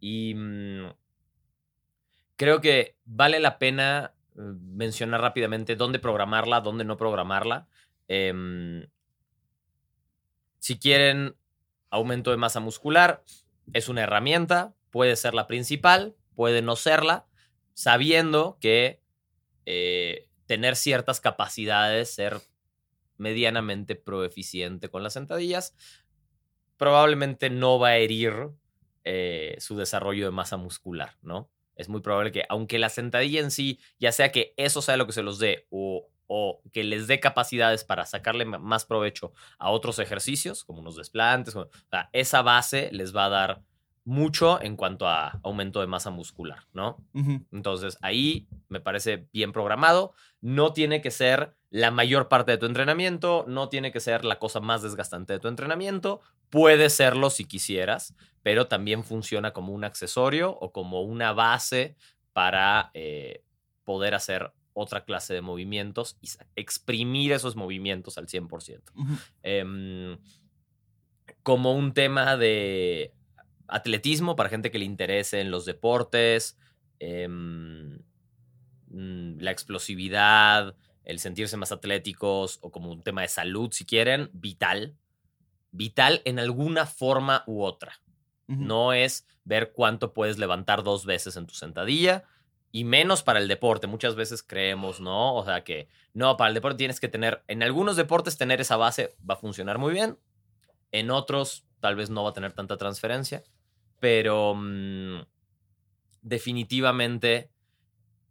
Y 0.00 0.34
mm, 0.34 0.90
creo 2.36 2.60
que 2.60 2.96
vale 3.04 3.40
la 3.40 3.58
pena 3.58 4.14
eh, 4.36 4.40
mencionar 4.40 5.20
rápidamente 5.20 5.76
dónde 5.76 5.98
programarla, 5.98 6.60
dónde 6.60 6.84
no 6.84 6.96
programarla. 6.96 7.68
Em, 8.08 8.86
si 10.58 10.78
quieren 10.78 11.36
aumento 11.90 12.30
de 12.30 12.36
masa 12.36 12.60
muscular, 12.60 13.22
es 13.72 13.88
una 13.88 14.02
herramienta, 14.02 14.74
puede 14.90 15.16
ser 15.16 15.34
la 15.34 15.46
principal, 15.46 16.14
puede 16.34 16.62
no 16.62 16.76
serla, 16.76 17.26
sabiendo 17.74 18.58
que 18.60 19.00
eh, 19.66 20.28
tener 20.46 20.76
ciertas 20.76 21.20
capacidades, 21.20 22.14
ser 22.14 22.40
medianamente 23.22 23.94
proeficiente 23.94 24.90
con 24.90 25.02
las 25.02 25.14
sentadillas, 25.14 25.74
probablemente 26.76 27.50
no 27.50 27.78
va 27.78 27.88
a 27.88 27.96
herir 27.96 28.50
eh, 29.04 29.56
su 29.58 29.76
desarrollo 29.76 30.24
de 30.26 30.30
masa 30.32 30.56
muscular, 30.56 31.16
¿no? 31.22 31.50
Es 31.74 31.88
muy 31.88 32.00
probable 32.02 32.32
que, 32.32 32.44
aunque 32.48 32.78
la 32.78 32.88
sentadilla 32.90 33.40
en 33.40 33.50
sí, 33.50 33.78
ya 33.98 34.12
sea 34.12 34.30
que 34.30 34.52
eso 34.56 34.82
sea 34.82 34.96
lo 34.96 35.06
que 35.06 35.12
se 35.12 35.22
los 35.22 35.38
dé 35.38 35.66
o, 35.70 36.08
o 36.26 36.60
que 36.72 36.84
les 36.84 37.06
dé 37.06 37.18
capacidades 37.18 37.84
para 37.84 38.04
sacarle 38.04 38.44
más 38.44 38.84
provecho 38.84 39.32
a 39.58 39.70
otros 39.70 39.98
ejercicios, 39.98 40.64
como 40.64 40.80
unos 40.80 40.96
desplantes, 40.96 41.54
como- 41.54 41.66
o 41.66 41.88
sea, 41.90 42.10
esa 42.12 42.42
base 42.42 42.90
les 42.92 43.14
va 43.16 43.26
a 43.26 43.30
dar 43.30 43.62
mucho 44.04 44.60
en 44.60 44.76
cuanto 44.76 45.06
a 45.06 45.40
aumento 45.44 45.80
de 45.80 45.86
masa 45.86 46.10
muscular, 46.10 46.64
¿no? 46.72 46.98
Entonces 47.52 47.96
ahí 48.02 48.48
me 48.68 48.80
parece 48.80 49.28
bien 49.32 49.52
programado. 49.52 50.12
No 50.42 50.74
tiene 50.74 51.00
que 51.00 51.10
ser 51.10 51.56
la 51.70 51.90
mayor 51.90 52.28
parte 52.28 52.52
de 52.52 52.58
tu 52.58 52.66
entrenamiento, 52.66 53.46
no 53.48 53.70
tiene 53.70 53.92
que 53.92 54.00
ser 54.00 54.26
la 54.26 54.38
cosa 54.38 54.60
más 54.60 54.82
desgastante 54.82 55.32
de 55.32 55.38
tu 55.38 55.48
entrenamiento. 55.48 56.20
Puede 56.50 56.90
serlo 56.90 57.30
si 57.30 57.46
quisieras, 57.46 58.14
pero 58.42 58.66
también 58.66 59.04
funciona 59.04 59.54
como 59.54 59.72
un 59.72 59.84
accesorio 59.84 60.50
o 60.50 60.70
como 60.72 61.00
una 61.00 61.32
base 61.32 61.96
para 62.34 62.90
eh, 62.92 63.42
poder 63.84 64.14
hacer 64.14 64.52
otra 64.74 65.04
clase 65.04 65.32
de 65.32 65.40
movimientos 65.40 66.18
y 66.20 66.28
exprimir 66.56 67.32
esos 67.32 67.56
movimientos 67.56 68.18
al 68.18 68.26
100%. 68.26 68.92
Ujú. 68.94 69.16
Em, 69.42 70.18
como 71.42 71.74
un 71.74 71.94
tema 71.94 72.36
de 72.36 73.14
atletismo 73.68 74.36
para 74.36 74.48
gente 74.48 74.70
que 74.70 74.78
le 74.78 74.84
interese 74.84 75.40
en 75.40 75.50
los 75.50 75.64
deportes, 75.64 76.58
em, 76.98 77.98
mm, 78.92 79.40
la 79.40 79.50
explosividad, 79.50 80.76
el 81.04 81.18
sentirse 81.18 81.56
más 81.56 81.72
atléticos 81.72 82.58
o 82.62 82.70
como 82.70 82.90
un 82.90 83.02
tema 83.02 83.22
de 83.22 83.28
salud, 83.28 83.70
si 83.72 83.84
quieren, 83.84 84.30
vital. 84.32 84.96
Vital 85.70 86.22
en 86.24 86.38
alguna 86.38 86.86
forma 86.86 87.44
u 87.46 87.62
otra. 87.62 88.00
No 88.46 88.92
es 88.92 89.26
ver 89.44 89.72
cuánto 89.72 90.12
puedes 90.12 90.38
levantar 90.38 90.82
dos 90.82 91.06
veces 91.06 91.38
en 91.38 91.46
tu 91.46 91.54
sentadilla 91.54 92.24
y 92.70 92.84
menos 92.84 93.22
para 93.22 93.38
el 93.38 93.48
deporte. 93.48 93.86
Muchas 93.86 94.14
veces 94.14 94.42
creemos, 94.42 95.00
¿no? 95.00 95.36
O 95.36 95.44
sea 95.44 95.64
que 95.64 95.88
no, 96.12 96.36
para 96.36 96.48
el 96.48 96.54
deporte 96.54 96.76
tienes 96.76 97.00
que 97.00 97.08
tener, 97.08 97.42
en 97.48 97.62
algunos 97.62 97.96
deportes 97.96 98.36
tener 98.36 98.60
esa 98.60 98.76
base 98.76 99.16
va 99.28 99.34
a 99.34 99.38
funcionar 99.38 99.78
muy 99.78 99.94
bien, 99.94 100.18
en 100.90 101.10
otros 101.10 101.64
tal 101.80 101.96
vez 101.96 102.10
no 102.10 102.24
va 102.24 102.30
a 102.30 102.34
tener 102.34 102.52
tanta 102.52 102.76
transferencia, 102.76 103.42
pero 104.00 104.54
mm, 104.54 105.22
definitivamente 106.22 107.50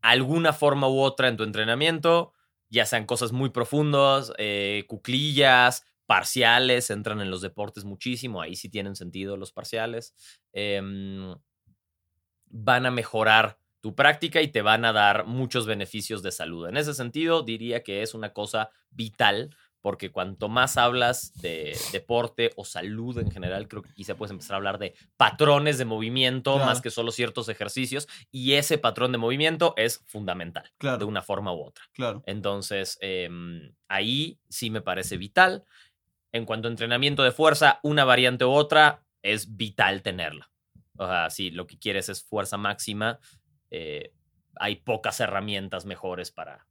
alguna 0.01 0.53
forma 0.53 0.87
u 0.87 0.99
otra 0.99 1.27
en 1.27 1.37
tu 1.37 1.43
entrenamiento, 1.43 2.33
ya 2.69 2.85
sean 2.85 3.05
cosas 3.05 3.31
muy 3.31 3.49
profundas, 3.49 4.31
eh, 4.37 4.85
cuclillas, 4.87 5.83
parciales, 6.05 6.89
entran 6.89 7.21
en 7.21 7.31
los 7.31 7.41
deportes 7.41 7.85
muchísimo, 7.85 8.41
ahí 8.41 8.55
sí 8.55 8.69
tienen 8.69 8.95
sentido 8.95 9.37
los 9.37 9.51
parciales, 9.53 10.13
em, 10.53 11.33
van 12.45 12.85
a 12.85 12.91
mejorar 12.91 13.57
tu 13.81 13.95
práctica 13.95 14.41
y 14.41 14.49
te 14.49 14.61
van 14.61 14.85
a 14.85 14.93
dar 14.93 15.25
muchos 15.25 15.65
beneficios 15.65 16.21
de 16.21 16.31
salud. 16.31 16.67
En 16.67 16.77
ese 16.77 16.93
sentido, 16.93 17.41
diría 17.43 17.81
que 17.83 18.01
es 18.03 18.13
una 18.13 18.33
cosa 18.33 18.69
vital 18.91 19.55
porque 19.81 20.11
cuanto 20.11 20.47
más 20.47 20.77
hablas 20.77 21.33
de 21.41 21.75
deporte 21.91 22.51
o 22.55 22.63
salud 22.65 23.17
en 23.17 23.31
general, 23.31 23.67
creo 23.67 23.81
que 23.81 23.93
quizá 23.93 24.15
puedes 24.15 24.31
empezar 24.31 24.53
a 24.53 24.57
hablar 24.57 24.77
de 24.77 24.93
patrones 25.17 25.77
de 25.77 25.85
movimiento 25.85 26.53
Claro. 26.53 26.65
más 26.67 26.81
que 26.81 26.91
solo 26.91 27.11
ciertos 27.11 27.49
ejercicios 27.49 28.07
y 28.31 28.53
ese 28.53 28.77
patrón 28.77 29.11
de 29.11 29.17
movimiento 29.17 29.73
es 29.77 30.03
fundamental 30.05 30.63
de 30.65 30.69
Claro, 30.77 31.07
una 31.07 31.21
forma 31.23 31.53
u 31.53 31.61
otra. 31.63 31.83
claro. 31.93 32.23
Entonces, 32.27 32.97
em, 33.01 33.73
ahí 33.87 34.39
sí 34.49 34.69
me 34.69 34.81
parece 34.81 35.17
vital. 35.17 35.65
En 36.31 36.45
cuanto 36.45 36.67
a 36.67 36.71
entrenamiento 36.71 37.23
de 37.23 37.31
fuerza, 37.31 37.79
una 37.83 38.05
variante 38.05 38.45
u 38.45 38.51
otra 38.51 39.03
es 39.23 39.57
vital 39.57 40.01
tenerla. 40.01 40.49
O 40.97 41.05
sea, 41.07 41.29
si 41.29 41.49
lo 41.51 41.65
que 41.67 41.77
quieres 41.79 42.07
es 42.09 42.23
fuerza 42.23 42.57
máxima, 42.57 43.19
eh, 43.71 44.13
hay 44.57 44.75
pocas 44.77 45.19
herramientas 45.19 45.85
mejores 45.85 46.31
para 46.31 46.67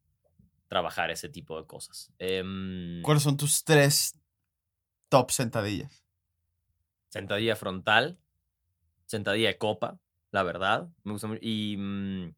trabajar 0.71 1.11
ese 1.11 1.29
tipo 1.29 1.61
de 1.61 1.67
cosas. 1.67 2.13
Em, 2.19 3.03
¿Cuáles 3.03 3.25
son 3.25 3.37
tus 3.37 3.65
tres 3.65 4.17
top 5.09 5.31
sentadillas? 5.33 6.05
sentadilla 7.09 7.57
frontal, 7.57 8.21
sentadilla 9.07 9.49
de 9.49 9.59
copa, 9.59 9.99
la 10.31 10.45
verdad. 10.45 10.89
Me 11.03 11.11
gusta 11.11 11.27
mucho. 11.27 11.41
Y. 11.43 11.77
mm, 11.77 12.35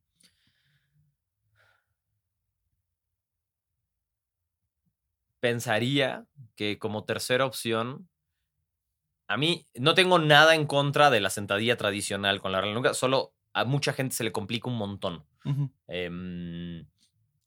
pensaría 5.41 6.25
que 6.57 6.79
como 6.79 7.05
tercera 7.05 7.45
opción. 7.45 8.09
A 9.27 9.37
mí 9.37 9.67
no 9.75 9.95
tengo 9.95 10.19
nada 10.19 10.55
en 10.55 10.67
contra 10.67 11.11
de 11.11 11.21
la 11.21 11.31
sentadilla 11.31 11.77
tradicional 11.77 12.41
con 12.41 12.53
la 12.53 12.63
nunca, 12.63 12.95
solo 12.95 13.35
a 13.53 13.65
mucha 13.65 13.93
gente 13.93 14.15
se 14.15 14.25
le 14.25 14.33
complica 14.33 14.71
un 14.71 14.77
montón. 14.79 15.27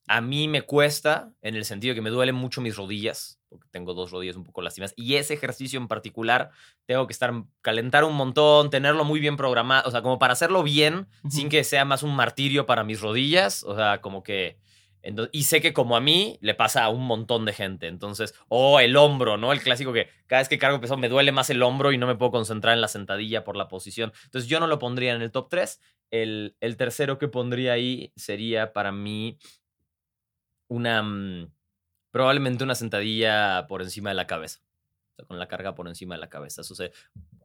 A 0.07 0.21
mí 0.21 0.47
me 0.47 0.61
cuesta 0.61 1.31
en 1.41 1.55
el 1.55 1.65
sentido 1.65 1.95
que 1.95 2.01
me 2.01 2.09
duelen 2.09 2.35
mucho 2.35 2.61
mis 2.61 2.75
rodillas, 2.75 3.39
porque 3.49 3.67
tengo 3.71 3.93
dos 3.93 4.11
rodillas 4.11 4.35
un 4.35 4.43
poco 4.43 4.61
lastimadas, 4.61 4.93
y 4.95 5.15
ese 5.15 5.33
ejercicio 5.33 5.79
en 5.79 5.87
particular 5.87 6.51
tengo 6.85 7.07
que 7.07 7.13
estar, 7.13 7.33
calentar 7.61 8.03
un 8.03 8.15
montón, 8.15 8.69
tenerlo 8.69 9.03
muy 9.03 9.19
bien 9.19 9.37
programado, 9.37 9.87
o 9.87 9.91
sea, 9.91 10.01
como 10.01 10.19
para 10.19 10.33
hacerlo 10.33 10.61
bien, 10.61 11.07
sin 11.29 11.49
que 11.49 11.63
sea 11.63 11.85
más 11.85 12.03
un 12.03 12.15
martirio 12.15 12.65
para 12.65 12.83
mis 12.83 13.01
rodillas, 13.01 13.63
o 13.63 13.75
sea, 13.75 14.01
como 14.01 14.21
que... 14.21 14.57
y 15.31 15.43
sé 15.43 15.61
que 15.61 15.73
como 15.73 15.95
a 15.95 16.01
mí 16.01 16.37
le 16.41 16.53
pasa 16.53 16.83
a 16.83 16.89
un 16.89 17.05
montón 17.07 17.45
de 17.45 17.53
gente, 17.53 17.87
entonces, 17.87 18.35
o 18.47 18.79
el 18.79 18.97
hombro, 18.97 19.37
¿no? 19.37 19.53
El 19.53 19.61
clásico 19.61 19.91
que 19.91 20.09
cada 20.27 20.41
vez 20.41 20.49
que 20.49 20.59
cargo 20.59 20.81
peso 20.81 20.97
me 20.97 21.09
duele 21.09 21.31
más 21.31 21.49
el 21.49 21.63
hombro 21.63 21.91
y 21.91 21.97
no 21.97 22.05
me 22.05 22.15
puedo 22.15 22.31
concentrar 22.31 22.75
en 22.75 22.81
la 22.81 22.87
sentadilla 22.87 23.43
por 23.43 23.55
la 23.55 23.67
posición. 23.67 24.13
Entonces 24.25 24.49
yo 24.49 24.59
no 24.59 24.67
lo 24.67 24.77
pondría 24.77 25.13
en 25.13 25.21
el 25.21 25.31
top 25.31 25.49
3. 25.49 25.79
El, 26.11 26.55
el 26.59 26.77
tercero 26.77 27.17
que 27.17 27.27
pondría 27.27 27.73
ahí 27.73 28.13
sería 28.15 28.73
para 28.73 28.91
mí 28.91 29.39
una, 30.67 31.03
mm, 31.03 31.51
probablemente 32.11 32.63
una 32.63 32.75
sentadilla 32.75 33.65
por 33.67 33.81
encima 33.81 34.09
de 34.09 34.15
la 34.15 34.27
cabeza. 34.27 34.59
O 35.11 35.15
sea, 35.15 35.25
con 35.25 35.39
la 35.39 35.47
carga 35.47 35.75
por 35.75 35.87
encima 35.87 36.15
de 36.15 36.21
la 36.21 36.29
cabeza. 36.29 36.61
Eso 36.61 36.75
se, 36.75 36.91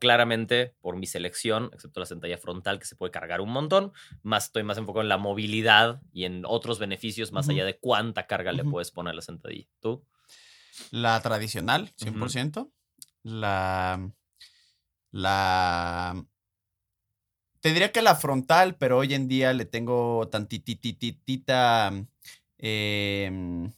claramente, 0.01 0.75
por 0.81 0.97
mi 0.97 1.07
selección, 1.07 1.71
excepto 1.73 2.01
la 2.01 2.07
sentadilla 2.07 2.39
frontal, 2.39 2.79
que 2.79 2.85
se 2.85 2.97
puede 2.97 3.13
cargar 3.13 3.41
un 3.41 3.51
montón, 3.51 3.93
más 4.23 4.47
estoy 4.47 4.65
más 4.65 4.79
enfocado 4.79 5.03
en 5.03 5.09
la 5.09 5.19
movilidad 5.19 6.01
y 6.13 6.25
en 6.25 6.45
otros 6.47 6.79
beneficios 6.79 7.33
más 7.33 7.49
allá 7.49 7.65
de 7.65 7.79
cuánta 7.79 8.27
carga 8.27 8.53
le 8.53 8.65
puedes 8.65 8.91
poner 8.91 9.13
a 9.13 9.15
la 9.15 9.23
sentadilla. 9.23 9.69
¿Tú? 9.81 10.05
La 10.91 11.21
tradicional, 11.21 11.93
100%. 11.97 12.71
La. 13.23 14.11
La. 15.13 16.25
te 17.61 17.71
diría 17.71 17.93
que 17.93 18.03
la 18.03 18.15
frontal, 18.15 18.77
pero 18.77 18.99
hoy 18.99 19.15
en 19.15 19.29
día 19.29 19.53
le 19.53 19.65
tengo 19.65 20.29
tantitititita 20.29 21.93
em, 22.63 23.73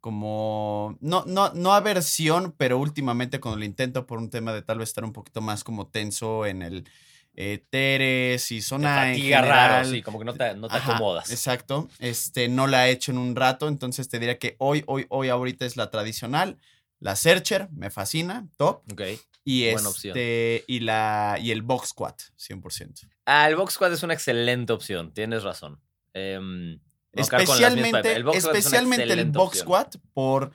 como 0.00 0.96
no, 1.00 1.24
no, 1.26 1.52
no 1.54 1.72
aversión, 1.72 2.54
pero 2.56 2.78
últimamente 2.78 3.40
cuando 3.40 3.58
lo 3.58 3.64
intento 3.64 4.06
por 4.06 4.18
un 4.18 4.30
tema 4.30 4.52
de 4.52 4.62
tal 4.62 4.78
vez 4.78 4.88
estar 4.88 5.04
un 5.04 5.12
poquito 5.12 5.40
más 5.40 5.64
como 5.64 5.86
tenso 5.88 6.44
en 6.46 6.62
el 6.62 6.88
eh, 7.34 7.64
teres 7.70 8.50
y 8.52 8.60
zona 8.60 9.08
en 9.10 9.14
Fatiga 9.16 9.38
general. 9.38 9.70
raro, 9.70 9.88
sí, 9.90 10.02
como 10.02 10.18
que 10.18 10.24
no 10.26 10.34
te, 10.34 10.54
no 10.54 10.68
te 10.68 10.76
Ajá, 10.76 10.92
acomodas. 10.96 11.30
Exacto. 11.30 11.88
Este, 11.98 12.48
no 12.48 12.66
la 12.66 12.88
he 12.88 12.90
hecho 12.90 13.12
en 13.12 13.18
un 13.18 13.34
rato, 13.36 13.68
entonces 13.68 14.08
te 14.08 14.18
diría 14.18 14.38
que 14.38 14.56
hoy, 14.58 14.84
hoy, 14.86 15.06
hoy, 15.08 15.28
ahorita 15.28 15.64
es 15.64 15.76
la 15.76 15.88
tradicional. 15.90 16.58
La 16.98 17.16
Searcher, 17.16 17.68
me 17.72 17.90
fascina, 17.90 18.46
top. 18.56 18.82
Ok. 18.92 19.02
Y 19.44 19.70
Buena 19.72 19.88
opción. 19.88 20.16
este, 20.16 20.64
y 20.68 20.80
la, 20.80 21.36
y 21.40 21.50
el 21.50 21.62
Box 21.62 21.88
Squat, 21.88 22.20
100%. 22.38 23.08
Ah, 23.26 23.48
el 23.48 23.56
Box 23.56 23.74
Squad 23.74 23.92
es 23.92 24.02
una 24.04 24.14
excelente 24.14 24.72
opción, 24.72 25.12
tienes 25.12 25.42
razón. 25.42 25.80
Voy 26.14 26.80
Especialmente, 27.12 28.14
El 28.14 28.24
Box 28.24 28.38
especialmente 28.38 29.12
el 29.12 29.30
Box. 29.30 29.58
Squat 29.58 29.96
por 30.14 30.52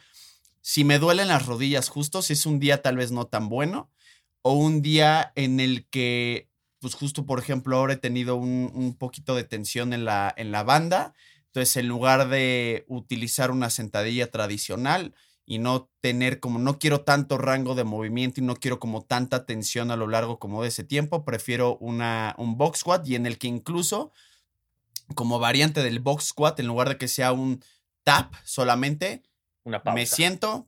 si 0.62 0.84
me 0.84 1.00
duelen 1.00 1.30
las 1.30 1.46
rodillas 1.46 1.88
justo, 1.90 2.22
si 2.22 2.34
es 2.34 2.46
un 2.46 2.60
día 2.60 2.82
tal 2.82 2.98
vez 2.98 3.12
no 3.12 3.26
tan 3.26 3.48
bueno, 3.48 3.90
o 4.42 4.54
un 4.54 4.82
día 4.82 5.32
en 5.36 5.60
el 5.60 5.88
que, 5.88 6.50
pues 6.80 6.94
justo 6.94 7.26
por 7.26 7.40
ejemplo, 7.40 7.78
ahora 7.78 7.94
he 7.94 7.98
tenido 7.98 8.36
un, 8.36 8.72
un 8.74 8.98
poquito 8.98 9.36
de 9.36 9.44
tensión 9.44 9.94
en 9.94 10.04
la, 10.04 10.34
en 10.36 10.52
la 10.52 10.64
banda, 10.64 11.14
entonces 11.46 11.78
en 11.78 11.88
lugar 11.88 12.28
de 12.30 12.86
utilizar 12.88 13.52
una 13.52 13.70
sentadilla 13.70 14.30
tradicional 14.30 15.14
y 15.46 15.60
no 15.60 15.90
tener 16.02 16.42
como, 16.42 16.60
no 16.60 16.78
quiero 16.78 17.02
tanto 17.02 17.38
rango 17.38 17.74
de 17.74 17.86
movimiento 17.86 18.42
y 18.42 18.44
no 18.44 18.58
quiero 18.58 18.80
como 18.80 19.04
tanta 19.06 19.46
tensión 19.46 19.90
a 19.90 19.96
lo 19.96 20.08
largo 20.08 20.40
como 20.40 20.62
de 20.62 20.68
ese 20.68 20.84
tiempo, 20.84 21.24
prefiero 21.24 21.78
una, 21.78 22.36
un 22.38 22.58
box 22.58 22.80
squat 22.80 23.08
y 23.08 23.16
en 23.16 23.26
el 23.26 23.38
que 23.38 23.48
incluso 23.48 24.12
como 25.16 25.40
variante 25.40 25.84
del 25.84 26.00
box 26.00 26.26
squat, 26.26 26.60
en 26.60 26.68
lugar 26.68 26.90
de 26.90 26.98
que 26.98 27.08
sea 27.08 27.32
un 27.32 27.64
tap 28.04 28.34
solamente, 28.44 29.24
Una 29.64 29.84
pausa. 29.84 29.96
me 29.96 30.06
siento 30.06 30.68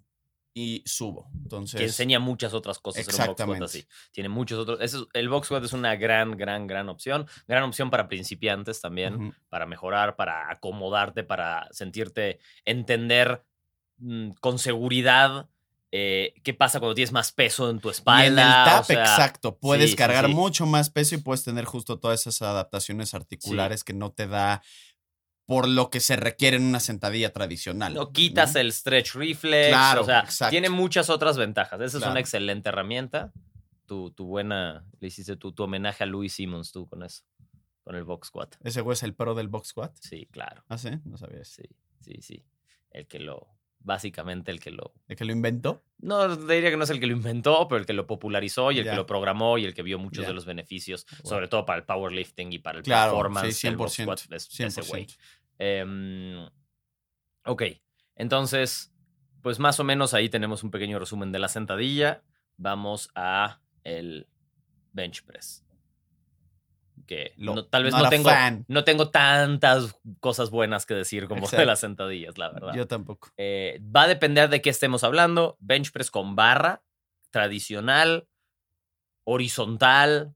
y 0.54 0.84
subo. 0.86 1.30
Entonces, 1.44 1.78
que 1.78 1.86
enseña 1.86 2.20
muchas 2.20 2.54
otras 2.54 2.80
cosas 2.80 3.00
en 3.00 3.04
un 3.06 3.08
box 3.08 3.16
squat 3.16 3.30
Exactamente. 3.30 3.66
así. 3.66 3.88
Tiene 4.12 4.30
muchos 4.30 4.60
otros. 4.60 4.80
es- 4.82 4.98
el 5.14 5.30
box 5.30 5.48
squat 5.48 5.64
es 5.64 5.74
una 5.74 5.96
gran, 5.96 6.36
gran, 6.38 6.68
gran 6.68 6.90
opción. 6.90 7.28
Gran 7.48 7.64
opción 7.64 7.90
para 7.90 8.08
principiantes 8.10 8.82
también, 8.82 9.34
para 9.50 9.66
mejorar, 9.66 10.16
para 10.16 10.50
acomodarte, 10.52 11.24
para 11.24 11.68
sentirte, 11.72 12.40
entender 12.66 13.46
mm, 14.02 14.32
con 14.42 14.60
seguridad 14.60 15.50
eh, 15.92 16.34
qué 16.44 16.54
pasa 16.54 16.80
cuando 16.80 16.96
tienes 16.96 17.12
más 17.12 17.32
peso 17.32 17.70
en 17.70 17.80
tu 17.80 17.90
Y 17.90 17.92
espalda. 17.92 18.26
en 18.26 18.34
el 18.34 18.66
tap, 18.66 18.82
o 18.82 18.84
sea, 18.84 19.02
exacto, 19.02 19.58
puedes 19.58 19.92
sí, 19.92 19.96
cargar 19.96 20.28
sí. 20.28 20.34
mucho 20.34 20.66
más 20.66 20.90
peso 20.90 21.16
y 21.16 21.18
puedes 21.20 21.44
tener 21.44 21.66
justo 21.66 22.00
todas 22.00 22.22
esas 22.22 22.42
adaptaciones 22.44 23.14
articulares 23.14 23.84
que 23.84 23.94
no 23.94 24.12
te 24.12 24.28
da 24.28 24.62
por 25.48 25.68
lo 25.68 25.90
que 25.90 26.00
se 26.00 26.16
requiere 26.16 26.58
en 26.58 26.64
una 26.64 26.80
sentadilla 26.80 27.34
tradicional. 27.34 27.96
No 27.96 28.12
quitas 28.12 28.54
¿no? 28.54 28.60
el 28.60 28.72
stretch 28.72 29.16
reflex. 29.16 29.70
Claro, 29.70 30.02
o 30.04 30.06
sea, 30.06 30.20
exacto. 30.20 30.52
tiene 30.52 30.70
muchas 30.70 31.10
otras 31.10 31.38
ventajas. 31.38 31.82
Esa 31.82 31.98
es 31.98 32.04
una 32.04 32.20
excelente 32.20 32.70
herramienta. 32.70 33.34
Tu, 33.88 34.12
tu 34.12 34.26
buena, 34.28 34.86
le 35.00 35.08
hiciste 35.08 35.38
tu, 35.38 35.52
tu 35.52 35.64
homenaje 35.64 36.04
a 36.04 36.06
Louis 36.06 36.32
Simmons 36.32 36.72
tú 36.72 36.88
con 36.88 37.02
eso, 37.02 37.24
con 37.84 37.96
el 37.96 38.04
box 38.04 38.28
squat. 38.28 38.58
Ese 38.64 38.82
güey 38.82 38.94
es 38.94 39.02
el 39.02 39.16
pro 39.16 39.34
del 39.34 39.48
box 39.48 39.70
squat. 39.70 39.98
Sí, 40.00 40.28
claro. 40.32 40.64
Ah, 40.70 40.78
sí, 40.78 40.92
no 41.06 41.18
sabías. 41.18 41.48
Sí, 41.48 41.64
sí, 42.00 42.22
sí. 42.22 42.46
El 42.92 43.08
que 43.08 43.18
lo, 43.18 43.48
básicamente 43.80 44.52
el 44.52 44.60
que 44.60 44.72
lo... 44.72 44.94
¿De 45.08 45.16
que 45.16 45.26
lo 45.26 45.32
inventó? 45.32 45.84
No, 46.00 46.38
te 46.38 46.54
diría 46.54 46.70
que 46.70 46.78
no 46.78 46.84
es 46.84 46.90
el 46.90 47.00
que 47.00 47.08
lo 47.08 47.14
inventó, 47.14 47.68
pero 47.68 47.80
el 47.80 47.86
que 47.86 47.94
lo 47.94 48.06
popularizó 48.08 48.72
y 48.72 48.80
el 48.80 48.86
que 48.90 48.96
lo 48.96 49.06
programó 49.06 49.58
y 49.58 49.66
el 49.66 49.74
que 49.74 49.84
vio 49.84 49.98
muchos 50.00 50.26
de 50.28 50.34
los 50.34 50.46
beneficios, 50.46 51.06
Wow. 51.24 51.30
sobre 51.30 51.48
todo 51.48 51.66
para 51.66 51.80
el 51.80 51.86
powerlifting 51.86 52.54
y 52.54 52.60
para 52.60 52.78
el 52.80 52.84
Claro, 52.84 53.12
performance 53.14 53.56
sí, 53.58 53.68
del 53.68 53.78
box 53.78 53.94
100%. 54.00 54.04
squat, 54.04 54.34
es- 54.34 54.60
ese 54.60 54.82
güey. 54.82 55.06
100%. 55.08 55.18
Em, 55.60 56.50
ok, 57.46 57.64
entonces, 58.16 58.94
pues 59.42 59.60
más 59.60 59.80
o 59.80 59.84
menos 59.84 60.14
ahí 60.14 60.30
tenemos 60.30 60.64
un 60.64 60.72
pequeño 60.72 61.00
resumen 61.00 61.32
de 61.32 61.40
la 61.40 61.48
sentadilla. 61.48 62.24
Vamos 62.58 63.10
a 63.16 63.62
el 63.84 64.28
bench 64.92 65.24
press. 65.24 65.66
Que 67.10 67.34
Lo- 67.38 67.56
no- 67.56 67.66
tal 67.66 67.82
vez 67.86 67.92
no 67.92 68.08
tengo, 68.08 68.30
no 68.68 68.84
tengo 68.84 69.10
tantas 69.10 69.96
cosas 70.20 70.52
buenas 70.52 70.86
que 70.86 70.94
decir 70.94 71.28
como 71.28 71.48
de 71.48 71.66
las 71.66 71.80
sentadillas, 71.80 72.38
la 72.38 72.52
verdad. 72.52 72.76
Yo 72.76 72.86
tampoco. 72.88 73.30
Eh, 73.36 73.82
va 73.84 74.04
a 74.04 74.08
depender 74.08 74.48
de 74.48 74.62
qué 74.62 74.70
estemos 74.70 75.04
hablando. 75.04 75.58
Bench 75.60 75.92
press 75.92 76.12
con 76.12 76.36
barra, 76.36 76.84
tradicional, 77.32 78.28
horizontal, 79.24 80.36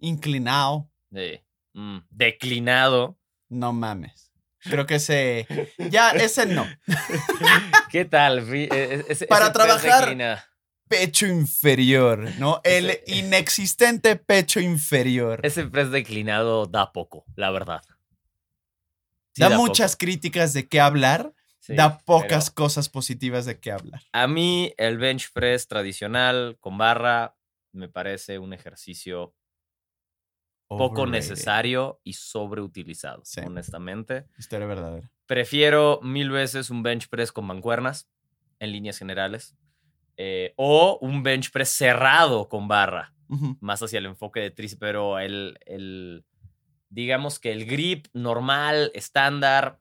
Inclinado. 0.00 0.90
eh, 1.14 1.42
mm, 1.72 1.98
declinado. 2.10 3.16
No 3.48 3.72
mames. 3.72 4.32
Creo 4.58 4.84
que 4.84 4.96
ese. 4.96 5.46
Ya, 5.90 6.10
ese 6.10 6.44
no. 6.44 6.66
¿Qué 7.90 8.04
tal? 8.04 8.42
Fi- 8.42 8.68
eh, 8.70 9.02
ese- 9.08 9.26
Para 9.26 9.46
ese 9.46 9.52
trabajar- 9.54 10.04
Pecho 10.90 11.24
inferior, 11.28 12.18
¿no? 12.40 12.60
El 12.64 12.98
inexistente 13.06 14.16
pecho 14.16 14.58
inferior. 14.58 15.38
Ese 15.44 15.64
press 15.66 15.92
declinado 15.92 16.66
da 16.66 16.92
poco, 16.92 17.24
la 17.36 17.52
verdad. 17.52 17.80
Sí, 19.32 19.42
da 19.42 19.50
muchas 19.50 19.94
críticas 19.96 20.52
de 20.52 20.68
qué 20.68 20.80
hablar, 20.80 21.32
Sí, 21.60 21.76
da 21.76 21.98
pocas 22.00 22.50
cosas 22.50 22.88
positivas 22.88 23.44
de 23.46 23.60
qué 23.60 23.70
hablar. 23.70 24.02
A 24.12 24.26
mí, 24.26 24.74
el 24.78 24.98
bench 24.98 25.30
press 25.32 25.68
tradicional 25.68 26.56
con 26.58 26.76
barra 26.76 27.36
me 27.70 27.88
parece 27.88 28.40
un 28.40 28.52
ejercicio 28.52 29.32
poco 30.66 31.06
necesario 31.06 32.00
y 32.02 32.14
sobreutilizado, 32.14 33.22
Sí. 33.24 33.42
honestamente. 33.46 34.26
Historia 34.36 34.66
verdadera. 34.66 35.08
Prefiero 35.26 36.00
mil 36.02 36.30
veces 36.30 36.68
un 36.68 36.82
bench 36.82 37.08
press 37.08 37.30
con 37.30 37.44
mancuernas, 37.46 38.08
en 38.58 38.72
líneas 38.72 38.98
generales, 38.98 39.54
eh, 40.22 40.52
o 40.56 40.98
un 41.00 41.22
bench 41.22 41.50
press 41.50 41.70
cerrado 41.70 42.46
con 42.50 42.68
barra, 42.68 43.14
más 43.60 43.82
hacia 43.82 43.98
el 44.00 44.04
enfoque 44.06 44.40
de 44.40 44.50
tríceps, 44.50 44.78
pero 44.80 45.18
el, 45.18 45.58
el- 45.64 46.24
digamos 46.90 47.38
que 47.38 47.52
el 47.52 47.64
grip 47.64 48.06
normal, 48.12 48.90
estándar, 48.94 49.80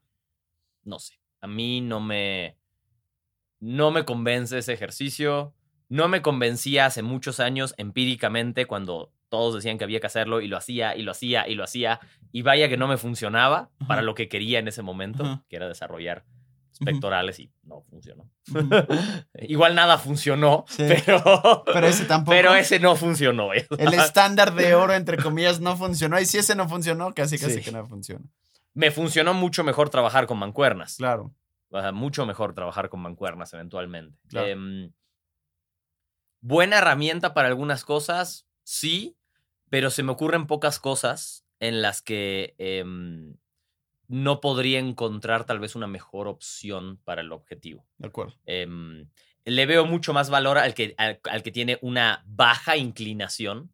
no 0.84 0.98
sé, 1.00 1.16
a 1.42 1.48
mí 1.48 1.82
no 1.82 2.00
me, 2.00 2.56
no 3.60 3.92
me 3.92 4.06
convence 4.06 4.58
ese 4.58 4.74
ejercicio, 4.74 5.54
no 5.90 6.08
me 6.08 6.22
convencía 6.22 6.86
hace 6.86 7.02
muchos 7.02 7.40
años 7.40 7.74
empíricamente 7.78 8.66
cuando 8.66 9.12
todos 9.28 9.56
decían 9.56 9.78
que 9.78 9.84
había 9.84 10.00
que 10.00 10.08
hacerlo 10.08 10.42
y 10.42 10.48
lo 10.48 10.58
hacía 10.58 10.96
y 10.96 11.02
lo 11.02 11.12
hacía 11.12 11.48
y 11.48 11.56
lo 11.56 11.64
hacía 11.64 12.00
y 12.32 12.42
vaya 12.44 12.70
que 12.70 12.78
no 12.78 12.88
me 12.88 12.98
funcionaba 12.98 13.70
para 13.88 14.02
lo 14.02 14.16
que 14.16 14.28
quería 14.30 14.60
en 14.60 14.68
ese 14.68 14.82
momento, 14.84 15.24
que 15.50 15.56
era 15.58 15.68
desarrollar. 15.68 16.24
Pectorales 16.84 17.40
y 17.40 17.52
no 17.64 17.82
funcionó. 17.82 18.30
Igual 19.42 19.76
nada 19.76 19.98
funcionó, 19.98 20.66
Sí. 20.68 20.84
pero, 20.88 21.64
Pero 21.66 21.88
ese 21.88 22.06
tampoco. 22.06 22.32
pero 22.36 22.56
ese 22.56 22.80
no 22.80 22.96
funcionó. 22.96 23.54
El 23.54 23.94
estándar 23.94 24.54
de 24.56 24.76
oro, 24.76 24.94
entre 24.94 25.18
comillas, 25.18 25.60
no 25.60 25.76
funcionó. 25.78 26.20
Y 26.20 26.26
si 26.26 26.38
ese 26.38 26.56
no 26.56 26.68
funcionó, 26.70 27.14
casi 27.14 27.38
casi 27.38 27.56
Sí. 27.56 27.62
que 27.62 27.72
no 27.72 27.86
funciona. 27.86 28.26
Me 28.74 28.92
funcionó 28.92 29.34
mucho 29.34 29.64
mejor 29.64 29.90
trabajar 29.90 30.26
con 30.28 30.38
mancuernas. 30.40 30.96
Claro. 30.98 31.34
O 31.70 31.80
sea, 31.82 31.92
mucho 31.92 32.26
mejor 32.26 32.54
trabajar 32.54 32.90
con 32.90 33.00
mancuernas 33.02 33.54
eventualmente. 33.54 34.18
Claro. 34.28 34.48
Em, 34.48 34.92
buena 36.42 36.78
herramienta 36.78 37.34
para 37.34 37.48
algunas 37.48 37.84
cosas, 37.84 38.48
sí, 38.64 39.16
pero 39.70 39.90
se 39.90 40.04
me 40.04 40.12
ocurren 40.12 40.48
pocas 40.48 40.80
cosas 40.80 41.46
en 41.60 41.82
las 41.82 42.02
que 42.02 42.56
em, 42.58 43.36
no 44.10 44.42
podría 44.42 44.80
encontrar 44.80 45.46
tal 45.46 45.60
vez 45.60 45.76
una 45.76 45.88
mejor 45.88 46.28
opción 46.28 46.98
para 47.06 47.22
el 47.22 47.32
objetivo. 47.32 47.86
De 48.00 48.08
acuerdo. 48.08 48.34
Em, 48.46 49.08
le 49.46 49.66
veo 49.66 49.86
mucho 49.86 50.14
más 50.14 50.30
valor 50.30 50.58
al 50.58 50.74
que, 50.74 50.96
al, 50.98 51.20
al 51.30 51.44
que 51.44 51.52
tiene 51.52 51.78
una 51.82 52.24
baja 52.28 52.76
inclinación, 52.76 53.72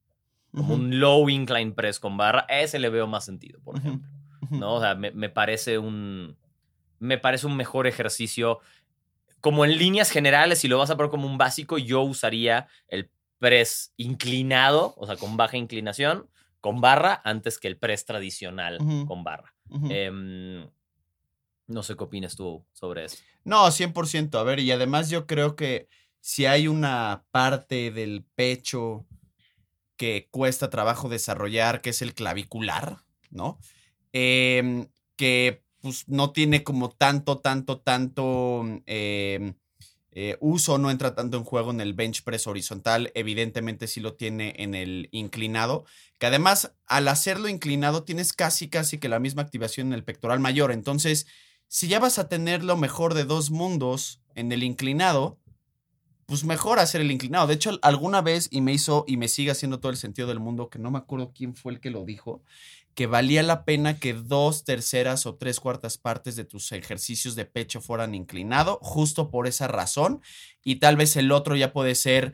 como 0.51 0.75
un 0.75 0.99
low 0.99 1.29
incline 1.29 1.73
press 1.73 1.99
con 1.99 2.15
barra. 2.17 2.45
A 2.49 2.59
ese 2.61 2.79
le 2.79 2.89
veo 2.89 3.07
más 3.07 3.25
sentido, 3.25 3.59
por 3.61 3.77
ejemplo. 3.77 4.09
¿no? 4.51 4.75
O 4.75 4.81
sea, 4.81 4.95
me, 4.95 5.11
me 5.11 5.29
parece 5.29 5.77
un. 5.77 6.38
Me 6.99 7.17
parece 7.17 7.47
un 7.47 7.57
mejor 7.57 7.88
ejercicio. 7.88 8.59
Como 9.41 9.65
en 9.65 9.77
líneas 9.77 10.09
generales, 10.11 10.59
si 10.59 10.67
lo 10.67 10.77
vas 10.77 10.89
a 10.89 10.97
poner 10.97 11.11
como 11.11 11.27
un 11.27 11.38
básico, 11.38 11.77
yo 11.77 12.01
usaría 12.01 12.67
el 12.88 13.09
press 13.39 13.93
inclinado, 13.97 14.93
o 14.97 15.05
sea, 15.05 15.17
con 15.17 15.38
baja 15.38 15.57
inclinación, 15.57 16.29
con 16.61 16.81
barra, 16.81 17.21
antes 17.23 17.59
que 17.59 17.67
el 17.67 17.77
press 17.77 18.05
tradicional 18.05 18.79
con 19.07 19.23
barra. 19.23 19.55
Em, 19.89 20.70
no 21.68 21.84
sé 21.84 21.95
qué 21.95 22.03
opinas 22.03 22.36
tú 22.36 22.66
sobre 22.74 23.05
eso. 23.05 23.18
No, 23.43 23.70
100%. 23.72 24.39
A 24.39 24.43
ver, 24.43 24.59
y 24.59 24.72
además 24.72 25.09
yo 25.09 25.26
creo 25.28 25.55
que 25.55 25.88
si 26.22 26.45
hay 26.45 26.68
una 26.68 27.26
parte 27.32 27.91
del 27.91 28.26
pecho 28.36 29.05
que 29.97 30.28
cuesta 30.32 30.70
trabajo 30.70 31.09
desarrollar, 31.09 31.82
que 31.82 31.91
es 31.91 32.01
el 32.01 32.13
clavicular, 32.13 32.97
¿no? 33.30 33.59
Em, 34.13 34.88
que 35.16 35.63
pues 35.82 36.07
no 36.07 36.32
tiene 36.32 36.63
como 36.63 36.89
tanto, 36.89 37.39
tanto, 37.39 37.80
tanto 37.80 38.63
em, 38.86 39.53
eh, 40.16 40.38
uso 40.39 40.78
no 40.78 40.89
entra 40.89 41.13
tanto 41.13 41.38
en 41.38 41.43
juego 41.43 41.72
en 41.72 41.82
el 41.82 41.93
bench 41.93 42.24
press 42.24 42.47
horizontal, 42.47 43.11
evidentemente 43.13 43.86
sí 43.86 43.99
lo 43.99 44.16
tiene 44.16 44.55
en 44.57 44.74
el 44.74 45.09
inclinado, 45.11 45.86
que 46.18 46.26
además 46.26 46.74
al 46.88 47.07
hacerlo 47.09 47.49
inclinado 47.49 48.03
tienes 48.03 48.34
casi 48.34 48.70
casi 48.70 48.97
que 48.97 49.09
la 49.09 49.20
misma 49.20 49.41
activación 49.43 49.88
en 49.88 49.93
el 49.93 50.05
pectoral 50.05 50.39
mayor, 50.39 50.72
entonces 50.72 51.28
si 51.68 51.88
ya 51.88 51.99
vas 51.99 52.18
a 52.18 52.30
tener 52.30 52.63
lo 52.63 52.78
mejor 52.78 53.13
de 53.13 53.26
dos 53.26 53.51
mundos 53.51 54.22
en 54.36 54.51
el 54.51 54.63
inclinado, 54.63 55.38
pues 56.26 56.43
mejor 56.43 56.80
hacer 56.80 57.01
el 57.01 57.11
inclinado. 57.11 57.47
De 57.47 57.53
hecho, 57.53 57.78
alguna 57.82 58.22
vez, 58.22 58.47
y 58.51 58.61
me 58.61 58.74
hizo, 58.74 59.03
y 59.07 59.18
me 59.18 59.28
sigue 59.28 59.51
haciendo 59.51 59.80
todo 59.80 59.91
el 59.91 59.97
sentido 59.97 60.28
del 60.28 60.39
mundo, 60.39 60.70
que 60.70 60.80
no 60.80 60.89
me 60.91 60.97
acuerdo 60.97 61.32
quién 61.36 61.55
fue 61.55 61.74
el 61.74 61.80
que 61.80 61.91
lo 61.91 62.03
dijo, 62.03 62.41
que 62.95 63.07
valía 63.07 63.43
la 63.43 63.65
pena 63.65 63.99
que 63.99 64.13
dos 64.13 64.63
terceras 64.63 65.25
o 65.25 65.35
tres 65.35 65.59
cuartas 65.59 65.97
partes 65.97 66.37
de 66.37 66.45
tus 66.45 66.71
ejercicios 66.71 67.35
de 67.35 67.45
pecho 67.45 67.81
fueran 67.81 68.15
inclinado, 68.15 68.79
justo 68.81 69.29
por 69.29 69.47
esa 69.47 69.67
razón, 69.67 70.21
y 70.63 70.77
tal 70.77 70.95
vez 70.95 71.15
el 71.17 71.31
otro 71.31 71.57
ya 71.57 71.73
puede 71.73 71.93
ser, 71.93 72.33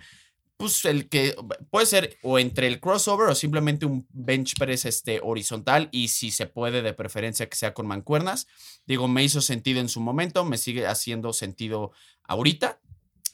pues 0.58 0.86
el 0.86 1.10
que 1.10 1.36
puede 1.72 1.88
ser 1.88 2.18
o 2.22 2.38
entre 2.38 2.68
el 2.68 2.80
crossover 2.80 3.28
o 3.30 3.36
simplemente 3.36 3.88
un 3.88 4.08
bench 4.12 4.54
press 4.60 4.86
este, 4.86 5.20
horizontal, 5.24 5.90
y 5.92 6.10
si 6.10 6.30
se 6.30 6.46
puede, 6.46 6.84
de 6.84 6.94
preferencia 6.94 7.50
que 7.50 7.56
sea 7.58 7.74
con 7.74 7.88
mancuernas. 7.88 8.46
Digo, 8.86 9.08
me 9.08 9.24
hizo 9.24 9.42
sentido 9.42 9.80
en 9.80 9.90
su 9.90 10.00
momento, 10.00 10.46
me 10.46 10.60
sigue 10.60 10.86
haciendo 10.86 11.34
sentido 11.34 11.92
ahorita. 12.24 12.80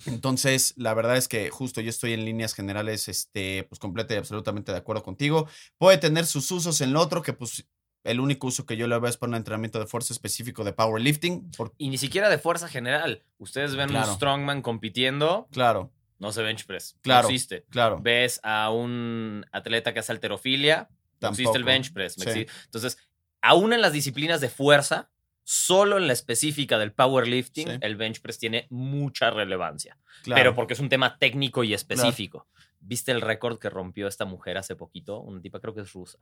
Entonces, 0.05 0.73
la 0.77 0.93
verdad 0.93 1.17
es 1.17 1.27
que 1.27 1.49
justo 1.49 1.81
yo 1.81 1.89
estoy 1.89 2.13
en 2.13 2.23
líneas 2.25 2.53
generales, 2.53 3.07
este, 3.07 3.63
pues 3.69 3.79
completa 3.79 4.13
y 4.13 4.17
absolutamente 4.17 4.71
de 4.71 4.77
acuerdo 4.77 5.03
contigo. 5.03 5.47
Puede 5.77 5.97
tener 5.97 6.25
sus 6.25 6.49
usos 6.51 6.79
en 6.81 6.93
lo 6.93 7.01
otro, 7.01 7.21
que 7.21 7.33
pues 7.33 7.65
el 8.03 8.19
único 8.19 8.47
uso 8.47 8.65
que 8.65 8.77
yo 8.77 8.87
le 8.87 8.97
veo 8.99 9.09
es 9.09 9.17
para 9.17 9.29
un 9.31 9.35
entrenamiento 9.35 9.79
de 9.79 9.85
fuerza 9.87 10.13
específico 10.13 10.63
de 10.63 10.71
powerlifting. 10.73 11.49
Y 11.77 11.89
ni 11.89 11.97
siquiera 11.97 12.29
de 12.29 12.37
fuerza 12.37 12.67
general. 12.69 13.23
Ustedes 13.37 13.75
ven 13.75 13.89
Claro. 13.89 14.09
un 14.09 14.15
strongman 14.15 14.61
compitiendo, 14.61 15.47
claro, 15.51 15.91
no 16.19 16.31
se 16.31 16.41
bench 16.41 16.65
press. 16.65 16.95
Claro. 17.01 17.27
No 17.27 17.33
existe. 17.33 17.65
claro. 17.69 17.99
Ves 18.01 18.39
a 18.43 18.69
un 18.69 19.45
atleta 19.51 19.93
que 19.93 19.99
hace 19.99 20.11
alterofilia, 20.13 20.89
no 21.21 21.29
existe 21.29 21.41
el 21.43 21.53
tampoco. 21.53 21.65
bench 21.65 21.91
press. 21.93 22.17
¿me 22.17 22.31
Sí. 22.31 22.39
exi- 22.41 22.49
Entonces, 22.65 22.97
aún 23.41 23.73
en 23.73 23.81
las 23.81 23.91
disciplinas 23.91 24.39
de 24.41 24.49
fuerza, 24.49 25.09
solo 25.49 25.97
en 25.97 26.07
la 26.07 26.13
específica 26.13 26.77
del 26.77 26.91
powerlifting, 26.91 27.67
Sí. 27.69 27.77
el 27.79 27.95
bench 27.95 28.19
press 28.19 28.37
tiene 28.37 28.67
mucha 28.69 29.29
relevancia. 29.29 29.97
Claro. 30.23 30.39
Pero 30.41 30.55
porque 30.55 30.73
es 30.73 30.79
un 30.81 30.89
tema 30.89 31.17
técnico 31.17 31.63
y 31.63 31.73
específico. 31.73 32.47
¿Viste 32.81 33.13
el 33.13 33.21
récord 33.21 33.57
que 33.57 33.69
rompió 33.69 34.09
esta 34.09 34.25
mujer 34.25 34.57
hace 34.57 34.75
poquito? 34.75 35.21
Una 35.21 35.39
tipa, 35.41 35.61
creo 35.61 35.73
que 35.73 35.81
es 35.81 35.93
rusa. 35.93 36.19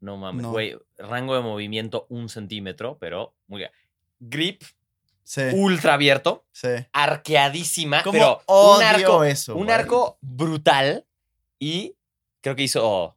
No 0.00 0.16
mames, 0.16 0.44
No. 0.44 0.50
güey. 0.50 0.74
Rango 0.96 1.34
de 1.34 1.42
movimiento 1.42 2.06
un 2.08 2.30
centímetro, 2.30 2.96
pero 2.98 3.34
muy 3.48 3.58
bien. 3.58 3.70
Grip 4.18 4.62
Sí, 5.24 5.42
ultra 5.52 5.94
abierto, 5.94 6.46
sí. 6.52 6.68
arqueadísima, 6.92 8.02
¿Cómo 8.02 8.12
pero 8.12 8.42
un 8.48 8.82
arco, 8.82 9.24
eso, 9.24 9.54
un 9.56 9.70
arco 9.70 10.16
brutal 10.22 11.04
y 11.58 11.94
creo 12.40 12.56
que 12.56 12.62
hizo 12.64 13.16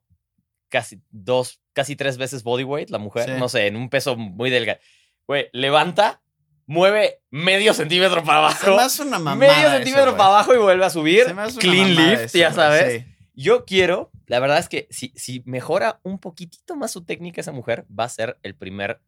casi 0.70 1.02
dos, 1.10 1.62
casi 1.74 1.96
tres 1.96 2.18
veces 2.18 2.44
bodyweight 2.44 2.90
la 2.90 3.00
mujer, 3.00 3.26
Sí. 3.34 3.40
no 3.40 3.48
sé, 3.50 3.68
en 3.68 3.76
un 3.78 3.90
peso 3.90 4.16
muy 4.18 4.50
delgado. 4.50 4.80
Güey, 5.28 5.50
levanta, 5.54 6.22
mueve 6.68 7.22
medio 7.32 7.74
centímetro 7.74 8.24
para 8.24 8.52
Se 8.52 8.66
me 8.66 8.72
abajo, 8.74 8.86
hace 8.86 9.02
una 9.04 9.20
mamada 9.20 9.54
medio 9.54 9.70
centímetro 9.72 10.12
para 10.18 10.30
abajo 10.30 10.54
y 10.54 10.58
vuelve 10.58 10.86
a 10.86 10.90
subir. 10.90 11.26
Se 11.26 11.34
me 11.34 11.44
hace 11.44 11.54
una 11.54 11.62
Clean 11.62 11.96
lift, 11.96 12.22
eso, 12.24 12.38
ya 12.38 12.54
sabes. 12.54 13.04
Sí. 13.04 13.12
Yo 13.34 13.66
quiero, 13.66 14.12
la 14.28 14.40
verdad 14.40 14.60
es 14.60 14.70
que 14.70 14.88
si, 14.90 15.12
si 15.16 15.44
mejora 15.46 16.00
un 16.04 16.20
poquitito 16.20 16.76
más 16.76 16.92
su 16.92 17.04
técnica 17.04 17.42
esa 17.42 17.52
mujer, 17.52 17.86
va 17.88 18.06
a 18.06 18.10
ser 18.10 18.38
el 18.44 18.56
primer 18.56 19.02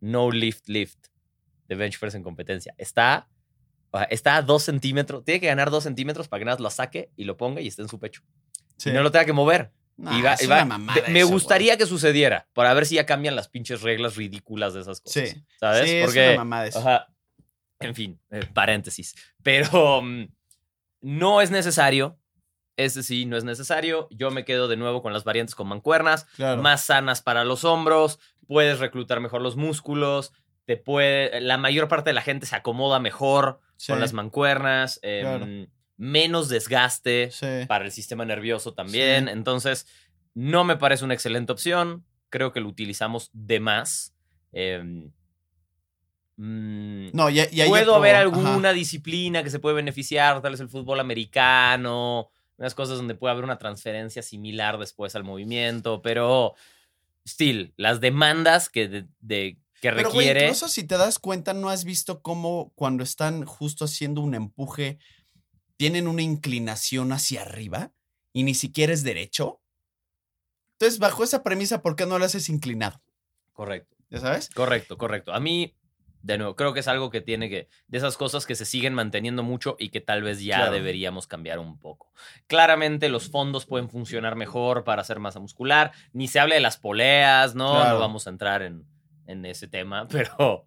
no 0.00 0.30
lift 0.30 0.68
lift 0.68 1.08
de 1.68 1.74
bench 1.74 1.98
press 1.98 2.14
en 2.14 2.22
competencia. 2.22 2.74
Está, 2.78 3.28
está 4.10 4.36
a 4.36 4.42
dos 4.42 4.62
centímetros, 4.62 5.24
tiene 5.24 5.40
que 5.40 5.46
ganar 5.46 5.70
dos 5.70 5.84
centímetros 5.84 6.28
para 6.28 6.40
que 6.40 6.44
nada 6.46 6.58
lo 6.60 6.70
saque 6.70 7.10
y 7.16 7.24
lo 7.24 7.36
ponga 7.36 7.60
y 7.60 7.68
esté 7.68 7.82
en 7.82 7.88
su 7.88 7.98
pecho. 7.98 8.22
Sí. 8.76 8.90
Y 8.90 8.92
no 8.92 9.02
lo 9.02 9.10
tenga 9.10 9.24
que 9.24 9.32
mover. 9.32 9.72
Es 9.98 10.48
mamada 10.48 11.02
me 11.08 11.20
eso, 11.20 11.28
gustaría 11.28 11.76
que 11.78 11.86
sucediera 11.86 12.46
para 12.52 12.74
ver 12.74 12.84
si 12.86 12.96
ya 12.96 13.06
cambian 13.06 13.34
las 13.34 13.48
pinches 13.48 13.80
reglas 13.82 14.16
ridículas 14.16 14.74
de 14.74 14.80
esas 14.82 15.00
cosas. 15.00 15.30
Sí. 15.30 15.42
¿Sabes? 15.58 15.88
Sí, 15.88 15.96
es 15.96 16.04
Porque, 16.04 16.28
una 16.28 16.36
mamada 16.38 16.66
eso. 16.66 16.78
Ajá. 16.80 17.06
En 17.80 17.94
fin, 17.94 18.20
eh, 18.30 18.44
paréntesis. 18.52 19.14
Pero 19.42 20.02
mm, 20.02 20.26
no 21.02 21.40
es 21.40 21.50
necesario. 21.50 22.18
Ese 22.76 23.02
sí, 23.02 23.24
no 23.24 23.38
es 23.38 23.44
necesario. 23.44 24.06
Yo 24.10 24.30
me 24.30 24.44
quedo 24.44 24.68
de 24.68 24.76
nuevo 24.76 25.00
con 25.02 25.14
las 25.14 25.24
variantes 25.24 25.54
con 25.54 25.66
mancuernas, 25.68 26.26
Claro. 26.36 26.60
más 26.62 26.84
sanas 26.84 27.22
para 27.22 27.44
los 27.44 27.64
hombros. 27.64 28.18
Puedes 28.46 28.78
reclutar 28.80 29.20
mejor 29.20 29.40
los 29.40 29.56
músculos. 29.56 30.32
Te 30.66 30.76
puede, 30.76 31.40
la 31.40 31.56
mayor 31.58 31.88
parte 31.88 32.10
de 32.10 32.14
la 32.14 32.22
gente 32.22 32.44
se 32.44 32.54
acomoda 32.56 32.98
mejor 32.98 33.60
Sí, 33.78 33.92
con 33.92 34.00
las 34.00 34.12
mancuernas. 34.12 34.98
em, 35.02 35.20
Claro. 35.22 35.46
Menos 35.96 36.48
desgaste 36.48 37.30
sí. 37.30 37.46
para 37.68 37.84
el 37.86 37.92
sistema 37.92 38.24
nervioso 38.24 38.74
también. 38.74 39.24
Sí. 39.26 39.30
Entonces, 39.32 39.86
no 40.34 40.64
me 40.64 40.76
parece 40.76 41.04
una 41.04 41.14
excelente 41.14 41.52
opción. 41.52 42.04
Creo 42.28 42.52
que 42.52 42.60
lo 42.60 42.68
utilizamos 42.68 43.30
de 43.32 43.60
más. 43.60 44.14
Em, 44.52 45.10
mm, 46.36 47.08
No, 47.12 47.28
Puedo 47.68 47.94
haber 47.94 48.16
ajá. 48.16 48.22
alguna 48.22 48.72
disciplina 48.72 49.42
que 49.42 49.50
se 49.50 49.58
puede 49.58 49.76
beneficiar, 49.76 50.40
tal 50.42 50.52
vez 50.52 50.60
el 50.60 50.68
fútbol 50.68 51.00
americano, 51.00 52.30
unas 52.58 52.74
cosas 52.74 52.98
donde 52.98 53.14
puede 53.14 53.32
haber 53.32 53.44
una 53.44 53.58
transferencia 53.58 54.22
similar 54.22 54.78
después 54.78 55.14
al 55.14 55.24
movimiento, 55.24 56.02
pero 56.02 56.54
still, 57.26 57.72
las 57.76 58.00
demandas 58.00 58.68
que, 58.68 58.88
de, 58.88 59.06
de- 59.20 59.58
que 59.80 59.90
Pero, 59.92 60.08
requiere. 60.10 60.44
incluso 60.44 60.68
si 60.68 60.84
te 60.86 60.96
das 60.96 61.18
cuenta, 61.18 61.52
¿no 61.52 61.68
has 61.68 61.84
visto 61.84 62.22
cómo 62.22 62.72
cuando 62.74 63.02
están 63.02 63.44
justo 63.44 63.84
haciendo 63.84 64.22
un 64.22 64.34
empuje, 64.34 64.98
tienen 65.76 66.08
una 66.08 66.22
inclinación 66.22 67.12
hacia 67.12 67.42
arriba 67.42 67.92
y 68.32 68.42
ni 68.44 68.54
siquiera 68.54 68.92
es 68.92 69.02
derecho? 69.02 69.60
Entonces, 70.78 70.98
bajo 70.98 71.24
esa 71.24 71.42
premisa, 71.42 71.82
¿por 71.82 71.96
qué 71.96 72.06
no 72.06 72.18
lo 72.18 72.24
haces 72.24 72.48
inclinado? 72.48 73.02
Correcto. 73.52 73.96
¿Ya 74.10 74.20
sabes? 74.20 74.50
Correcto, 74.50 74.98
correcto. 74.98 75.32
A 75.32 75.40
mí, 75.40 75.74
de 76.22 76.36
nuevo, 76.38 76.54
creo 76.54 76.72
que 76.74 76.80
es 76.80 76.88
algo 76.88 77.10
que 77.10 77.20
tiene 77.22 77.48
que, 77.48 77.68
de 77.88 77.98
esas 77.98 78.16
cosas 78.16 78.44
que 78.46 78.54
se 78.54 78.64
siguen 78.66 78.92
manteniendo 78.94 79.42
mucho 79.42 79.76
y 79.78 79.88
que 79.88 80.00
tal 80.02 80.22
vez 80.22 80.42
ya 80.42 80.56
Claro. 80.58 80.72
deberíamos 80.72 81.26
cambiar 81.26 81.58
un 81.58 81.78
poco. 81.78 82.12
Claramente 82.46 83.08
los 83.08 83.30
fondos 83.30 83.64
pueden 83.64 83.88
funcionar 83.88 84.36
mejor 84.36 84.84
para 84.84 85.02
hacer 85.02 85.18
masa 85.18 85.40
muscular. 85.40 85.92
Ni 86.12 86.28
se 86.28 86.40
hable 86.40 86.56
de 86.56 86.60
las 86.60 86.76
poleas, 86.76 87.54
¿no? 87.54 87.72
Claro. 87.72 87.94
No 87.94 88.00
vamos 88.00 88.26
a 88.26 88.30
entrar 88.30 88.62
en, 88.62 88.86
en 89.26 89.44
ese 89.46 89.66
tema, 89.68 90.06
pero... 90.08 90.66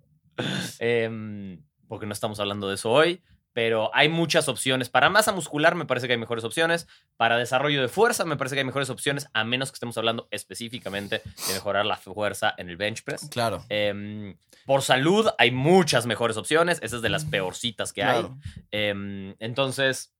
em, 0.79 1.63
porque 1.87 2.05
no 2.05 2.13
estamos 2.13 2.39
hablando 2.39 2.67
de 2.67 2.75
eso 2.75 2.91
hoy. 2.91 3.21
Pero 3.59 3.93
hay 3.93 4.07
muchas 4.07 4.47
opciones. 4.47 4.87
Para 4.87 5.09
masa 5.09 5.33
muscular 5.33 5.75
me 5.75 5.83
parece 5.83 6.07
que 6.07 6.13
hay 6.13 6.17
mejores 6.17 6.45
opciones. 6.45 6.87
Para 7.17 7.35
desarrollo 7.35 7.81
de 7.81 7.89
fuerza 7.89 8.23
me 8.23 8.37
parece 8.37 8.55
que 8.55 8.61
hay 8.61 8.65
mejores 8.65 8.89
opciones, 8.89 9.27
a 9.33 9.43
menos 9.43 9.69
que 9.69 9.75
estemos 9.75 9.97
hablando 9.97 10.29
específicamente 10.31 11.21
de 11.25 11.53
mejorar 11.53 11.85
la 11.85 11.97
fuerza 11.97 12.53
en 12.57 12.69
el 12.69 12.77
bench 12.77 13.03
press. 13.03 13.27
Claro. 13.29 13.65
Em, 13.67 14.37
por 14.65 14.81
salud 14.81 15.27
hay 15.37 15.51
muchas 15.51 16.05
mejores 16.05 16.37
opciones. 16.37 16.79
Esa 16.81 16.95
es 16.95 17.01
de 17.01 17.09
las 17.09 17.25
peorcitas 17.25 17.91
que 17.91 17.99
claro. 17.99 18.37
hay. 18.41 18.61
Em, 18.71 19.35
entonces, 19.39 20.13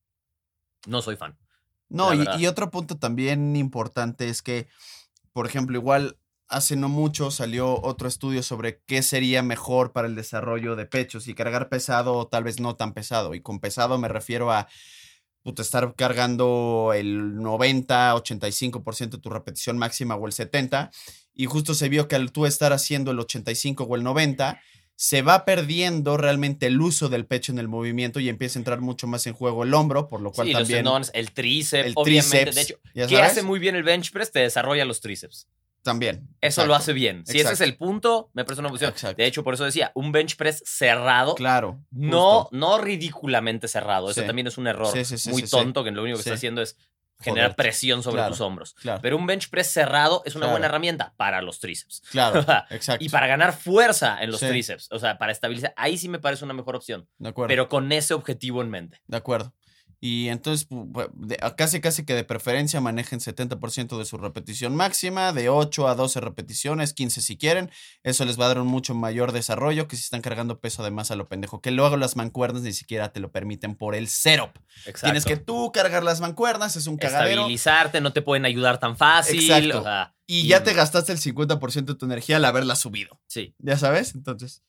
no 0.85 1.01
soy 1.01 1.15
fan. 1.15 1.37
No, 1.87 2.13
y 2.13 2.45
otro 2.45 2.69
punto 2.69 2.97
también 2.97 3.55
importante 3.55 4.27
es 4.27 4.41
que, 4.41 4.67
por 5.31 5.47
ejemplo, 5.47 5.77
igual 5.77 6.17
hace 6.49 6.75
no 6.75 6.89
mucho 6.89 7.31
salió 7.31 7.81
otro 7.81 8.07
estudio 8.07 8.43
sobre 8.43 8.81
qué 8.85 9.01
sería 9.03 9.43
mejor 9.43 9.93
para 9.93 10.07
el 10.07 10.15
desarrollo 10.15 10.75
de 10.75 10.85
pechos 10.85 11.27
y 11.27 11.33
cargar 11.35 11.69
pesado 11.69 12.15
o 12.15 12.27
tal 12.27 12.43
vez 12.43 12.59
no 12.59 12.75
tan 12.75 12.93
pesado. 12.93 13.35
Y 13.35 13.41
con 13.41 13.59
pesado 13.59 13.97
me 13.97 14.07
refiero 14.07 14.51
a 14.51 14.67
puta, 15.43 15.61
estar 15.61 15.93
cargando 15.95 16.91
el 16.95 17.35
90, 17.35 18.15
85% 18.15 19.09
de 19.09 19.17
tu 19.19 19.29
repetición 19.29 19.77
máxima 19.77 20.15
o 20.15 20.25
el 20.27 20.33
70. 20.33 20.91
Y 21.33 21.45
justo 21.45 21.73
se 21.73 21.87
vio 21.87 22.07
que 22.07 22.15
al 22.15 22.31
tú 22.31 22.45
estar 22.45 22.73
haciendo 22.73 23.11
el 23.11 23.19
85 23.19 23.83
o 23.83 23.95
el 23.95 24.03
90, 24.03 24.59
se 24.95 25.21
va 25.21 25.45
perdiendo 25.45 26.17
realmente 26.17 26.65
el 26.65 26.81
uso 26.81 27.07
del 27.07 27.25
pecho 27.25 27.53
en 27.53 27.59
el 27.59 27.69
movimiento 27.69 28.19
y 28.19 28.27
empieza 28.27 28.59
a 28.59 28.61
entrar 28.61 28.81
mucho 28.81 29.07
más 29.07 29.25
en 29.27 29.33
juego 29.33 29.63
el 29.63 29.73
hombro, 29.73 30.09
por 30.09 30.19
lo 30.19 30.33
cual 30.33 30.47
Sí, 30.47 30.53
los 30.53 30.67
el 31.13 31.31
tríceps, 31.31 31.85
el 31.85 31.93
obviamente. 31.95 32.37
tríceps, 32.51 32.55
de 32.55 32.61
hecho, 32.61 32.79
¿ya 32.93 33.07
¿qué 33.07 33.15
sabes? 33.15 33.31
hace 33.31 33.43
muy 33.43 33.59
bien 33.59 33.77
el 33.77 33.83
bench 33.83 34.11
press? 34.11 34.31
Te 34.33 34.39
desarrolla 34.39 34.83
los 34.83 34.99
tríceps. 34.99 35.47
También. 35.83 36.27
Eso 36.41 36.65
lo 36.65 36.75
hace 36.75 36.93
bien. 36.93 37.25
Si 37.25 37.39
ese 37.39 37.53
es 37.53 37.61
el 37.61 37.77
punto, 37.77 38.29
me 38.33 38.43
parece 38.45 38.59
una 38.61 38.69
opción. 38.69 38.91
Exacto. 38.91 39.15
De 39.17 39.25
hecho, 39.25 39.43
por 39.43 39.53
eso 39.53 39.63
decía, 39.65 39.91
un 39.95 40.11
bench 40.11 40.35
press 40.35 40.61
cerrado, 40.65 41.35
Claro. 41.35 41.79
no, 41.91 42.41
justo. 42.43 42.57
no 42.57 42.77
ridículamente 42.79 43.67
cerrado. 43.67 44.09
Eso 44.11 44.23
también 44.23 44.47
es 44.47 44.57
un 44.57 44.67
error 44.67 44.91
Sí, 44.91 45.05
sí, 45.05 45.17
sí, 45.17 45.29
muy 45.31 45.43
tonto 45.43 45.83
que 45.83 45.91
lo 45.91 46.01
único 46.03 46.17
que 46.17 46.21
está 46.21 46.33
haciendo 46.33 46.61
es 46.61 46.77
generar 47.21 47.55
presión 47.57 48.01
sobre 48.01 48.15
Claro. 48.17 48.31
tus 48.31 48.39
hombros. 48.39 48.73
Claro. 48.75 49.01
Pero 49.01 49.17
un 49.17 49.25
bench 49.27 49.49
press 49.49 49.67
cerrado 49.71 50.21
es 50.25 50.35
una 50.35 50.43
Claro. 50.43 50.51
buena 50.53 50.67
herramienta 50.67 51.13
para 51.17 51.41
los 51.41 51.59
tríceps. 51.59 52.01
Claro. 52.11 52.39
Exacto. 52.69 53.03
Y 53.03 53.09
para 53.09 53.27
ganar 53.27 53.51
fuerza 53.53 54.21
en 54.21 54.31
los 54.31 54.39
Sí. 54.39 54.47
tríceps, 54.47 54.87
o 54.91 54.99
sea, 54.99 55.17
para 55.17 55.33
estabilizar, 55.33 55.73
ahí 55.75 55.97
sí 55.97 56.07
me 56.07 56.19
parece 56.19 56.45
una 56.45 56.53
mejor 56.53 56.77
opción, 56.77 57.09
De 57.17 57.29
acuerdo. 57.29 57.49
pero 57.49 57.67
con 57.67 57.91
ese 57.91 58.13
objetivo 58.13 58.61
en 58.61 58.69
mente. 58.69 59.01
De 59.07 59.17
acuerdo. 59.17 59.53
Y 60.01 60.29
entonces, 60.29 60.69
pu- 60.69 60.89
pu- 60.91 61.11
de- 61.13 61.37
a- 61.41 61.55
casi 61.55 61.81
casi 61.81 62.05
que 62.05 62.13
de 62.15 62.23
preferencia 62.23 62.79
manejen 62.79 63.19
70% 63.19 63.97
de 63.97 64.05
su 64.05 64.17
repetición 64.17 64.75
máxima, 64.75 65.33
de 65.33 65.49
8 65.49 65.87
a 65.89 65.95
12 65.95 66.21
repeticiones, 66.21 66.93
15 66.93 67.21
si 67.21 67.37
quieren. 67.37 67.69
Eso 68.03 68.23
les 68.25 68.39
va 68.39 68.45
a 68.45 68.47
dar 68.49 68.59
un 68.61 68.67
mucho 68.67 68.95
mayor 68.95 69.31
desarrollo 69.33 69.87
que 69.87 69.95
si 69.97 70.03
están 70.03 70.21
cargando 70.21 70.59
peso 70.61 70.81
además 70.81 71.11
a 71.11 71.15
lo 71.17 71.27
pendejo. 71.27 71.59
Que 71.61 71.71
luego 71.71 71.97
las 71.97 72.15
mancuernas 72.15 72.61
ni 72.61 72.71
siquiera 72.73 73.11
te 73.11 73.19
lo 73.19 73.31
permiten 73.31 73.75
por 73.75 73.93
el 73.95 74.07
setup. 74.07 74.51
Exacto. 74.85 75.01
Tienes 75.07 75.25
que 75.25 75.35
tú 75.37 75.71
cargar 75.73 76.03
las 76.03 76.21
mancuernas, 76.21 76.75
es 76.77 76.87
un 76.87 76.97
cagadero. 76.97 77.41
estabilizarte, 77.41 77.99
no 78.01 78.13
te 78.13 78.21
pueden 78.21 78.45
ayudar 78.45 78.79
tan 78.79 78.95
fácil. 78.95 79.41
Exacto. 79.41 79.79
O 79.81 79.83
sea, 79.83 80.15
Y 80.27 80.47
ya 80.47 80.63
te 80.63 80.73
gastaste 80.73 81.11
el 81.11 81.17
50% 81.19 81.93
de 81.93 81.95
tu 81.95 82.05
energía 82.05 82.37
al 82.37 82.45
haberla 82.45 82.75
subido. 82.75 83.19
sí. 83.27 83.53
¿Ya 83.59 83.77
sabes? 83.77 84.15
Entonces, 84.15 84.63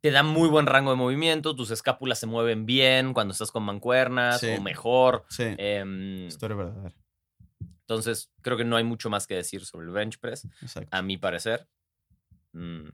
Te 0.00 0.10
da 0.12 0.22
muy 0.22 0.48
buen 0.48 0.66
rango 0.66 0.90
de 0.90 0.96
movimiento, 0.96 1.56
tus 1.56 1.70
escápulas 1.70 2.18
se 2.20 2.26
mueven 2.26 2.66
bien 2.66 3.12
cuando 3.14 3.32
estás 3.32 3.50
con 3.50 3.64
mancuernas 3.64 4.40
Sí. 4.40 4.48
o 4.56 4.60
mejor. 4.62 5.24
sí. 5.28 5.44
Em, 5.58 6.26
Historia 6.28 6.56
verdadera. 6.56 6.94
entonces, 7.80 8.30
creo 8.42 8.56
que 8.56 8.64
no 8.64 8.76
hay 8.76 8.84
mucho 8.84 9.10
más 9.10 9.26
que 9.26 9.34
decir 9.34 9.64
sobre 9.64 9.86
el 9.86 9.92
bench 9.92 10.18
press. 10.20 10.46
Exacto. 10.62 10.88
A 10.96 11.02
mi 11.02 11.16
parecer, 11.16 11.66
mm, 12.52 12.88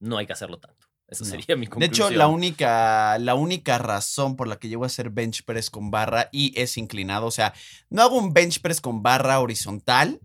no 0.00 0.18
hay 0.18 0.26
que 0.26 0.32
hacerlo 0.32 0.58
tanto. 0.58 0.86
Esa 1.08 1.24
No. 1.24 1.30
sería 1.30 1.56
mi 1.56 1.66
De 1.66 1.70
conclusión. 1.70 2.08
hecho, 2.08 2.16
la 2.18 2.28
única, 2.28 3.18
la 3.18 3.34
única 3.34 3.78
razón 3.78 4.36
por 4.36 4.46
la 4.46 4.58
que 4.58 4.68
llego 4.68 4.84
a 4.84 4.86
hacer 4.86 5.10
bench 5.10 5.44
press 5.44 5.68
con 5.70 5.90
barra 5.90 6.28
y 6.32 6.52
es 6.60 6.76
inclinado, 6.76 7.26
o 7.26 7.30
sea, 7.32 7.52
no 7.88 8.02
hago 8.02 8.16
un 8.16 8.32
bench 8.32 8.60
press 8.60 8.80
con 8.80 9.02
barra 9.02 9.40
horizontal 9.40 10.20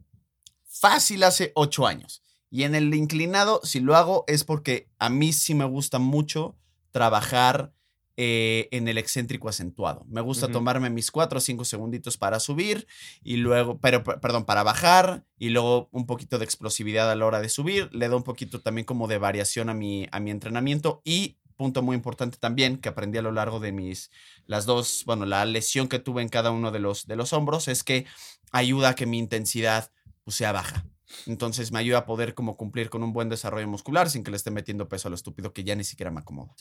fácil 0.68 1.24
hace 1.24 1.52
ocho 1.56 1.88
años. 1.88 2.22
Y 2.56 2.64
en 2.64 2.74
el 2.74 2.94
inclinado, 2.96 3.60
si 3.66 3.82
lo 3.82 3.98
hago, 3.98 4.24
es 4.28 4.46
porque 4.46 4.88
a 4.98 5.10
mí 5.10 5.34
sí 5.34 5.54
me 5.54 5.66
gusta 5.66 6.00
mucho 6.00 6.56
trabajar 6.92 7.74
eh, 8.16 8.70
en 8.72 8.88
el 8.88 8.98
excéntrico 8.98 9.50
acentuado. 9.50 10.06
Me 10.08 10.22
gusta 10.22 10.48
tomarme 10.54 10.90
mis 10.90 11.12
cuatro 11.12 11.40
o 11.40 11.42
cinco 11.42 11.66
segunditos 11.66 12.16
para 12.16 12.40
subir 12.40 12.88
y 13.26 13.36
luego, 13.36 13.78
pero, 13.82 14.06
per- 14.06 14.22
perdón, 14.22 14.46
para 14.46 14.64
bajar 14.64 15.26
y 15.38 15.50
luego 15.50 15.90
un 15.92 16.06
poquito 16.06 16.40
de 16.40 16.46
explosividad 16.46 17.12
a 17.12 17.16
la 17.16 17.26
hora 17.26 17.42
de 17.42 17.50
subir. 17.50 17.90
Le 17.92 18.08
da 18.08 18.16
un 18.16 18.24
poquito 18.24 18.62
también 18.62 18.86
como 18.86 19.10
de 19.10 19.18
variación 19.18 19.68
a 19.70 19.74
mi, 19.74 20.08
a 20.14 20.22
mi 20.22 20.32
entrenamiento 20.32 21.02
y 21.04 21.36
punto 21.58 21.82
muy 21.82 21.98
importante 21.98 22.38
también 22.38 22.78
que 22.78 22.88
aprendí 22.88 23.18
a 23.18 23.22
lo 23.22 23.34
largo 23.34 23.60
de 23.60 23.74
mis, 23.74 24.12
las 24.46 24.66
dos, 24.66 25.04
bueno, 25.06 25.26
la 25.26 25.44
lesión 25.44 25.90
que 25.90 26.00
tuve 26.00 26.22
en 26.22 26.30
cada 26.30 26.52
uno 26.52 26.72
de 26.72 26.80
los, 26.80 27.06
de 27.06 27.18
los 27.18 27.34
hombros 27.34 27.68
es 27.68 27.84
que 27.84 28.06
ayuda 28.54 28.90
a 28.92 28.96
que 28.96 29.06
mi 29.06 29.18
intensidad 29.20 29.92
pues, 30.24 30.38
sea 30.38 30.54
baja. 30.54 30.86
Entonces 31.26 31.72
me 31.72 31.80
ayuda 31.80 32.00
a 32.00 32.06
poder 32.06 32.34
como 32.34 32.58
cumplir 32.58 32.90
con 32.90 33.04
un 33.04 33.14
buen 33.14 33.30
desarrollo 33.30 33.68
muscular 33.68 34.10
sin 34.10 34.24
que 34.24 34.32
le 34.32 34.38
esté 34.38 34.52
metiendo 34.52 34.90
peso 34.90 35.08
a 35.08 35.12
lo 35.12 35.16
estúpido 35.16 35.54
que 35.54 35.64
ya 35.64 35.76
ni 35.76 35.84
siquiera 35.84 36.12
me 36.12 36.20
acomoda. 36.20 36.56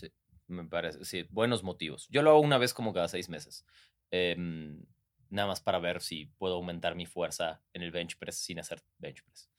Me 0.47 0.65
parece, 0.65 1.05
sí, 1.05 1.27
buenos 1.31 1.63
motivos. 1.63 2.09
Yo 2.11 2.23
lo 2.23 2.31
hago 2.31 2.41
una 2.41 2.59
vez 2.59 2.75
como 2.75 2.93
cada 2.93 3.09
seis 3.09 3.29
meses. 3.29 3.65
Em, 4.11 4.85
nada 5.31 5.49
más 5.49 5.61
para 5.61 5.79
ver 5.79 6.01
si 6.01 6.27
puedo 6.27 6.55
aumentar 6.55 6.95
mi 6.95 7.07
fuerza 7.07 7.63
en 7.73 7.83
el 7.83 7.91
bench 7.91 8.17
press 8.19 8.37
sin 8.37 8.59
hacer 8.59 8.83
bench 8.99 9.23
press. 9.25 9.51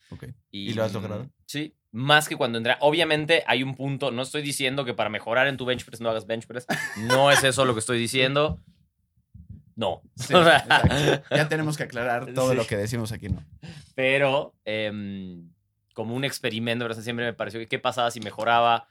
Y, 0.52 0.70
¿Y 0.70 0.74
lo 0.74 0.84
has 0.84 0.94
logrado? 0.94 1.30
Sí, 1.46 1.76
más 1.92 2.30
que 2.30 2.36
cuando 2.36 2.58
entra. 2.58 2.78
Obviamente 2.82 3.44
hay 3.48 3.64
un 3.64 3.76
punto, 3.76 4.12
no 4.12 4.22
estoy 4.22 4.44
diciendo 4.44 4.86
que 4.86 4.94
para 4.94 5.10
mejorar 5.10 5.48
en 5.48 5.58
tu 5.58 5.66
bench 5.66 5.84
press 5.86 6.02
no 6.02 6.10
hagas 6.10 6.28
bench 6.28 6.46
press. 6.46 6.68
No 6.98 7.32
es 7.32 7.44
eso 7.44 7.66
lo 7.66 7.74
que 7.74 7.80
estoy 7.80 8.00
diciendo. 8.00 8.62
No. 9.76 10.02
Sí. 10.16 10.34
Ya 11.32 11.48
tenemos 11.50 11.78
que 11.78 11.84
aclarar 11.84 12.34
todo 12.34 12.52
Sí. 12.52 12.58
lo 12.58 12.66
que 12.68 12.78
decimos 12.78 13.12
aquí, 13.12 13.30
¿no? 13.30 13.44
Pero 13.96 14.54
em, 14.66 15.50
como 15.94 16.16
un 16.16 16.24
experimento, 16.24 16.86
¿verdad? 16.86 17.02
siempre 17.02 17.26
me 17.26 17.34
pareció 17.34 17.60
que 17.60 17.68
qué 17.68 17.80
pasaba 17.80 18.12
si 18.12 18.20
mejoraba 18.20 18.88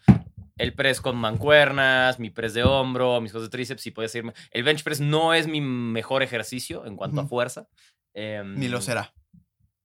el 0.56 0.72
press 0.72 1.00
con 1.00 1.16
mancuernas, 1.16 2.18
mi 2.20 2.30
press 2.30 2.54
de 2.54 2.62
hombro, 2.62 3.20
mis 3.20 3.32
cosas 3.32 3.48
de 3.48 3.50
tríceps, 3.50 3.86
y 3.86 3.90
podía 3.90 4.08
seguirme. 4.08 4.34
El 4.52 4.62
bench 4.62 4.84
press 4.84 5.00
no 5.00 5.34
es 5.34 5.46
mi 5.48 5.60
mejor 5.60 6.22
ejercicio 6.22 6.86
en 6.86 6.96
cuanto 6.96 7.20
a 7.20 7.24
Ujú. 7.24 7.30
fuerza. 7.30 7.66
em, 8.14 8.54
Ni 8.58 8.68
lo 8.68 8.80
será. 8.80 9.12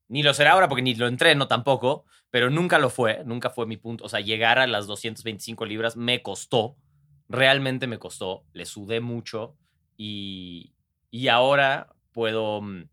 Ni 0.07 0.21
lo 0.23 0.33
será 0.35 0.51
ahora 0.51 0.67
porque 0.69 0.81
ni 0.83 0.93
lo 0.95 1.07
entreno 1.07 1.47
tampoco, 1.47 2.05
pero 2.29 2.49
nunca 2.51 2.77
lo 2.77 2.89
fue, 2.91 3.23
nunca 3.25 3.49
fue 3.49 3.65
mi 3.65 3.77
punto. 3.77 4.03
O 4.05 4.09
sea, 4.09 4.19
llegar 4.19 4.59
a 4.59 4.67
las 4.67 4.85
225 4.85 5.65
libras 5.65 5.97
me 5.97 6.21
costó, 6.21 6.75
realmente 7.27 7.87
me 7.87 7.97
costó, 7.99 8.43
le 8.53 8.65
sudé 8.65 8.99
mucho 9.01 9.55
y, 9.97 10.73
y 11.11 11.27
ahora 11.27 11.93
puedo 12.11 12.61
mm, 12.61 12.89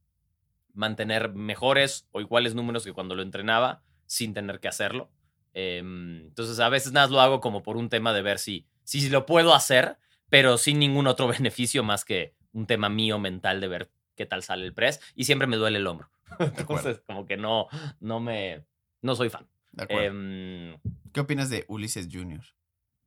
mantener 0.75 1.33
mejores 1.33 2.07
o 2.13 2.21
iguales 2.21 2.55
números 2.55 2.85
que 2.85 2.93
cuando 2.93 3.15
lo 3.15 3.23
entrenaba 3.23 3.83
sin 4.07 4.35
tener 4.35 4.61
que 4.61 4.69
hacerlo. 4.69 5.11
Em, 5.53 6.27
entonces, 6.27 6.61
a 6.61 6.69
veces 6.69 6.93
nada 6.93 7.07
más 7.07 7.13
lo 7.13 7.21
hago 7.21 7.41
como 7.41 7.63
por 7.63 7.77
un 7.77 7.89
tema 7.89 8.13
de 8.13 8.23
ver 8.23 8.39
si, 8.39 8.67
si 8.85 9.09
lo 9.09 9.27
puedo 9.27 9.55
hacer, 9.55 9.99
pero 10.29 10.59
sin 10.59 10.79
ningún 10.79 11.07
otro 11.07 11.29
beneficio 11.39 11.83
más 11.83 12.05
que 12.05 12.35
un 12.53 12.67
tema 12.67 12.89
mío 12.89 13.19
mental 13.19 13.61
de 13.61 13.69
ver 13.69 13.91
qué 14.15 14.27
tal 14.27 14.43
sale 14.43 14.65
el 14.65 14.75
press 14.75 15.01
y 15.15 15.25
siempre 15.25 15.47
me 15.47 15.57
duele 15.57 15.79
el 15.79 15.87
hombro. 15.87 16.11
Entonces, 16.39 17.01
como 17.07 17.27
que 17.27 17.37
no, 17.37 17.69
no 18.01 18.21
me, 18.21 18.65
no 19.03 19.15
soy 19.15 19.31
fan. 19.31 19.49
De 19.73 19.85
acuerdo. 19.85 20.05
Em, 20.05 20.79
¿Qué 21.13 21.21
opinas 21.21 21.51
de 21.51 21.65
Ulises 21.69 22.09
Jr.? 22.11 22.43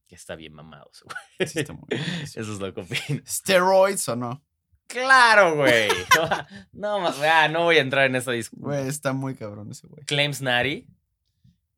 que 0.09 0.15
está 0.15 0.35
bien 0.35 0.53
mamado 0.53 0.89
ese 0.91 1.05
güey. 1.37 1.47
Sí, 1.47 1.59
está 1.59 1.73
muy 1.73 1.85
bien. 1.87 2.03
Eso 2.23 2.41
es 2.41 2.59
lo 2.59 2.73
que 2.73 2.81
opino. 2.81 3.21
¿Steroids 3.25 4.09
o 4.09 4.15
no? 4.15 4.43
Claro, 4.89 5.55
güey. 5.55 5.87
No, 6.73 6.99
más, 6.99 7.15
ah, 7.21 7.47
no 7.47 7.63
voy 7.63 7.77
a 7.77 7.81
entrar 7.81 8.05
en 8.05 8.15
esa 8.15 8.31
discusión. 8.31 8.69
Güey, 8.69 8.87
está 8.87 9.13
muy 9.13 9.35
cabrón 9.35 9.69
ese 9.71 9.85
güey. 9.87 10.03
Claims 10.05 10.41
Nari. 10.41 10.87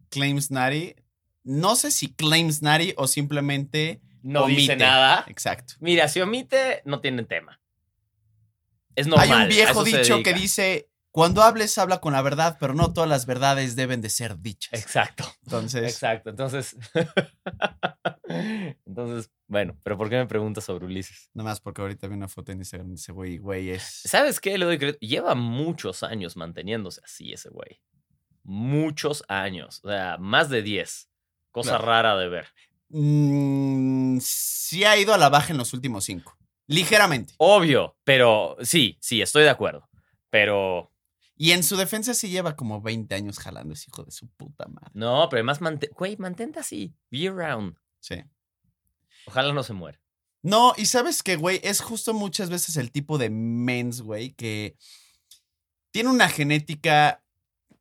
Claims 0.09 0.49
Nari. 0.49 0.95
No 1.43 1.75
sé 1.75 1.91
si 1.91 2.13
claims 2.13 2.61
Nari 2.61 2.93
o 2.97 3.07
simplemente. 3.07 4.01
No 4.21 4.45
dice 4.45 4.73
Omite. 4.73 4.75
nada. 4.77 5.25
Exacto. 5.27 5.73
Mira, 5.79 6.07
si 6.07 6.21
omite, 6.21 6.81
no 6.85 7.01
tiene 7.01 7.23
tema. 7.23 7.59
Es 8.95 9.07
normal. 9.07 9.31
Hay 9.31 9.41
un 9.43 9.49
viejo 9.49 9.83
dicho 9.83 10.21
que 10.21 10.33
dice: 10.33 10.89
Cuando 11.09 11.41
hables, 11.41 11.77
habla 11.79 11.99
con 11.99 12.13
la 12.13 12.21
verdad, 12.21 12.57
pero 12.59 12.73
no 12.75 12.93
todas 12.93 13.09
las 13.09 13.25
verdades 13.25 13.75
deben 13.75 14.01
de 14.01 14.09
ser 14.09 14.37
dichas. 14.39 14.79
Exacto, 14.79 15.25
Entonces, 15.43 15.91
exacto. 15.91 16.29
Entonces. 16.29 16.77
Entonces, 18.85 19.31
bueno, 19.51 19.77
pero 19.83 19.97
¿por 19.97 20.09
qué 20.09 20.15
me 20.15 20.25
preguntas 20.27 20.63
sobre 20.63 20.85
Ulises? 20.85 21.29
nada 21.33 21.49
más 21.49 21.59
porque 21.59 21.81
ahorita 21.81 22.07
vi 22.07 22.13
una 22.15 22.27
foto 22.29 22.51
en 22.53 22.59
Instagram 22.59 22.89
de 22.89 22.95
ese 22.95 23.11
güey, 23.11 23.37
güey, 23.37 23.69
es. 23.71 23.83
¿Sabes 24.05 24.39
qué? 24.39 24.57
Le 24.57 24.65
doy 24.65 24.77
crédito. 24.77 24.99
Lleva 25.01 25.35
muchos 25.35 26.03
años 26.03 26.37
manteniéndose 26.37 27.01
así 27.03 27.33
ese 27.33 27.49
güey. 27.49 27.81
Muchos 28.43 29.23
años. 29.27 29.81
O 29.83 29.89
sea, 29.89 30.17
más 30.19 30.49
de 30.49 30.61
10. 30.61 31.09
Cosa 31.51 31.71
Claro. 31.71 31.85
rara 31.85 32.17
de 32.17 32.29
ver. 32.29 32.47
Mm, 32.89 34.19
sí 34.21 34.83
ha 34.85 34.97
ido 34.97 35.13
a 35.13 35.17
la 35.17 35.29
baja 35.29 35.51
en 35.51 35.57
los 35.57 35.73
últimos 35.73 36.05
cinco. 36.05 36.37
Ligeramente. 36.67 37.33
Obvio, 37.37 37.97
pero 38.03 38.55
sí, 38.61 38.97
sí, 39.01 39.21
estoy 39.21 39.43
de 39.43 39.49
acuerdo. 39.49 39.89
Pero 40.29 40.89
Y 41.35 41.51
en 41.51 41.63
su 41.63 41.75
defensa 41.75 42.13
sí 42.13 42.29
lleva 42.29 42.55
como 42.55 42.81
20 42.81 43.15
años 43.15 43.39
jalando 43.39 43.73
ese 43.73 43.87
hijo 43.91 44.03
de 44.03 44.11
su 44.11 44.27
puta 44.29 44.67
madre. 44.67 44.91
no, 44.93 45.27
pero 45.29 45.39
además, 45.39 45.59
mante- 45.59 45.89
güey, 45.97 46.15
mantente 46.17 46.59
así, 46.59 46.93
year 47.09 47.33
round. 47.35 47.75
Sí. 47.99 48.23
Ojalá 49.25 49.53
no 49.53 49.63
se 49.63 49.73
muera. 49.73 49.99
No, 50.43 50.73
y 50.75 50.85
sabes 50.87 51.21
que, 51.21 51.35
güey, 51.35 51.59
es 51.63 51.81
justo 51.81 52.13
muchas 52.13 52.49
veces 52.49 52.75
el 52.77 52.91
tipo 52.91 53.17
de 53.17 53.29
mens, 53.29 54.01
güey, 54.01 54.31
que 54.33 54.75
tiene 55.91 56.09
una 56.09 56.29
genética 56.29 57.23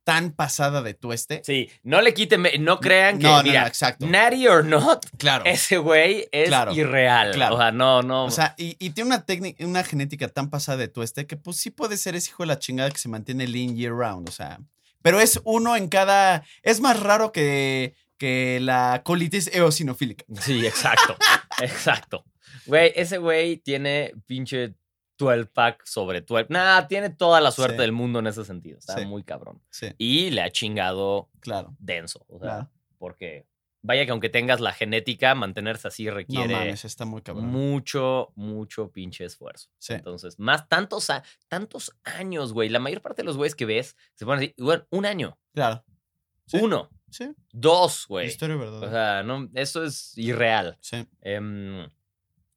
tan 0.03 0.31
pasada 0.31 0.81
de 0.81 0.93
tueste. 0.93 1.41
Sí, 1.45 1.69
no 1.83 2.01
le 2.01 2.13
quiten, 2.13 2.43
no 2.59 2.79
crean 2.79 3.17
que, 3.19 3.23
no, 3.23 3.37
no, 3.37 3.43
mira, 3.43 3.61
no, 3.61 3.67
exacto. 3.67 4.05
natty 4.07 4.47
or 4.47 4.65
not, 4.65 5.05
claro. 5.17 5.45
ese 5.45 5.77
güey 5.77 6.27
es 6.31 6.49
Claro, 6.49 6.73
irreal. 6.73 7.31
claro. 7.31 7.55
O 7.55 7.57
sea, 7.59 7.71
no, 7.71 8.01
no. 8.01 8.25
O 8.25 8.31
sea, 8.31 8.55
y, 8.57 8.75
y 8.79 8.91
tiene 8.91 9.09
una 9.09 9.25
técnica, 9.25 9.65
una 9.65 9.83
genética 9.83 10.27
tan 10.27 10.49
pasada 10.49 10.77
de 10.79 10.87
tueste 10.87 11.27
que 11.27 11.37
pues 11.37 11.57
sí 11.57 11.69
puede 11.69 11.97
ser 11.97 12.15
ese 12.15 12.29
hijo 12.29 12.43
de 12.43 12.47
la 12.47 12.59
chingada 12.59 12.89
que 12.91 12.97
se 12.97 13.09
mantiene 13.09 13.47
lean 13.47 13.75
year 13.75 13.93
round, 13.93 14.27
o 14.27 14.31
sea. 14.31 14.59
Pero 15.03 15.19
es 15.19 15.39
uno 15.45 15.75
en 15.75 15.87
cada. 15.87 16.43
Es 16.61 16.79
más 16.79 16.99
raro 16.99 17.31
que, 17.31 17.95
que 18.21 18.59
la 18.61 19.01
colitis 19.03 19.47
eosinofílica. 19.51 20.23
Sí, 20.39 20.63
exacto. 20.63 21.15
exacto. 21.61 22.23
Güey, 22.67 22.93
ese 22.95 23.17
güey 23.17 23.57
tiene 23.57 24.13
pinche 24.27 24.75
12 25.17 25.45
pack 25.47 25.83
sobre 25.85 26.21
12. 26.21 26.45
Nada, 26.49 26.87
tiene 26.87 27.09
toda 27.09 27.41
la 27.41 27.49
suerte 27.49 27.77
Sí. 27.77 27.81
del 27.81 27.91
mundo 27.93 28.19
en 28.19 28.27
ese 28.27 28.45
sentido. 28.45 28.77
Está 28.77 28.99
Sí. 28.99 29.05
muy 29.05 29.23
cabrón. 29.23 29.59
Sí, 29.71 29.87
Y 29.97 30.29
le 30.29 30.41
ha 30.41 30.51
chingado 30.51 31.29
claro. 31.39 31.75
denso. 31.79 32.23
O 32.27 32.37
sea, 32.39 32.47
claro. 32.49 32.69
porque 32.99 33.47
vaya 33.81 34.05
que 34.05 34.11
aunque 34.11 34.29
tengas 34.29 34.59
la 34.59 34.71
genética, 34.73 35.33
mantenerse 35.33 35.87
así 35.87 36.05
No 36.05 36.13
requiere 36.13 36.53
mames, 36.53 36.85
está 36.85 37.05
muy 37.05 37.23
cabrón. 37.23 37.47
mucho, 37.47 38.31
mucho 38.35 38.91
pinche 38.91 39.25
esfuerzo. 39.25 39.69
Sí. 39.79 39.93
Entonces, 39.93 40.37
más 40.37 40.69
tantos, 40.69 41.09
a- 41.09 41.23
tantos 41.47 41.91
años, 42.03 42.53
güey. 42.53 42.69
La 42.69 42.77
mayor 42.77 43.01
parte 43.01 43.23
de 43.23 43.25
los 43.25 43.37
güeyes 43.37 43.55
que 43.55 43.65
ves 43.65 43.95
se 44.13 44.25
ponen 44.25 44.43
así, 44.43 44.53
bueno, 44.59 44.85
un 44.91 45.07
año, 45.07 45.39
Claro. 45.55 45.83
Sí. 46.45 46.57
uno, 46.61 46.89
Sí. 47.11 47.29
dos, 47.51 48.05
güey. 48.07 48.27
Historia 48.27 48.55
O 48.55 48.59
verdadera. 48.59 48.91
sea, 48.91 49.23
no, 49.23 49.49
eso 49.53 49.83
es 49.83 50.17
irreal. 50.17 50.77
sí. 50.81 51.05
Em, 51.21 51.89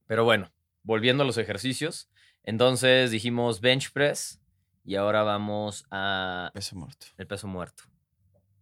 pero 0.06 0.24
bueno, 0.24 0.52
volviendo 0.82 1.22
a 1.22 1.26
los 1.26 1.36
ejercicios. 1.38 2.08
Entonces 2.42 3.10
dijimos 3.10 3.60
bench 3.60 3.90
press 3.92 4.40
y 4.84 4.96
ahora 4.96 5.22
vamos 5.22 5.84
a 5.90 6.50
Peso 6.54 6.76
muerto. 6.76 7.06
el 7.16 7.26
peso 7.26 7.46
muerto. 7.48 7.84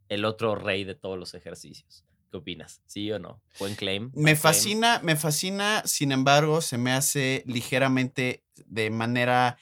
El 0.09 0.25
otro 0.25 0.55
rey 0.55 0.85
de 0.85 0.95
todos 0.95 1.19
los 1.19 1.35
ejercicios. 1.35 2.05
¿Qué 2.31 2.37
opinas? 2.39 2.81
¿Sí 2.87 3.11
o 3.13 3.19
no? 3.19 3.43
Buen 3.59 3.75
claim. 3.75 4.11
Me 4.15 4.23
claim. 4.23 4.37
fascina, 4.37 5.01
me 5.03 5.17
fascina, 5.17 5.83
sin 5.85 6.13
embargo, 6.13 6.61
se 6.63 6.79
me 6.79 6.93
hace 6.93 7.43
ligeramente 7.47 8.45
de 8.67 8.89
manera, 8.91 9.59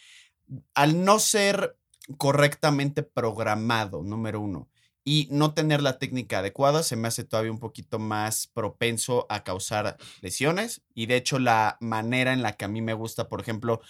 al 0.75 1.03
no 1.05 1.19
ser 1.19 1.77
correctamente 2.19 3.03
programado, 3.03 4.03
número 4.03 4.41
uno, 4.41 4.69
y 5.05 5.29
no 5.31 5.55
tener 5.55 5.83
la 5.83 5.99
técnica 5.99 6.41
adecuada, 6.41 6.83
se 6.83 6.97
me 6.97 7.09
hace 7.09 7.25
todavía 7.25 7.53
un 7.53 7.59
poquito 7.59 7.99
más 7.99 8.47
propenso 8.49 9.27
a 9.29 9.45
causar 9.45 9.97
lesiones. 10.21 10.83
Y 10.95 11.07
de 11.07 11.17
hecho, 11.17 11.39
la 11.39 11.79
manera 11.81 12.33
en 12.33 12.43
la 12.43 12.53
que 12.53 12.65
a 12.65 12.69
mí 12.69 12.83
me 12.83 12.95
gusta, 12.95 13.29
por 13.29 13.41
ejemplo, 13.41 13.81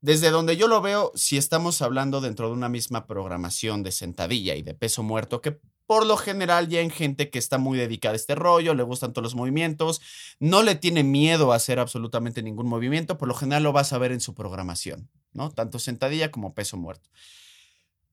desde 0.00 0.30
donde 0.30 0.56
yo 0.56 0.66
lo 0.66 0.80
veo, 0.80 1.12
si 1.14 1.36
estamos 1.36 1.80
hablando 1.80 2.20
dentro 2.20 2.48
de 2.48 2.54
una 2.54 2.68
misma 2.68 3.06
programación 3.06 3.82
de 3.82 3.92
sentadilla 3.92 4.56
y 4.56 4.62
de 4.62 4.74
peso 4.74 5.02
muerto, 5.02 5.40
que 5.40 5.60
por 5.86 6.06
lo 6.06 6.16
general 6.16 6.68
ya 6.68 6.80
en 6.80 6.90
gente 6.90 7.30
que 7.30 7.38
está 7.38 7.58
muy 7.58 7.78
dedicada 7.78 8.14
a 8.14 8.16
este 8.16 8.34
rollo, 8.34 8.74
le 8.74 8.82
gustan 8.82 9.12
todos 9.12 9.24
los 9.24 9.34
movimientos, 9.34 10.00
no 10.40 10.62
le 10.62 10.74
tiene 10.74 11.04
miedo 11.04 11.52
a 11.52 11.56
hacer 11.56 11.78
absolutamente 11.78 12.42
ningún 12.42 12.66
movimiento, 12.66 13.18
por 13.18 13.28
lo 13.28 13.34
general 13.34 13.62
lo 13.62 13.72
vas 13.72 13.92
a 13.92 13.98
ver 13.98 14.10
en 14.10 14.20
su 14.20 14.34
programación, 14.34 15.10
¿no? 15.32 15.50
Tanto 15.50 15.78
sentadilla 15.78 16.30
como 16.30 16.54
peso 16.54 16.76
muerto. 16.76 17.10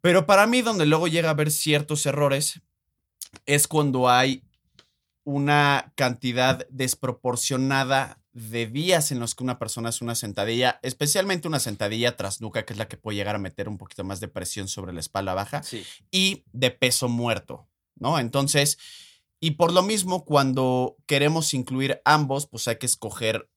Pero 0.01 0.25
para 0.25 0.47
mí 0.47 0.61
donde 0.61 0.85
luego 0.85 1.07
llega 1.07 1.29
a 1.29 1.31
haber 1.31 1.51
ciertos 1.51 2.05
errores 2.05 2.61
es 3.45 3.67
cuando 3.67 4.09
hay 4.09 4.43
una 5.23 5.91
cantidad 5.95 6.65
desproporcionada 6.69 8.19
de 8.31 8.67
días 8.67 9.11
en 9.11 9.19
los 9.19 9.35
que 9.35 9.43
una 9.43 9.59
persona 9.59 9.89
hace 9.89 10.03
una 10.03 10.15
sentadilla, 10.15 10.79
especialmente 10.81 11.47
una 11.47 11.59
sentadilla 11.59 12.15
tras 12.15 12.41
nuca, 12.41 12.63
que 12.65 12.73
es 12.73 12.79
la 12.79 12.87
que 12.87 12.97
puede 12.97 13.17
llegar 13.17 13.35
a 13.35 13.39
meter 13.39 13.67
un 13.67 13.77
poquito 13.77 14.03
más 14.03 14.19
de 14.19 14.27
presión 14.27 14.67
sobre 14.67 14.93
la 14.93 14.99
espalda 15.01 15.33
baja, 15.33 15.61
Sí. 15.63 15.83
y 16.11 16.43
de 16.53 16.71
peso 16.71 17.09
muerto, 17.09 17.67
¿no? 17.95 18.17
Entonces, 18.19 18.77
y 19.39 19.51
por 19.51 19.73
lo 19.73 19.83
mismo, 19.83 20.25
cuando 20.25 20.95
queremos 21.05 21.53
incluir 21.53 22.01
ambos, 22.05 22.47
pues 22.47 22.67
hay 22.67 22.77
que 22.77 22.85
escoger 22.85 23.49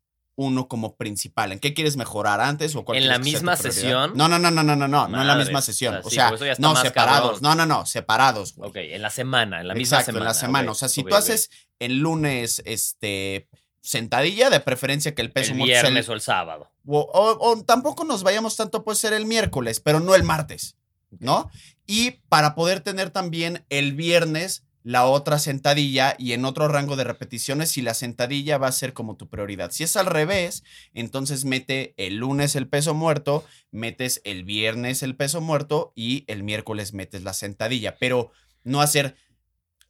uno 0.43 0.69
como 0.69 0.97
principal. 0.97 1.53
¿En 1.53 1.59
qué 1.59 1.75
quieres 1.75 1.97
mejorar 1.97 2.41
antes 2.41 2.75
o 2.77 2.85
cuál 2.85 2.99
¿En 2.99 3.09
la 3.09 3.19
misma 3.19 3.57
sesión? 3.57 4.13
No, 4.15 4.29
no, 4.29 4.39
no, 4.39 4.51
no, 4.51 4.63
no, 4.63 4.77
no, 4.77 4.87
no, 4.89 5.09
no 5.09 5.21
en 5.21 5.27
la 5.27 5.37
misma 5.37 5.63
sesión. 5.63 6.01
O 6.05 6.11
sea, 6.11 6.31
no, 6.59 6.77
separados. 6.77 6.93
cabrón. 6.93 7.39
No, 7.43 7.55
no, 7.55 7.67
no, 7.67 7.87
separados, 7.87 8.55
güey. 8.55 8.71
Ok, 8.71 8.77
en 8.77 9.03
la 9.03 9.11
semana, 9.11 9.61
en 9.61 9.69
la 9.69 9.75
misma 9.75 9.99
Exacto, 9.99 10.13
semana. 10.13 10.25
en 10.25 10.29
la 10.29 10.35
semana. 10.35 10.71
o 10.71 10.75
sea, 10.75 10.89
si 10.89 11.03
tú 11.03 11.15
haces 11.15 11.51
el 11.79 11.99
lunes, 11.99 12.63
este, 12.65 13.49
sentadilla, 13.81 14.51
de 14.51 14.61
preferencia 14.61 15.15
que 15.15 15.23
el 15.23 15.33
peso 15.33 15.53
el 15.53 15.59
sea 15.59 15.65
el- 15.65 15.83
viernes 15.83 16.09
o 16.09 16.13
el 16.13 16.21
sábado. 16.21 16.71
o, 16.87 17.01
o- 17.01 17.51
o 17.51 17.65
tampoco 17.65 18.05
nos 18.05 18.23
vayamos 18.23 18.57
tanto, 18.57 18.85
puede 18.85 18.97
ser 18.99 19.13
el 19.13 19.27
miércoles, 19.27 19.81
pero 19.81 20.01
no 20.01 20.15
el 20.15 20.23
martes, 20.23 20.77
¿no? 21.19 21.51
Y 21.87 22.13
para 22.29 22.55
poder 22.55 22.81
tener 22.81 23.11
también 23.11 23.65
el 23.71 23.93
viernes 23.95 24.65
la 24.83 25.07
otra 25.07 25.39
sentadilla 25.39 26.15
y 26.19 26.33
en 26.33 26.45
otro 26.45 26.69
rango 26.69 26.97
de 26.97 27.05
repeticiones 27.05 27.71
si 27.71 27.83
la 27.83 27.95
sentadilla 27.95 28.59
va 28.59 28.69
a 28.69 28.73
ser 28.73 28.93
como 28.93 29.17
tu 29.17 29.29
prioridad. 29.29 29.71
Si 29.71 29.85
es 29.85 29.97
al 29.97 30.07
revés, 30.07 30.65
entonces 30.95 31.45
mete 31.45 31.95
el 31.97 32.17
lunes 32.17 32.57
el 32.57 32.69
peso 32.69 32.95
muerto, 32.95 33.45
metes 33.71 34.21
el 34.25 34.45
viernes 34.45 35.03
el 35.03 35.17
peso 35.17 35.41
muerto 35.41 35.93
y 35.95 36.25
el 36.27 36.43
miércoles 36.43 36.93
metes 36.95 37.23
la 37.23 37.33
sentadilla, 37.33 37.97
pero 37.99 38.33
no 38.65 38.81
hacer 38.81 39.17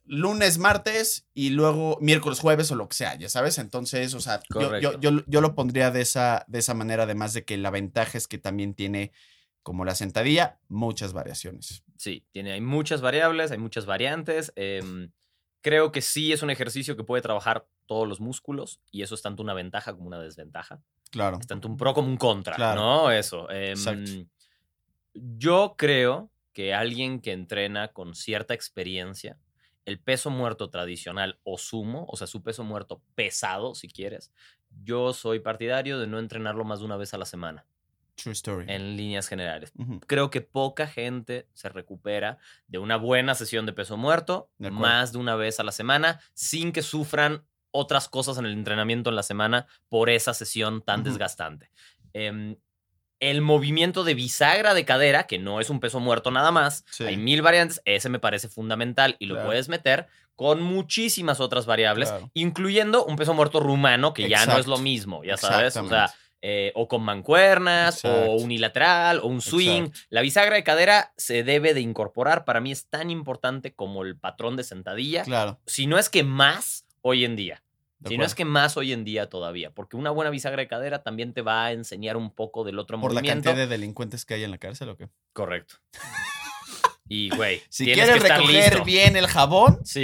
lunes, 0.05 0.57
martes 0.57 1.27
y 1.33 1.49
luego 1.49 1.97
miércoles, 2.01 2.39
jueves 2.39 2.71
o 2.71 2.75
lo 2.75 2.87
que 2.89 2.95
sea, 2.95 3.15
ya 3.15 3.29
sabes. 3.29 3.57
Entonces, 3.57 4.13
o 4.13 4.19
sea, 4.19 4.41
yo, 4.81 4.99
yo, 4.99 5.25
yo 5.25 5.41
lo 5.41 5.55
pondría 5.55 5.91
de 5.91 6.01
esa, 6.01 6.45
de 6.47 6.59
esa 6.59 6.73
manera, 6.73 7.03
además 7.03 7.33
de 7.33 7.45
que 7.45 7.57
la 7.57 7.69
ventaja 7.69 8.17
es 8.17 8.27
que 8.27 8.37
también 8.37 8.73
tiene, 8.73 9.11
como 9.61 9.85
la 9.85 9.95
sentadilla, 9.95 10.59
muchas 10.67 11.13
variaciones. 11.13 11.82
Sí, 11.97 12.25
tiene, 12.31 12.51
hay 12.53 12.61
muchas 12.61 13.01
variables, 13.01 13.51
hay 13.51 13.57
muchas 13.57 13.85
variantes. 13.85 14.51
em, 14.55 15.11
creo 15.61 15.91
que 15.91 16.01
sí 16.01 16.33
es 16.33 16.41
un 16.43 16.49
ejercicio 16.49 16.97
que 16.97 17.03
puede 17.03 17.21
trabajar 17.21 17.67
todos 17.85 18.07
los 18.07 18.19
músculos 18.19 18.81
y 18.91 19.01
eso 19.01 19.15
es 19.15 19.21
tanto 19.21 19.41
una 19.43 19.53
ventaja 19.53 19.93
como 19.93 20.07
una 20.07 20.19
desventaja. 20.19 20.81
Claro. 21.11 21.37
Es 21.39 21.47
tanto 21.47 21.67
un 21.67 21.77
pro 21.77 21.93
como 21.93 22.07
un 22.07 22.17
contra, 22.17 22.55
Claro. 22.55 22.81
¿no? 22.81 23.11
Eso. 23.11 23.49
Exacto. 23.51 24.11
yo 25.13 25.75
creo 25.77 26.31
que 26.53 26.73
alguien 26.73 27.19
que 27.19 27.31
entrena 27.31 27.89
con 27.89 28.15
cierta 28.15 28.53
experiencia, 28.53 29.37
el 29.85 29.99
peso 29.99 30.29
muerto 30.29 30.69
tradicional 30.69 31.39
o 31.43 31.57
sumo, 31.57 32.05
o 32.07 32.15
sea, 32.15 32.27
su 32.27 32.41
peso 32.41 32.63
muerto 32.63 33.01
pesado, 33.15 33.75
si 33.75 33.87
quieres, 33.89 34.31
yo 34.83 35.13
soy 35.13 35.39
partidario 35.39 35.99
de 35.99 36.07
no 36.07 36.19
entrenarlo 36.19 36.63
más 36.63 36.79
de 36.79 36.85
una 36.85 36.97
vez 36.97 37.13
a 37.13 37.17
la 37.17 37.25
semana, 37.25 37.65
True 38.15 38.33
story. 38.33 38.65
en 38.69 38.95
líneas 38.95 39.27
generales. 39.27 39.71
Creo 40.07 40.29
que 40.29 40.41
poca 40.41 40.87
gente 40.87 41.47
se 41.53 41.69
recupera 41.69 42.37
de 42.67 42.77
una 42.77 42.95
buena 42.97 43.33
sesión 43.35 43.65
de 43.65 43.73
peso 43.73 43.97
muerto 43.97 44.49
De 44.57 44.69
más 44.71 45.11
de 45.13 45.17
una 45.17 45.35
vez 45.35 45.59
a 45.59 45.63
la 45.63 45.71
semana 45.71 46.19
sin 46.33 46.71
que 46.71 46.81
sufran 46.83 47.43
otras 47.71 48.07
cosas 48.09 48.37
en 48.37 48.45
el 48.45 48.53
entrenamiento 48.53 49.09
en 49.09 49.15
la 49.15 49.23
semana 49.23 49.65
por 49.89 50.09
esa 50.11 50.33
sesión 50.35 50.81
tan 50.83 51.03
desgastante. 51.03 51.71
Em, 52.13 52.55
el 53.19 53.41
movimiento 53.41 54.03
de 54.03 54.13
bisagra 54.13 54.73
de 54.73 54.85
cadera, 54.85 55.23
que 55.23 55.39
no 55.39 55.59
es 55.59 55.69
un 55.71 55.79
peso 55.79 55.99
muerto 55.99 56.29
nada 56.29 56.51
más, 56.51 56.85
Sí. 56.91 57.05
hay 57.05 57.17
mil 57.17 57.41
variantes, 57.41 57.81
ese 57.85 58.09
me 58.09 58.19
parece 58.19 58.47
fundamental 58.49 59.15
y 59.17 59.25
lo 59.25 59.35
Claro. 59.35 59.47
puedes 59.47 59.69
meter 59.69 60.07
con 60.35 60.61
muchísimas 60.61 61.39
otras 61.39 61.65
variables, 61.65 62.09
Claro. 62.09 62.29
incluyendo 62.33 63.05
un 63.05 63.15
peso 63.15 63.33
muerto 63.33 63.59
rumano, 63.59 64.13
que 64.13 64.27
ya 64.29 64.45
no 64.45 64.57
es 64.57 64.67
lo 64.67 64.77
mismo, 64.77 65.23
ya 65.23 65.37
sabes, 65.37 65.77
o 65.77 65.87
sea, 65.87 66.05
Exactamente. 66.05 66.22
Eh, 66.45 66.73
o 66.75 66.89
con 66.89 67.01
mancuernas, 67.03 68.03
o 68.03 68.31
unilateral, 68.35 69.19
o 69.19 69.27
un 69.27 69.39
swing. 69.41 69.83
Exacto. 69.83 70.07
La 70.09 70.21
bisagra 70.21 70.55
de 70.57 70.63
cadera 70.65 71.13
se 71.15 71.43
debe 71.43 71.73
de 71.73 71.79
incorporar, 71.79 72.43
para 72.43 72.59
mí 72.59 72.71
es 72.71 72.87
tan 72.87 73.09
importante 73.09 73.73
como 73.73 74.03
el 74.03 74.17
patrón 74.17 74.57
de 74.57 74.63
sentadilla, 74.65 75.23
Claro. 75.23 75.59
si 75.65 75.87
no 75.87 75.97
es 75.97 76.09
que 76.09 76.23
más 76.23 76.85
hoy 77.01 77.23
en 77.23 77.37
día. 77.37 77.63
de 77.99 78.09
Si 78.09 78.17
no 78.17 78.25
es 78.25 78.35
que 78.35 78.43
más 78.43 78.75
hoy 78.75 78.91
en 78.91 79.05
día 79.05 79.29
todavía, 79.29 79.71
porque 79.71 79.95
una 79.95 80.09
buena 80.11 80.29
bisagra 80.31 80.61
de 80.61 80.67
cadera 80.67 81.01
también 81.01 81.31
te 81.31 81.41
va 81.41 81.63
a 81.67 81.71
enseñar 81.71 82.17
un 82.17 82.29
poco 82.29 82.65
del 82.65 82.77
otro 82.77 82.99
Por 82.99 83.13
la 83.13 83.21
movimiento. 83.21 83.45
cantidad 83.45 83.63
de 83.63 83.67
delincuentes 83.71 84.25
que 84.25 84.33
hay 84.33 84.43
en 84.43 84.51
la 84.51 84.57
cárcel, 84.57 84.89
¿o 84.89 84.97
qué? 84.97 85.07
Correcto. 85.31 85.75
Y, 87.07 87.29
güey, 87.35 87.61
Si 87.69 87.85
tienes 87.85 88.03
quieres 88.05 88.21
que 88.21 88.27
estar 88.27 88.39
recoger 88.41 88.69
listo. 88.71 88.83
bien 88.85 89.15
el 89.15 89.27
jabón, 89.27 89.79
Sí, 89.85 90.03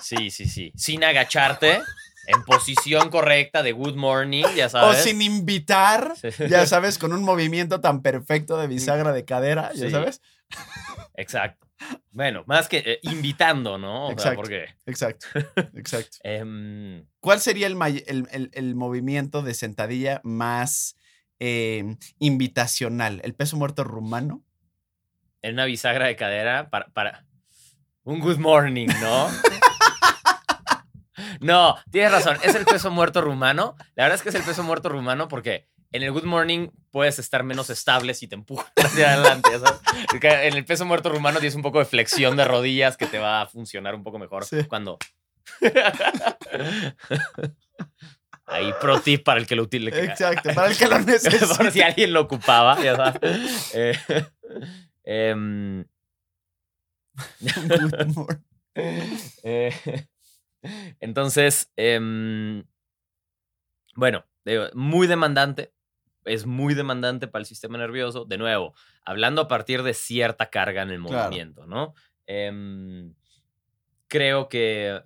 sí, 0.00 0.30
sí, 0.30 0.46
sí. 0.46 0.72
Sin 0.76 1.02
agacharte, 1.02 1.80
en 2.26 2.42
posición 2.44 3.10
correcta 3.10 3.62
de 3.62 3.72
good 3.72 3.96
morning, 3.96 4.44
ya 4.56 4.66
o 4.66 4.70
sabes. 4.70 5.02
sin 5.02 5.20
invitar, 5.22 6.14
Sí. 6.16 6.28
ya 6.48 6.66
sabes, 6.66 6.98
con 6.98 7.12
un 7.12 7.22
movimiento 7.24 7.80
tan 7.80 8.02
perfecto 8.02 8.56
de 8.58 8.66
bisagra 8.66 9.12
de 9.12 9.24
cadera, 9.24 9.70
ya 9.74 9.86
Sí. 9.86 9.90
sabes. 9.90 10.20
Exacto. 11.16 11.66
Bueno, 12.12 12.44
más 12.46 12.68
que 12.68 12.78
eh, 12.78 12.98
invitando, 13.02 13.76
¿no? 13.78 14.04
O 14.06 14.08
sea, 14.08 14.32
Exacto. 14.32 14.36
porque... 14.36 14.64
Exacto, 14.86 15.26
exacto. 15.74 16.16
em, 16.22 17.06
¿Cuál 17.20 17.40
sería 17.40 17.66
el, 17.66 17.76
el- 18.06 18.28
el- 18.30 18.50
el 18.54 18.74
movimiento 18.74 19.42
de 19.42 19.54
sentadilla 19.54 20.20
más 20.24 20.96
eh, 21.40 21.96
invitacional? 22.18 23.20
¿El 23.24 23.34
peso 23.34 23.56
muerto 23.56 23.84
rumano? 23.84 24.42
en 25.42 25.54
una 25.54 25.66
bisagra 25.66 26.06
de 26.06 26.16
cadera 26.16 26.70
para, 26.70 26.86
para 26.94 27.26
un 28.02 28.18
good 28.20 28.38
morning, 28.38 28.86
¿no? 29.02 29.28
no, 31.40 31.76
tienes 31.90 32.12
razón, 32.12 32.38
es 32.42 32.54
el 32.54 32.64
peso 32.64 32.90
muerto 32.90 33.20
rumano. 33.20 33.76
La 33.94 34.04
verdad 34.04 34.16
es 34.16 34.22
que 34.22 34.28
es 34.30 34.34
el 34.34 34.42
peso 34.42 34.62
muerto 34.62 34.88
rumano 34.88 35.28
porque 35.28 35.68
en 35.92 36.02
el 36.02 36.10
good 36.12 36.24
morning 36.24 36.68
puedes 36.90 37.18
estar 37.18 37.44
menos 37.44 37.70
estable 37.70 38.14
si 38.14 38.26
te 38.26 38.34
empujas 38.34 38.72
hacia 38.84 39.12
adelante. 39.14 39.50
En 40.20 40.54
el 40.54 40.64
peso 40.64 40.84
muerto 40.84 41.08
rumano 41.10 41.38
tienes 41.38 41.54
un 41.54 41.62
poco 41.62 41.78
de 41.78 41.84
flexión 41.84 42.36
de 42.36 42.44
rodillas 42.44 42.96
que 42.96 43.06
te 43.06 43.18
va 43.18 43.42
a 43.42 43.46
funcionar 43.46 43.94
un 43.94 44.02
poco 44.02 44.18
mejor 44.18 44.44
Sí. 44.44 44.64
cuando... 44.64 44.98
Ahí 48.46 48.72
pro 48.80 49.00
tip 49.00 49.24
para 49.24 49.40
el 49.40 49.46
que 49.46 49.56
lo 49.56 49.62
utilice. 49.62 50.04
Exacto, 50.04 50.52
para 50.54 50.68
el 50.70 50.76
que 50.76 50.86
lo 50.86 50.98
necesite. 51.00 51.46
Por 51.56 51.70
si 51.70 51.80
alguien 51.80 52.12
lo 52.12 52.20
ocupaba, 52.22 52.78
ya 52.82 52.94
sabes. 52.96 53.70
Eh, 53.74 53.98
em, 55.04 55.84
Good 57.40 58.14
morning. 58.14 58.38
eh, 59.44 60.06
entonces, 61.00 61.72
em, 61.76 62.64
bueno, 63.94 64.24
muy 64.74 65.06
demandante. 65.06 65.72
Es 66.24 66.46
muy 66.46 66.74
demandante 66.74 67.28
para 67.28 67.40
el 67.40 67.46
sistema 67.46 67.78
nervioso. 67.78 68.24
De 68.24 68.38
nuevo, 68.38 68.74
hablando 69.04 69.42
a 69.42 69.48
partir 69.48 69.82
de 69.82 69.94
cierta 69.94 70.50
carga 70.50 70.82
en 70.82 70.90
el 70.90 71.02
Claro. 71.02 71.24
movimiento, 71.24 71.66
¿no? 71.66 71.94
Em, 72.26 73.14
creo 74.08 74.48
que 74.48 75.02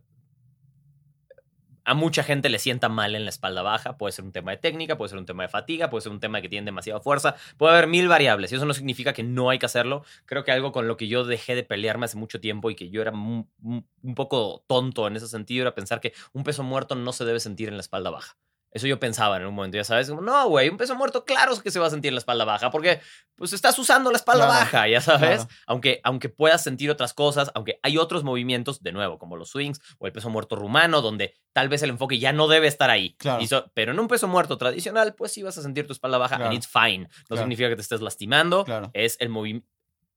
a 1.89 1.95
mucha 1.95 2.23
gente 2.23 2.49
le 2.49 2.59
sienta 2.59 2.89
mal 2.89 3.15
en 3.15 3.25
la 3.25 3.31
espalda 3.31 3.63
baja. 3.63 3.97
Puede 3.97 4.13
ser 4.13 4.25
un 4.25 4.33
tema 4.33 4.51
de 4.53 4.59
técnica, 4.59 4.97
puede 4.99 5.09
ser 5.09 5.19
un 5.19 5.27
tema 5.27 5.43
de 5.45 5.49
fatiga, 5.49 5.91
puede 5.91 6.03
ser 6.03 6.13
un 6.13 6.21
tema 6.21 6.39
de 6.39 6.43
que 6.43 6.49
tienen 6.49 6.67
demasiada 6.67 7.01
fuerza. 7.01 7.35
Puede 7.57 7.73
haber 7.73 7.87
mil 7.89 8.09
variables 8.09 8.53
y 8.53 8.57
eso 8.57 8.67
no 8.67 8.75
significa 8.75 9.13
que 9.13 9.23
no 9.23 9.51
hay 9.51 9.59
que 9.59 9.67
hacerlo. 9.67 10.05
Creo 10.27 10.45
que 10.45 10.53
algo 10.53 10.71
con 10.73 10.87
lo 10.89 10.97
que 10.97 11.09
yo 11.09 11.25
dejé 11.25 11.55
de 11.55 11.63
pelearme 11.65 12.05
hace 12.05 12.17
mucho 12.19 12.41
tiempo 12.41 12.71
y 12.71 12.75
que 12.77 12.91
yo 12.91 13.03
era 13.03 13.11
mu- 13.13 13.47
un 13.63 14.15
poco 14.15 14.65
tonto 14.67 15.07
en 15.07 15.17
ese 15.17 15.29
sentido 15.29 15.63
era 15.63 15.75
pensar 15.75 16.01
que 16.01 16.13
un 16.33 16.45
peso 16.45 16.63
muerto 16.63 16.95
no 16.95 17.13
se 17.13 17.25
debe 17.25 17.41
sentir 17.41 17.69
en 17.69 17.75
la 17.77 17.81
espalda 17.81 18.11
baja. 18.11 18.37
Eso 18.71 18.87
yo 18.87 19.01
pensaba 19.01 19.39
en 19.39 19.47
un 19.47 19.55
momento, 19.55 19.77
ya 19.79 19.85
sabes, 19.85 20.11
como, 20.11 20.21
no, 20.21 20.47
güey, 20.49 20.69
un 20.69 20.77
peso 20.77 20.95
muerto, 20.95 21.25
claro 21.25 21.59
que 21.63 21.71
se 21.71 21.81
va 21.81 21.87
a 21.87 21.91
sentir 21.91 22.11
en 22.11 22.17
la 22.17 22.19
espalda 22.19 22.45
baja, 22.45 22.71
porque 22.71 23.01
pues 23.35 23.55
estás 23.55 23.79
usando 23.79 24.11
la 24.11 24.19
espalda 24.19 24.45
Claro, 24.45 24.61
baja, 24.61 24.89
ya 24.89 25.01
sabes. 25.01 25.45
claro. 25.45 25.49
Aunque, 25.67 26.01
aunque 26.05 26.29
puedas 26.29 26.63
sentir 26.65 26.91
otras 26.91 27.15
cosas, 27.15 27.51
aunque 27.55 27.81
hay 27.83 27.97
otros 27.97 28.25
movimientos, 28.25 28.83
de 28.83 28.93
nuevo, 28.93 29.19
como 29.19 29.37
los 29.37 29.49
swings 29.49 29.81
o 29.99 30.07
el 30.07 30.13
peso 30.13 30.29
muerto 30.29 30.55
rumano, 30.55 31.01
donde 31.01 31.35
tal 31.55 31.71
vez 31.71 31.83
el 31.83 31.91
enfoque 31.91 32.19
ya 32.19 32.33
no 32.33 32.47
debe 32.47 32.67
estar 32.67 32.91
ahí. 32.91 33.15
Claro. 33.17 33.47
So- 33.47 33.71
pero 33.73 33.93
en 33.93 34.01
un 34.01 34.07
peso 34.07 34.29
muerto 34.29 34.59
tradicional, 34.59 35.15
pues 35.15 35.33
sí 35.33 35.43
vas 35.43 35.57
a 35.57 35.63
sentir 35.63 35.87
tu 35.87 35.95
espalda 35.95 36.19
baja, 36.19 36.37
and 36.37 36.53
it's 36.53 36.69
fine. 36.69 37.09
No 37.31 37.37
significa 37.39 37.71
que 37.71 37.77
te 37.77 37.83
estés 37.83 38.03
lastimando, 38.03 38.65
es 38.93 39.17
el 39.21 39.31
movimiento. 39.31 39.67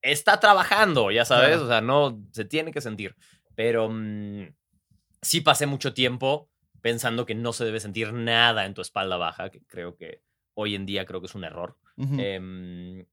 Está 0.01 0.39
trabajando, 0.41 1.09
ya 1.11 1.23
sabes, 1.23 1.57
o 1.59 1.67
sea, 1.69 1.79
no 1.79 2.19
se 2.33 2.43
tiene 2.43 2.71
que 2.73 2.81
sentir. 2.81 3.15
Pero 3.55 3.87
mm, 3.89 4.47
sí 5.21 5.39
pasé 5.41 5.67
mucho 5.67 5.93
tiempo 5.93 6.49
pensando 6.81 7.25
que 7.25 7.35
no 7.35 7.53
se 7.53 7.65
debe 7.65 7.79
sentir 7.79 8.13
nada 8.13 8.65
en 8.65 8.73
tu 8.73 8.81
espalda 8.81 9.17
baja, 9.17 9.49
que 9.49 9.61
creo 9.65 9.95
que 9.95 10.21
hoy 10.53 10.75
en 10.75 10.85
día 10.85 11.05
creo 11.05 11.21
que 11.21 11.27
es 11.27 11.35
un 11.35 11.43
error. 11.43 11.77
Em, 11.97 13.05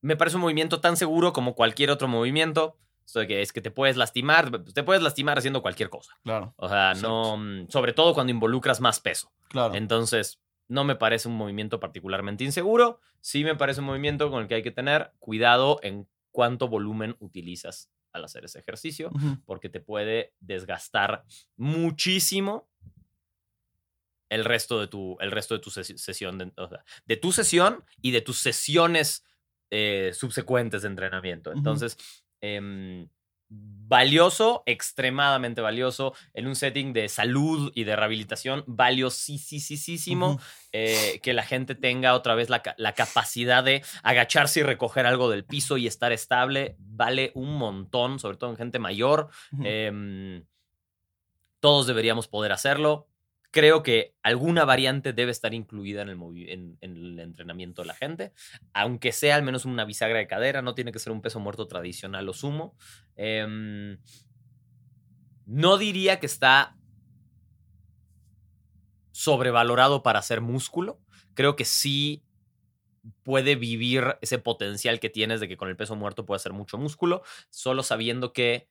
me 0.00 0.16
parece 0.16 0.36
un 0.36 0.42
movimiento 0.42 0.80
tan 0.80 0.96
seguro 0.96 1.32
como 1.32 1.54
cualquier 1.54 1.90
otro 1.90 2.08
movimiento. 2.08 2.78
Esto 3.04 3.20
de 3.20 3.26
que 3.28 3.42
es 3.42 3.52
que 3.52 3.60
te 3.60 3.70
puedes 3.70 3.96
lastimar, 3.96 4.64
te 4.64 4.82
puedes 4.82 5.02
lastimar 5.02 5.38
haciendo 5.38 5.62
cualquier 5.62 5.90
cosa. 5.90 6.12
Claro, 6.24 6.54
O 6.56 6.68
sea, 6.68 6.94
no, 6.94 7.36
mm, 7.36 7.68
sobre 7.68 7.92
todo 7.92 8.14
cuando 8.14 8.32
involucras 8.32 8.80
más 8.80 8.98
peso. 9.00 9.32
claro. 9.48 9.74
Entonces, 9.74 10.40
no 10.68 10.82
me 10.82 10.96
parece 10.96 11.28
un 11.28 11.36
movimiento 11.36 11.78
particularmente 11.78 12.42
inseguro. 12.42 13.00
Sí 13.20 13.44
me 13.44 13.54
parece 13.54 13.80
un 13.80 13.86
movimiento 13.86 14.28
con 14.30 14.42
el 14.42 14.48
que 14.48 14.56
hay 14.56 14.62
que 14.64 14.72
tener 14.72 15.12
cuidado 15.20 15.78
en 15.82 16.08
cuánto 16.32 16.66
volumen 16.68 17.16
utilizas 17.20 17.90
al 18.12 18.24
hacer 18.24 18.44
ese 18.46 18.58
ejercicio, 18.58 19.10
porque 19.44 19.68
te 19.68 19.80
puede 19.80 20.34
desgastar 20.40 21.24
muchísimo 21.56 22.68
el 24.28 24.44
resto 24.44 24.80
de 24.80 24.88
tu, 24.88 25.16
el 25.20 25.30
resto 25.30 25.54
de 25.54 25.60
tu 25.60 25.70
ses- 25.70 25.96
sesión, 25.98 26.38
de, 26.38 26.52
o 26.56 26.68
sea, 26.68 26.84
de 27.04 27.16
tu 27.16 27.32
sesión 27.32 27.84
y 28.02 28.10
de 28.10 28.20
tus 28.22 28.38
sesiones 28.38 29.24
eh, 29.70 30.12
subsecuentes 30.14 30.82
de 30.82 30.88
entrenamiento. 30.88 31.52
Entonces, 31.52 31.96
em, 32.40 33.08
valioso, 33.48 34.64
extremadamente 34.66 35.60
valioso, 35.60 36.14
en 36.34 36.48
un 36.48 36.56
setting 36.56 36.92
de 36.92 37.08
salud 37.08 37.70
y 37.74 37.84
de 37.84 37.94
rehabilitación, 37.94 38.64
valiosísimo 38.66 40.32
Ujú. 40.32 40.40
eh, 40.72 41.20
que 41.22 41.32
la 41.32 41.44
gente 41.44 41.74
tenga 41.76 42.14
otra 42.14 42.34
vez 42.34 42.50
la, 42.50 42.62
la 42.76 42.92
capacidad 42.94 43.62
de 43.62 43.84
agacharse 44.02 44.60
y 44.60 44.62
recoger 44.64 45.06
algo 45.06 45.30
del 45.30 45.44
piso 45.44 45.76
y 45.76 45.86
estar 45.86 46.10
estable, 46.12 46.74
vale 46.78 47.30
un 47.34 47.56
montón, 47.56 48.18
sobre 48.18 48.36
todo 48.36 48.50
en 48.50 48.56
gente 48.56 48.78
mayor. 48.80 49.28
Em, 49.62 50.44
todos 51.60 51.86
deberíamos 51.86 52.28
poder 52.28 52.52
hacerlo. 52.52 53.08
Creo 53.56 53.82
que 53.82 54.14
alguna 54.22 54.66
variante 54.66 55.14
debe 55.14 55.32
estar 55.32 55.54
incluida 55.54 56.02
en 56.02 56.76
el, 56.82 57.18
entrenamiento 57.18 57.80
de 57.80 57.88
la 57.88 57.94
gente, 57.94 58.34
aunque 58.74 59.12
sea 59.12 59.34
al 59.34 59.44
menos 59.44 59.64
una 59.64 59.86
bisagra 59.86 60.18
de 60.18 60.26
cadera, 60.26 60.60
no 60.60 60.74
tiene 60.74 60.92
que 60.92 60.98
ser 60.98 61.10
un 61.10 61.22
peso 61.22 61.40
muerto 61.40 61.66
tradicional 61.66 62.28
o 62.28 62.34
sumo. 62.34 62.76
Em, 63.16 63.96
no 65.46 65.78
diría 65.78 66.20
que 66.20 66.26
está 66.26 66.76
sobrevalorado 69.10 70.02
para 70.02 70.18
hacer 70.18 70.42
músculo. 70.42 71.00
Creo 71.32 71.56
que 71.56 71.64
sí 71.64 72.22
puede 73.22 73.56
vivir 73.56 74.18
ese 74.20 74.38
potencial 74.38 75.00
que 75.00 75.08
tienes 75.08 75.40
de 75.40 75.48
que 75.48 75.56
con 75.56 75.70
el 75.70 75.78
peso 75.78 75.96
muerto 75.96 76.26
puede 76.26 76.36
hacer 76.36 76.52
mucho 76.52 76.76
músculo, 76.76 77.22
solo 77.48 77.82
sabiendo 77.82 78.34
que 78.34 78.68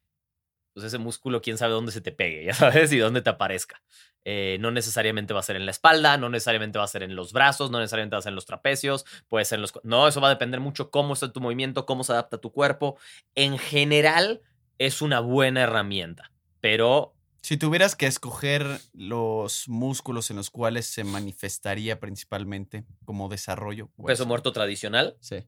pues 0.76 0.86
ese 0.86 0.98
músculo, 0.98 1.42
quién 1.42 1.58
sabe 1.58 1.72
dónde 1.74 1.94
se 1.94 2.02
te 2.02 2.12
pegue, 2.12 2.44
ya 2.46 2.54
sabes, 2.54 2.92
y 2.92 2.98
dónde 3.00 3.22
te 3.22 3.30
aparezca. 3.32 3.82
Eh, 4.26 4.58
no 4.60 4.72
necesariamente 4.72 5.34
va 5.34 5.40
a 5.40 5.44
ser 5.44 5.56
en 5.56 5.66
la 5.66 5.72
espalda, 5.72 6.18
no 6.18 6.30
necesariamente 6.30 6.78
va 6.78 6.84
a 6.84 6.90
ser 6.90 7.02
en 7.04 7.16
los 7.16 7.32
brazos, 7.32 7.72
no 7.72 7.80
necesariamente 7.80 8.16
va 8.16 8.20
a 8.20 8.24
ser 8.24 8.32
en 8.32 8.36
los 8.36 8.46
trapecios, 8.46 9.06
puede 9.30 9.46
ser 9.46 9.58
en 9.58 9.62
los... 9.62 9.74
No, 9.84 10.08
eso 10.08 10.20
va 10.20 10.28
a 10.28 10.32
depender 10.32 10.60
mucho 10.60 10.92
cómo 10.92 11.14
está 11.14 11.32
tu 11.32 11.40
movimiento, 11.40 11.86
cómo 11.86 12.04
se 12.04 12.12
adapta 12.12 12.40
tu 12.40 12.52
cuerpo. 12.52 12.98
En 13.36 13.58
general, 13.58 14.42
es 14.78 15.02
una 15.02 15.22
buena 15.22 15.62
herramienta, 15.62 16.32
pero 16.60 17.16
Si 17.42 17.56
tuvieras 17.56 17.96
que 17.96 18.08
escoger 18.08 18.66
los 18.94 19.70
músculos 19.70 20.30
en 20.32 20.36
los 20.36 20.50
cuales 20.50 20.88
se 20.88 21.04
manifestaría 21.06 22.00
principalmente 22.02 22.84
como 23.06 23.30
desarrollo. 23.30 23.88
peso 23.88 24.04
hueso. 24.04 24.26
muerto 24.26 24.52
tradicional, 24.52 25.16
Sí. 25.22 25.46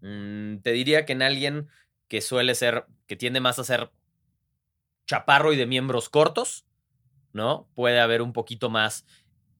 Mm, 0.00 0.58
te 0.58 0.72
diría 0.72 1.06
que 1.06 1.12
en 1.12 1.22
alguien 1.22 1.68
que 2.08 2.20
suele 2.20 2.54
ser, 2.54 2.86
que 3.06 3.16
tiende 3.16 3.40
más 3.40 3.58
a 3.58 3.64
ser 3.64 3.90
chaparro 5.08 5.52
y 5.52 5.56
de 5.56 5.66
miembros 5.66 6.08
cortos, 6.08 6.64
¿no? 7.32 7.68
Puede 7.74 7.98
haber 7.98 8.22
un 8.22 8.32
poquito 8.32 8.70
más 8.70 9.04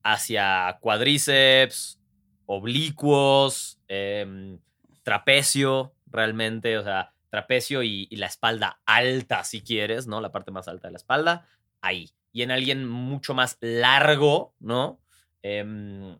hacia 0.03 0.77
cuadríceps, 0.79 1.99
oblicuos, 2.45 3.81
em, 3.87 4.59
trapecio, 5.03 5.93
realmente, 6.05 6.77
o 6.77 6.83
sea, 6.83 7.13
trapecio 7.29 7.83
y, 7.83 8.07
y 8.09 8.15
la 8.15 8.27
espalda 8.27 8.79
alta, 8.85 9.43
si 9.43 9.61
quieres, 9.61 10.07
¿no? 10.07 10.21
La 10.21 10.31
parte 10.31 10.51
más 10.51 10.67
alta 10.67 10.87
de 10.87 10.93
la 10.93 10.97
espalda, 10.97 11.45
ahí. 11.81 12.11
Y 12.31 12.43
en 12.43 12.51
alguien 12.51 12.87
mucho 12.87 13.33
más 13.33 13.57
largo, 13.59 14.53
¿no? 14.59 15.01
Em, 15.41 16.17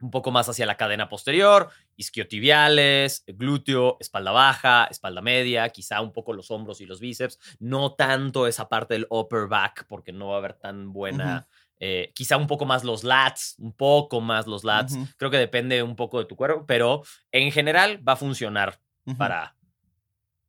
un 0.00 0.10
poco 0.10 0.30
más 0.30 0.48
hacia 0.48 0.66
la 0.66 0.76
cadena 0.76 1.08
posterior, 1.08 1.70
isquiotibiales, 1.96 3.24
glúteo, 3.26 3.96
espalda 4.00 4.30
baja, 4.32 4.86
espalda 4.90 5.22
media, 5.22 5.68
quizá 5.70 6.00
un 6.00 6.12
poco 6.12 6.32
los 6.32 6.50
hombros 6.50 6.80
y 6.80 6.86
los 6.86 7.00
bíceps, 7.00 7.38
no 7.58 7.94
tanto 7.94 8.46
esa 8.46 8.68
parte 8.68 8.94
del 8.94 9.06
upper 9.10 9.48
back 9.48 9.86
porque 9.88 10.12
no 10.12 10.28
va 10.28 10.34
a 10.34 10.38
haber 10.38 10.54
tan 10.54 10.92
buena, 10.92 11.46
eh, 11.78 12.12
quizá 12.14 12.36
un 12.36 12.46
poco 12.46 12.66
más 12.66 12.84
los 12.84 13.04
lats, 13.04 13.56
un 13.58 13.72
poco 13.72 14.20
más 14.20 14.46
los 14.46 14.64
lats, 14.64 14.96
creo 15.16 15.30
que 15.30 15.38
depende 15.38 15.82
un 15.82 15.96
poco 15.96 16.18
de 16.18 16.26
tu 16.26 16.36
cuerpo, 16.36 16.64
pero 16.66 17.02
en 17.32 17.50
general 17.52 18.06
va 18.06 18.12
a 18.14 18.16
funcionar 18.16 18.80
para 19.16 19.56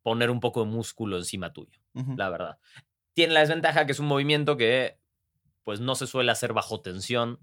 poner 0.01 0.29
un 0.29 0.39
poco 0.39 0.61
de 0.63 0.71
músculo 0.71 1.17
encima 1.17 1.53
tuyo, 1.53 1.79
la 2.15 2.29
verdad. 2.29 2.57
Tiene 3.13 3.33
la 3.33 3.39
desventaja 3.41 3.85
que 3.85 3.91
es 3.91 3.99
un 3.99 4.07
movimiento 4.07 4.57
que 4.57 4.99
pues 5.63 5.81
no 5.81 5.95
se 5.95 6.07
suele 6.07 6.31
hacer 6.31 6.53
bajo 6.53 6.79
tensión. 6.79 7.39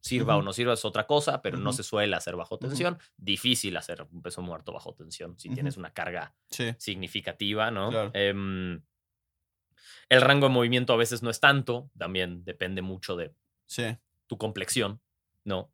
Sirva 0.00 0.36
o 0.36 0.42
no 0.42 0.52
sirva 0.52 0.72
es 0.74 0.84
otra 0.84 1.06
cosa, 1.06 1.42
pero 1.42 1.58
no 1.58 1.72
se 1.72 1.82
suele 1.84 2.16
hacer 2.16 2.34
bajo 2.36 2.58
tensión. 2.58 2.98
Difícil 3.16 3.76
hacer 3.76 4.06
un 4.10 4.20
peso 4.22 4.42
muerto 4.42 4.72
bajo 4.72 4.94
tensión 4.94 5.38
si 5.38 5.48
tienes 5.50 5.76
una 5.76 5.92
carga 5.92 6.34
Sí. 6.50 6.74
significativa, 6.78 7.70
¿no? 7.70 7.90
Claro. 7.90 8.10
Em, 8.14 8.82
el 10.08 10.20
rango 10.20 10.48
de 10.48 10.52
movimiento 10.52 10.92
a 10.92 10.96
veces 10.96 11.22
no 11.22 11.30
es 11.30 11.40
tanto, 11.40 11.90
también 11.96 12.44
depende 12.44 12.82
mucho 12.82 13.16
de 13.16 13.32
Sí. 13.66 13.96
tu 14.26 14.38
complexión, 14.38 15.00
¿no? 15.44 15.72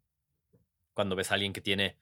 Cuando 0.94 1.16
ves 1.16 1.30
a 1.30 1.34
alguien 1.34 1.52
que 1.52 1.60
tiene 1.60 1.96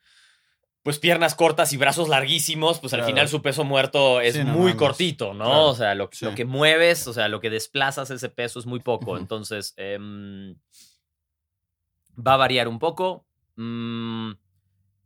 pues 0.83 0.99
piernas 0.99 1.35
cortas 1.35 1.73
y 1.73 1.77
brazos 1.77 2.07
larguísimos, 2.07 2.79
pues 2.79 2.93
al 2.93 3.03
final 3.03 3.27
su 3.27 3.41
peso 3.41 3.65
muerto 3.65 4.21
es 4.21 4.35
Sí, 4.35 4.43
no 4.45 4.53
muy 4.53 4.73
cortito, 4.77 5.33
¿no? 5.33 5.43
Claro. 5.45 5.65
O 5.67 5.75
sea, 5.75 5.95
lo, 5.95 6.09
Sí. 6.13 6.23
lo 6.23 6.33
que 6.33 6.45
mueves, 6.45 7.05
o 7.07 7.13
sea, 7.13 7.27
lo 7.27 7.41
que 7.41 7.49
desplazas 7.49 8.09
ese 8.09 8.29
peso 8.29 8.57
es 8.59 8.65
muy 8.65 8.79
poco. 8.79 9.17
Entonces, 9.17 9.73
em, 9.75 10.55
va 12.17 12.33
a 12.33 12.37
variar 12.37 12.67
un 12.67 12.79
poco. 12.79 13.25
Mm, 13.55 14.33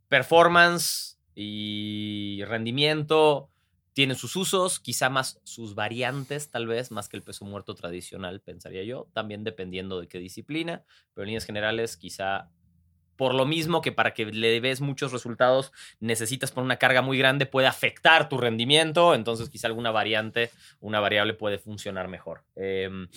performance 0.08 1.18
y 1.34 2.42
rendimiento 2.46 3.48
tienen 3.92 4.16
sus 4.16 4.36
usos, 4.36 4.80
quizá 4.80 5.10
más 5.10 5.40
sus 5.44 5.74
variantes, 5.74 6.50
tal 6.50 6.66
vez, 6.66 6.90
más 6.90 7.08
que 7.08 7.16
el 7.16 7.22
peso 7.22 7.44
muerto 7.44 7.74
tradicional, 7.74 8.40
pensaría 8.40 8.84
yo, 8.84 9.08
también 9.12 9.44
dependiendo 9.44 10.00
de 10.00 10.08
qué 10.08 10.18
disciplina, 10.18 10.84
pero 11.12 11.24
en 11.24 11.28
líneas 11.28 11.44
generales, 11.44 11.96
quizá 11.96 12.50
por 13.16 13.34
lo 13.34 13.44
mismo 13.44 13.82
que 13.82 13.92
para 13.92 14.14
que 14.14 14.24
le 14.24 14.60
ves 14.60 14.80
muchos 14.80 15.12
resultados 15.12 15.72
necesitas 16.00 16.50
poner 16.50 16.64
una 16.64 16.78
carga 16.78 17.02
muy 17.02 17.18
grande, 17.18 17.44
puede 17.44 17.66
afectar 17.66 18.28
tu 18.28 18.38
rendimiento, 18.38 19.14
entonces 19.14 19.50
quizá 19.50 19.66
alguna 19.66 19.90
variante, 19.90 20.50
una 20.80 20.98
variable 20.98 21.34
puede 21.34 21.58
funcionar 21.58 22.08
mejor. 22.08 22.44
Em, 22.56 23.08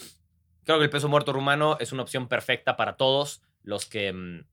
creo 0.66 0.78
que 0.78 0.84
el 0.84 0.90
peso 0.90 1.08
muerto 1.08 1.32
rumano 1.32 1.78
es 1.80 1.94
una 1.94 2.04
opción 2.04 2.28
perfecta 2.28 2.76
para 2.76 2.98
todos 2.98 3.42
los 3.66 3.86
que 3.86 4.14
mm, 4.14 4.46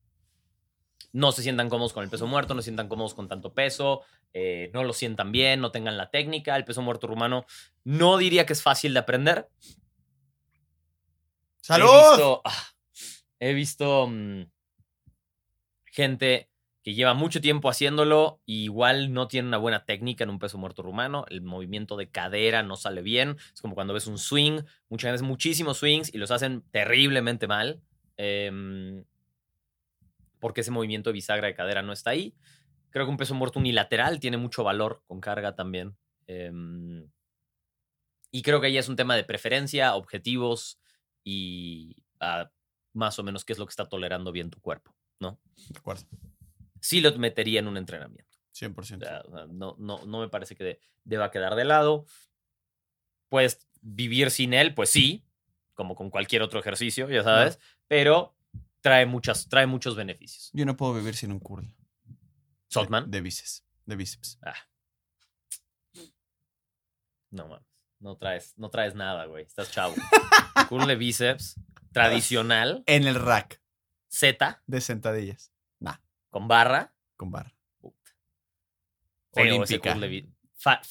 no 1.13 1.33
se 1.33 1.43
sientan 1.43 1.69
cómodos 1.69 1.93
con 1.93 2.03
el 2.03 2.11
peso 2.11 2.27
muerto, 2.27 2.55
no 2.55 2.63
se 2.63 2.67
sientan 2.67 2.89
cómodos 2.89 3.15
con 3.15 3.29
tanto 3.29 3.53
peso, 3.53 4.03
eh, 4.33 4.71
no 4.73 4.83
lo 4.83 4.93
sientan 4.93 5.31
bien, 5.31 5.61
no 5.61 5.71
tengan 5.71 5.97
la 5.97 6.11
técnica. 6.11 6.57
El 6.57 6.65
peso 6.65 6.83
muerto 6.83 7.07
rumano 7.07 7.47
no 7.85 8.17
diría 8.17 8.47
que 8.47 8.55
es 8.55 8.63
fácil 8.63 8.95
de 8.95 9.01
aprender. 9.01 9.49
He 11.63 11.65
¡Salud! 11.65 11.87
visto, 11.87 12.43
ah, 12.45 12.67
he 13.39 13.53
visto, 13.53 14.09
mm, 14.09 14.43
gente 15.85 16.49
que 16.83 16.95
lleva 16.95 17.15
mucho 17.15 17.41
tiempo 17.41 17.69
haciéndolo 17.69 18.41
y 18.45 18.65
igual 18.65 19.13
no 19.13 19.29
tiene 19.29 19.47
una 19.47 19.59
buena 19.59 19.85
técnica 19.85 20.25
en 20.25 20.31
un 20.31 20.41
peso 20.41 20.59
muerto 20.59 20.83
rumano. 20.83 21.25
El 21.29 21.43
movimiento 21.43 21.97
de 21.97 22.11
cadera 22.11 22.63
no 22.65 22.75
sale 22.77 23.03
bien. 23.03 23.37
Es 23.55 23.61
como 23.61 23.75
cuando 23.75 23.95
ves 23.95 24.09
un 24.09 24.19
swing, 24.19 24.63
muchas 24.89 25.13
veces 25.13 25.27
muchísimos 25.27 25.79
swings 25.79 26.13
y 26.13 26.19
los 26.19 26.33
hacen 26.33 26.63
terriblemente 26.73 27.47
mal. 27.47 27.81
Em, 28.17 29.05
porque 30.41 30.63
ese 30.63 30.71
movimiento 30.71 31.11
de 31.11 31.15
bisagra 31.15 31.47
de 31.47 31.55
cadera 31.55 31.83
no 31.83 31.93
está 31.93 32.11
ahí. 32.11 32.35
Creo 32.91 33.07
que 33.07 33.11
un 33.11 33.17
peso 33.17 33.35
muerto 33.35 33.59
unilateral 33.59 34.21
tiene 34.21 34.37
mucho 34.37 34.65
valor 34.65 35.03
con 35.07 35.21
carga 35.21 35.55
también. 35.55 35.97
em, 36.27 37.09
y 38.31 38.43
creo 38.43 38.61
que 38.61 38.69
ahí 38.69 38.79
es 38.79 38.89
un 38.89 38.97
tema 38.97 39.15
de 39.17 39.25
preferencia, 39.25 39.95
objetivos 39.95 40.81
y 41.25 41.97
ah, 42.21 42.51
más 42.95 43.19
o 43.19 43.23
menos 43.23 43.45
qué 43.45 43.53
es 43.53 43.59
lo 43.59 43.67
que 43.67 43.71
está 43.71 43.89
tolerando 43.89 44.33
bien 44.33 44.51
tu 44.51 44.61
cuerpo, 44.61 44.95
¿no? 45.21 45.39
De 45.69 45.79
acuerdo. 45.79 46.05
Sí 46.81 47.01
lo 47.01 47.15
metería 47.19 47.61
en 47.61 47.69
un 47.69 47.77
entrenamiento. 47.77 48.39
100%. 48.53 49.05
O 49.29 49.37
sea, 49.37 49.47
no, 49.49 49.77
no, 49.79 50.05
no 50.07 50.21
me 50.21 50.29
parece 50.29 50.55
que 50.57 50.65
de- 50.65 50.81
deba 51.05 51.31
quedar 51.31 51.55
de 51.55 51.65
lado. 51.65 52.07
Puedes 53.29 53.67
vivir 53.81 54.31
sin 54.31 54.53
él, 54.55 54.75
pues 54.75 54.91
sí, 54.91 55.25
como 55.75 55.95
con 55.95 56.11
cualquier 56.11 56.43
otro 56.43 56.61
ejercicio, 56.61 57.09
ya 57.11 57.23
sabes, 57.23 57.59
pero 57.93 58.35
trae, 58.81 59.05
muchas, 59.05 59.51
trae 59.51 59.67
muchos 59.67 59.97
beneficios. 59.97 60.49
Yo 60.55 60.65
no 60.65 60.79
puedo 60.79 60.95
vivir 60.95 61.15
sin 61.15 61.31
un 61.31 61.41
curl. 61.41 61.67
de- 61.67 62.17
Sotman, 62.69 63.11
De, 63.11 63.21
bíceps. 63.21 63.67
De 63.85 63.97
bíceps. 63.97 64.39
ah. 64.41 64.55
no 67.29 67.49
mames, 67.49 67.67
no 68.01 68.17
traes, 68.17 68.55
no 68.57 68.71
traes 68.71 68.95
nada, 68.95 69.27
güey, 69.27 69.45
estás 69.45 69.71
chavo. 69.71 69.95
Curl 70.71 70.87
de 70.87 70.97
bíceps, 70.97 71.61
tradicional, 71.93 72.83
En 72.87 73.07
el 73.07 73.15
rack 73.17 73.61
Z, 74.09 74.63
de 74.67 74.81
sentadillas. 74.81 75.53
con 76.31 76.49
barra. 76.49 76.95
Con 77.19 77.31
barra. 77.31 77.55
Feo 79.35 79.45
Olímpica. 79.45 79.95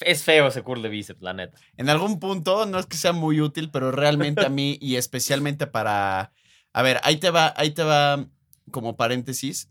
Es 0.01 0.23
feo 0.23 0.47
ese 0.47 0.61
curl 0.61 0.83
de 0.83 0.89
bíceps, 0.89 1.21
la 1.23 1.33
neta. 1.33 1.59
En 1.77 1.89
algún 1.89 2.19
punto, 2.19 2.67
no 2.67 2.77
es 2.77 2.85
que 2.85 2.97
sea 2.97 3.11
muy 3.11 3.41
útil, 3.41 3.71
pero 3.71 3.91
realmente 3.91 4.45
a 4.45 4.49
mí 4.49 4.77
y 4.79 4.97
especialmente 4.97 5.65
para... 5.65 6.31
A 6.74 6.82
ver, 6.82 6.99
ahí 7.03 7.17
te 7.17 7.30
va, 7.30 7.53
ahí 7.57 7.72
te 7.72 7.84
va 7.84 8.26
como 8.72 8.95
paréntesis, 8.95 9.69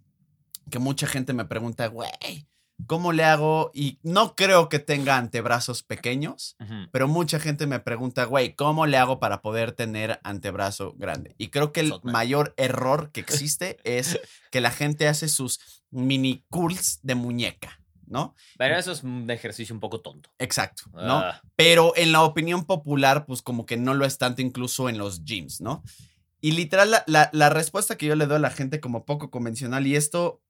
que 0.71 0.79
mucha 0.79 1.07
gente 1.07 1.33
me 1.33 1.45
pregunta, 1.45 1.87
güey, 1.87 2.47
¿cómo 2.87 3.13
le 3.13 3.25
hago? 3.25 3.71
Y 3.75 3.99
no 4.03 4.35
creo 4.37 4.69
que 4.69 4.79
tenga 4.79 5.17
antebrazos 5.17 5.83
pequeños, 5.83 6.57
pero 6.93 7.09
mucha 7.09 7.41
gente 7.41 7.67
me 7.67 7.81
pregunta, 7.81 8.25
güey, 8.25 8.55
¿cómo 8.55 8.87
le 8.87 8.97
hago 8.97 9.19
para 9.19 9.41
poder 9.43 9.73
tener 9.73 10.21
antebrazo 10.23 10.95
grande? 10.97 11.35
Y 11.39 11.49
creo 11.49 11.73
que 11.73 11.81
el 11.81 11.89
Sotman. 11.89 12.13
mayor 12.13 12.55
error 12.57 13.11
que 13.13 13.21
existe 13.27 13.79
es 13.85 14.21
que 14.51 14.61
la 14.61 14.71
gente 14.71 15.09
hace 15.09 15.29
sus 15.29 15.83
mini 15.91 16.45
curls 16.51 17.01
de 17.03 17.15
muñeca, 17.15 17.81
¿no? 18.07 18.35
Pero 18.59 18.77
eso 18.77 18.93
es 18.93 19.03
un 19.03 19.31
ejercicio 19.31 19.75
un 19.75 19.81
poco 19.81 20.01
tonto. 20.01 20.31
Exacto, 20.39 20.85
¿no? 20.93 21.19
Ah, 21.19 21.41
Pero 21.57 21.93
en 21.97 22.13
la 22.13 22.23
opinión 22.23 22.65
popular, 22.65 23.27
pues 23.27 23.43
como 23.43 23.67
que 23.67 23.77
no 23.77 23.95
lo 23.95 24.05
es 24.05 24.19
tanto 24.19 24.43
incluso 24.43 24.89
en 24.89 24.99
los 24.99 25.25
gyms, 25.25 25.61
¿no? 25.61 25.83
Y 26.41 26.53
literal, 26.53 26.91
la, 26.91 27.05
la- 27.07 27.31
la 27.33 27.51
respuesta 27.51 27.97
que 27.97 28.07
yo 28.07 28.15
le 28.15 28.27
doy 28.27 28.37
a 28.37 28.41
la 28.41 28.51
gente 28.51 28.81
como 28.81 29.05
poco 29.05 29.31
convencional, 29.31 29.87
y 29.87 29.97
esto, 29.97 30.43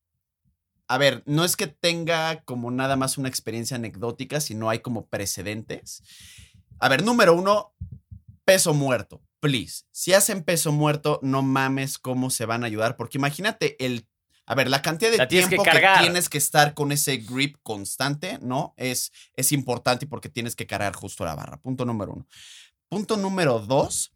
a 0.89 0.99
ver, 0.99 1.23
no 1.27 1.45
es 1.45 1.57
que 1.57 1.67
tenga 1.67 2.43
como 2.45 2.71
nada 2.71 2.97
más 2.97 3.19
una 3.19 3.29
experiencia 3.29 3.77
anecdótica, 3.77 4.41
sino 4.41 4.71
hay 4.71 4.81
como 4.81 5.07
precedentes. 5.07 6.03
A 6.79 6.89
ver, 6.89 7.05
número 7.05 7.35
uno, 7.35 7.75
peso 8.45 8.73
muerto, 8.75 9.21
please. 9.41 9.85
Si 9.91 10.13
hacen 10.13 10.43
peso 10.45 10.73
muerto, 10.73 11.19
no 11.23 11.43
mames 11.43 11.99
cómo 11.99 12.31
se 12.31 12.47
van 12.47 12.63
a 12.63 12.67
ayudar, 12.67 12.97
porque 12.97 13.19
imagínate 13.19 13.77
el... 13.85 14.07
A 14.47 14.55
ver, 14.57 14.69
la 14.69 14.83
cantidad 14.83 15.13
de 15.13 15.19
La 15.19 15.29
tienes 15.29 15.49
que 15.49 15.57
tiempo 15.57 15.71
que, 15.71 16.01
tienes 16.01 16.29
que 16.29 16.39
estar 16.39 16.75
con 16.75 16.91
ese 16.91 17.19
grip 17.19 17.57
constante, 17.63 18.39
¿no? 18.43 18.75
Es, 18.77 19.13
es 19.37 19.53
importante 19.53 20.09
porque 20.09 20.29
tienes 20.29 20.57
que 20.57 20.67
cargar 20.67 20.97
justo 20.97 21.25
la 21.25 21.37
barra. 21.37 21.59
Punto 21.61 21.85
número 21.85 22.15
uno. 22.15 22.27
Punto 22.89 23.17
número 23.17 23.61
dos, 23.61 24.13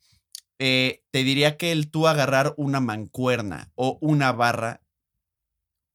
eh, 0.59 1.02
te 1.11 1.24
diría 1.24 1.57
que 1.57 1.72
el 1.72 1.90
tú 1.90 2.07
agarrar 2.07 2.55
una 2.57 2.80
mancuerna 2.80 3.70
o 3.74 3.98
una 4.00 4.32
barra 4.32 4.82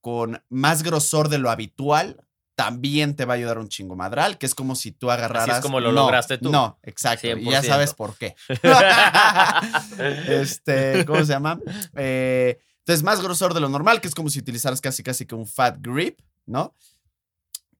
con 0.00 0.42
más 0.48 0.82
grosor 0.82 1.28
de 1.28 1.38
lo 1.38 1.50
habitual 1.50 2.24
también 2.54 3.16
te 3.16 3.24
va 3.24 3.32
a 3.32 3.36
ayudar 3.36 3.58
un 3.58 3.68
chingo 3.70 3.96
madral, 3.96 4.36
que 4.36 4.44
es 4.44 4.54
como 4.54 4.74
si 4.74 4.92
tú 4.92 5.10
agarraras. 5.10 5.62
como 5.62 5.80
lo 5.80 5.92
No, 5.92 6.02
lograste 6.02 6.36
tú. 6.36 6.50
No, 6.50 6.78
exacto. 6.82 7.26
Y 7.26 7.44
ya 7.50 7.62
100%. 7.62 7.66
sabes 7.66 7.94
por 7.94 8.18
qué. 8.18 8.36
este, 10.28 11.06
¿cómo 11.06 11.20
se 11.20 11.32
llama? 11.32 11.58
Eh, 11.96 12.60
entonces, 12.80 13.02
más 13.02 13.22
grosor 13.22 13.54
de 13.54 13.60
lo 13.60 13.70
normal, 13.70 14.02
que 14.02 14.08
es 14.08 14.14
como 14.14 14.28
si 14.28 14.40
utilizaras 14.40 14.82
casi, 14.82 15.02
casi 15.02 15.24
que 15.24 15.34
un 15.34 15.46
fat 15.46 15.78
grip, 15.80 16.20
¿no? 16.44 16.74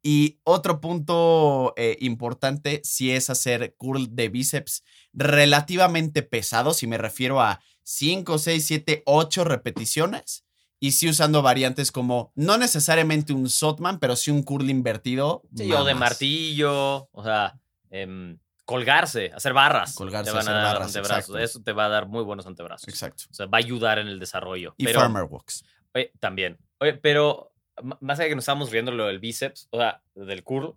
Y 0.03 0.39
otro 0.45 0.81
punto 0.81 1.75
eh, 1.77 1.97
importante, 2.01 2.81
si 2.85 3.11
es 3.11 3.29
hacer 3.29 3.75
curl 3.77 4.09
de 4.11 4.29
bíceps 4.29 4.83
relativamente 5.13 6.23
pesado, 6.23 6.73
si 6.73 6.87
me 6.87 6.97
refiero 6.97 7.41
a 7.41 7.61
5, 7.83 8.39
6, 8.39 8.67
7, 8.67 9.03
8 9.07 9.45
repeticiones. 9.45 10.45
Y 10.83 10.93
sí 10.93 11.11
usando 11.11 11.43
variantes 11.43 11.93
como, 11.93 12.33
no 12.35 12.57
necesariamente 12.57 13.35
un 13.35 13.51
Sotman, 13.51 13.99
pero 13.99 14.17
sí 14.17 14.31
un 14.31 14.43
curl 14.43 14.71
invertido. 14.71 15.43
Sí, 15.55 15.71
o 15.71 15.85
de 15.85 15.95
martillo, 15.95 17.11
o 17.13 17.23
sea, 17.23 17.61
em, 17.91 18.39
colgarse, 18.65 19.31
hacer 19.35 19.53
barras. 19.53 19.95
Colgarse, 19.95 20.31
te 20.31 20.35
van 20.35 20.41
hacer 20.41 20.55
a 20.55 20.63
dar 20.63 20.75
barras, 20.77 20.97
antebrazos. 20.97 21.39
Eso 21.39 21.61
te 21.61 21.73
va 21.73 21.85
a 21.85 21.89
dar 21.91 22.07
muy 22.07 22.23
buenos 22.23 22.47
antebrazos. 22.47 22.89
Exacto. 22.89 23.25
O 23.31 23.35
sea, 23.35 23.45
va 23.45 23.59
a 23.59 23.61
ayudar 23.61 23.99
en 23.99 24.07
el 24.07 24.19
desarrollo. 24.19 24.75
Y 24.79 24.87
pero, 24.87 25.01
farmer 25.01 25.25
walks. 25.25 25.65
oye, 25.95 26.13
también. 26.19 26.57
Oye, 26.79 26.95
pero 26.95 27.50
más 27.83 28.19
allá 28.19 28.25
de 28.25 28.29
que 28.31 28.35
nos 28.37 28.43
estábamos 28.43 28.71
riendo 28.71 28.93
lo 28.93 29.07
del 29.07 29.19
bíceps, 29.19 29.69
o 29.71 29.79
sea, 29.79 30.03
del 30.15 30.43
curl, 30.45 30.75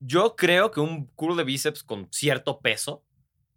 yo 0.00 0.34
creo 0.36 0.70
que 0.70 0.80
un 0.80 1.06
curl 1.14 1.36
de 1.36 1.44
bíceps 1.44 1.82
con 1.84 2.08
cierto 2.10 2.60
peso 2.60 3.04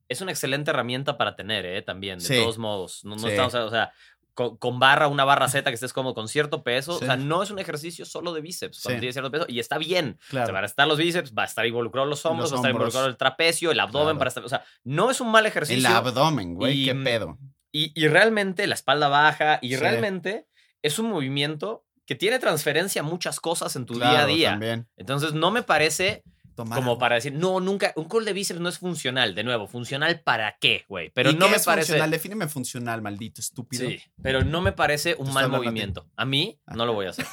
es 0.07 0.21
una 0.21 0.31
excelente 0.31 0.69
herramienta 0.69 1.17
para 1.17 1.35
tener, 1.35 1.65
¿eh? 1.65 1.81
También, 1.81 2.19
de 2.19 2.25
Sí. 2.25 2.35
todos 2.39 2.57
modos. 2.59 3.03
No, 3.03 3.15
no 3.15 3.19
Sí. 3.23 3.29
estamos, 3.29 3.55
o 3.55 3.69
sea, 3.71 3.91
con, 4.35 4.57
con 4.57 4.77
barra, 4.79 5.07
una 5.07 5.23
barra 5.23 5.47
Z 5.47 5.63
que 5.71 5.73
estés 5.75 5.93
cómodo 5.93 6.13
con 6.13 6.27
cierto 6.27 6.61
peso. 6.61 6.97
Sí. 6.99 7.05
O 7.05 7.07
sea, 7.07 7.15
no 7.17 7.41
es 7.41 7.49
un 7.49 7.57
ejercicio 7.57 8.05
solo 8.05 8.33
de 8.33 8.41
bíceps. 8.41 8.81
Cuando 8.83 8.97
Sí. 8.97 8.99
tiene 9.01 9.13
cierto 9.13 9.31
peso 9.31 9.45
y 9.47 9.59
está 9.59 9.77
bien. 9.77 10.19
Claro. 10.29 10.45
Se 10.47 10.51
van 10.51 10.63
a 10.63 10.67
estar 10.67 10.87
los 10.87 10.97
bíceps, 10.99 11.33
va 11.33 11.43
a 11.43 11.45
estar 11.45 11.65
involucrado 11.65 12.05
los 12.05 12.23
hombros, 12.25 12.51
Los 12.51 12.51
va 12.51 12.55
a 12.57 12.59
estar 12.59 12.71
hombros. 12.71 12.87
involucrado 12.89 13.07
el 13.07 13.17
trapecio, 13.17 13.71
el 13.71 13.79
abdomen 13.79 14.07
Claro. 14.07 14.17
para 14.19 14.27
estar. 14.27 14.43
O 14.43 14.49
sea, 14.49 14.63
no 14.83 15.09
es 15.09 15.21
un 15.21 15.31
mal 15.31 15.45
El 15.45 15.51
ejercicio. 15.51 15.89
abdomen, 15.89 16.53
güey, 16.53 16.85
qué 16.85 16.93
pedo. 16.95 17.39
Y, 17.71 17.91
y 17.99 18.07
realmente 18.09 18.67
la 18.67 18.75
espalda 18.75 19.07
baja 19.07 19.57
y 19.61 19.69
Sí. 19.69 19.75
realmente 19.77 20.47
es 20.83 20.99
un 20.99 21.09
movimiento 21.09 21.84
que 22.05 22.15
tiene 22.15 22.39
transferencia 22.39 23.01
a 23.01 23.03
muchas 23.03 23.39
cosas 23.39 23.75
en 23.75 23.85
tu 23.85 23.95
día 23.95 24.21
a 24.21 24.25
día. 24.25 24.51
También. 24.51 24.87
Entonces 24.97 25.33
no 25.33 25.51
me 25.51 25.63
parece 25.63 26.23
Tomar 26.55 26.79
como 26.79 26.97
para 26.97 27.15
decir, 27.15 27.33
no, 27.33 27.59
nunca, 27.59 27.91
un 27.97 28.05
curl 28.05 28.23
de 28.23 28.31
bíceps 28.31 28.61
no 28.61 28.69
es 28.69 28.79
funcional. 28.79 29.35
De 29.35 29.43
nuevo, 29.43 29.67
¿funcional 29.67 30.21
para 30.21 30.57
qué, 30.57 30.85
güey? 30.87 31.09
Pero 31.09 31.31
¿Y 31.31 31.33
no 31.33 31.47
qué 31.47 31.51
me 31.51 31.57
es 31.57 31.65
parece... 31.65 31.87
funcional? 31.87 32.11
Defíneme 32.11 32.47
funcional, 32.47 33.01
maldito 33.01 33.41
estúpido. 33.41 33.89
Sí, 33.89 34.01
pero 34.21 34.43
no 34.45 34.61
me 34.61 34.71
parece 34.71 35.15
un 35.17 35.33
mal 35.33 35.45
a 35.45 35.47
movimiento. 35.49 36.07
A 36.15 36.23
mí 36.23 36.57
no 36.67 36.85
lo 36.85 36.93
voy 36.93 37.07
a 37.07 37.09
hacer. 37.09 37.25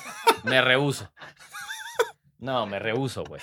Me 0.42 0.60
rehuso. 0.60 1.12
No, 2.38 2.66
me 2.66 2.80
rehuso, 2.80 3.22
güey. 3.22 3.40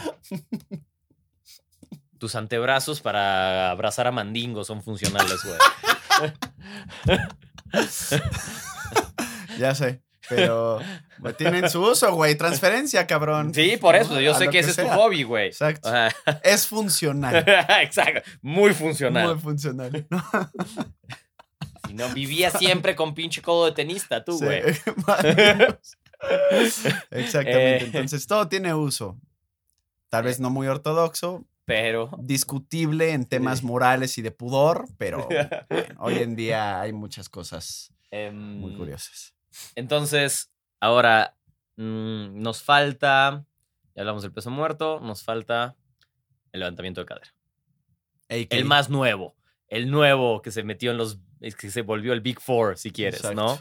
Tus 2.18 2.36
antebrazos 2.36 3.00
para 3.00 3.72
abrazar 3.72 4.08
a 4.08 4.12
mandingos 4.12 4.68
son 4.68 4.84
funcionales, 4.84 5.42
güey. 5.46 5.58
Ya 9.58 9.76
sé. 9.76 10.02
Pero 10.30 10.80
pues, 11.22 11.36
tienen 11.38 11.70
su 11.70 11.82
uso, 11.82 12.14
güey. 12.14 12.36
Transferencia, 12.36 13.06
cabrón. 13.08 13.54
Sí, 13.54 13.78
por 13.78 13.96
eso. 13.96 14.14
No, 14.14 14.22
Yo 14.22 14.34
sé 14.36 14.50
que 14.50 14.60
ese 14.60 14.70
es 14.72 14.78
tu 14.78 14.88
hobby, 14.88 15.24
güey. 15.24 15.48
Exacto. 15.48 15.90
Es 16.44 16.68
funcional. 16.68 17.44
Exacto. 17.82 18.22
Muy 18.42 18.74
funcional. 18.74 19.28
Muy 19.34 19.40
funcional. 19.40 20.08
Si 21.88 21.96
no, 21.96 22.08
vivía 22.10 22.52
siempre 22.52 22.96
con 22.96 23.16
pinche 23.16 23.42
codo 23.42 23.66
de 23.66 23.72
tenista, 23.72 24.24
tú, 24.24 24.38
Sí, 24.38 24.46
güey. 24.46 24.62
menos. 25.24 25.98
Exactamente. 27.10 27.78
Eh. 27.78 27.84
Entonces, 27.86 28.28
todo 28.28 28.48
tiene 28.48 28.76
uso. 28.76 29.18
Tal 30.10 30.24
vez 30.24 30.40
no 30.40 30.52
muy 30.52 30.68
ortodoxo, 30.68 31.46
Pero. 31.66 32.12
discutible 32.20 33.14
en 33.14 33.26
temas 33.26 33.60
Sí. 33.60 33.66
morales 33.66 34.18
y 34.20 34.22
de 34.22 34.30
pudor, 34.30 34.86
pero 35.00 35.28
bueno, 35.28 35.86
hoy 35.98 36.20
en 36.20 36.36
día 36.36 36.80
hay 36.80 36.94
muchas 36.94 37.28
cosas 37.30 37.92
em, 38.12 38.36
muy 38.60 38.76
curiosas. 38.76 39.34
Entonces, 39.76 40.52
ahora 40.80 41.36
mm, 41.78 42.42
nos 42.42 42.62
falta. 42.64 43.46
Ya 43.96 44.02
hablamos 44.02 44.22
del 44.24 44.32
peso 44.32 44.50
muerto, 44.52 45.00
nos 45.02 45.24
falta 45.24 45.76
el 46.52 46.60
levantamiento 46.62 47.02
de 47.02 47.06
cadera. 47.06 47.34
El 48.30 48.66
más 48.66 48.90
nuevo. 48.90 49.36
El 49.68 49.90
nuevo 49.92 50.42
que 50.42 50.52
se 50.52 50.64
metió 50.64 50.92
en 50.92 50.98
los. 50.98 51.20
que 51.58 51.72
se 51.72 51.82
volvió 51.82 52.14
el 52.14 52.22
Big 52.22 52.40
Four, 52.40 52.78
si 52.78 52.92
quieres, 52.92 53.24
¿no? 53.36 53.60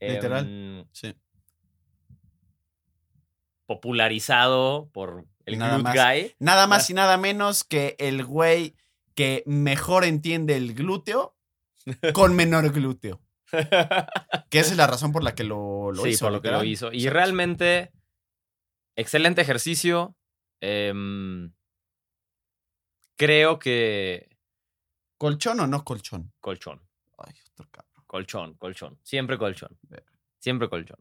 Literal. 0.00 0.46
Em, 0.46 0.84
Sí. 0.92 1.14
popularizado 3.66 4.88
por 4.92 5.26
el 5.44 5.58
Nada 5.58 5.74
Glute 5.76 5.82
más. 5.82 5.94
Guy. 5.94 6.34
Nada 6.38 6.66
más 6.66 6.88
y 6.90 6.94
nada 6.94 7.16
menos 7.16 7.64
que 7.64 7.96
el 7.98 8.24
güey 8.24 8.76
que 9.14 9.42
mejor 9.46 10.04
entiende 10.04 10.56
el 10.56 10.74
glúteo 10.74 11.36
con 12.14 12.34
menor 12.36 12.70
glúteo. 12.72 13.20
Que 14.50 14.58
esa 14.58 14.70
es 14.72 14.76
la 14.76 14.86
razón 14.86 15.12
por 15.12 15.22
la 15.22 15.34
que 15.34 15.44
lo, 15.44 15.92
lo 15.92 16.02
sí, 16.02 16.10
hizo. 16.10 16.26
por 16.26 16.32
lo 16.32 16.42
que 16.42 16.50
lo 16.50 16.64
hizo. 16.64 16.92
Y 16.92 17.08
realmente, 17.08 17.92
excelente 18.96 19.40
ejercicio. 19.42 20.16
Em, 20.60 21.52
creo 23.16 23.58
que 23.58 24.28
¿Colchón 25.18 25.60
o 25.60 25.66
no 25.66 25.84
colchón? 25.84 26.32
colchón, 26.40 26.82
Ay, 27.18 27.34
otro 27.52 27.68
cabrón. 27.70 28.04
colchón, 28.06 28.54
colchón. 28.54 28.98
Siempre 29.02 29.38
colchón. 29.38 29.78
Siempre 30.38 30.68
colchón. 30.68 30.98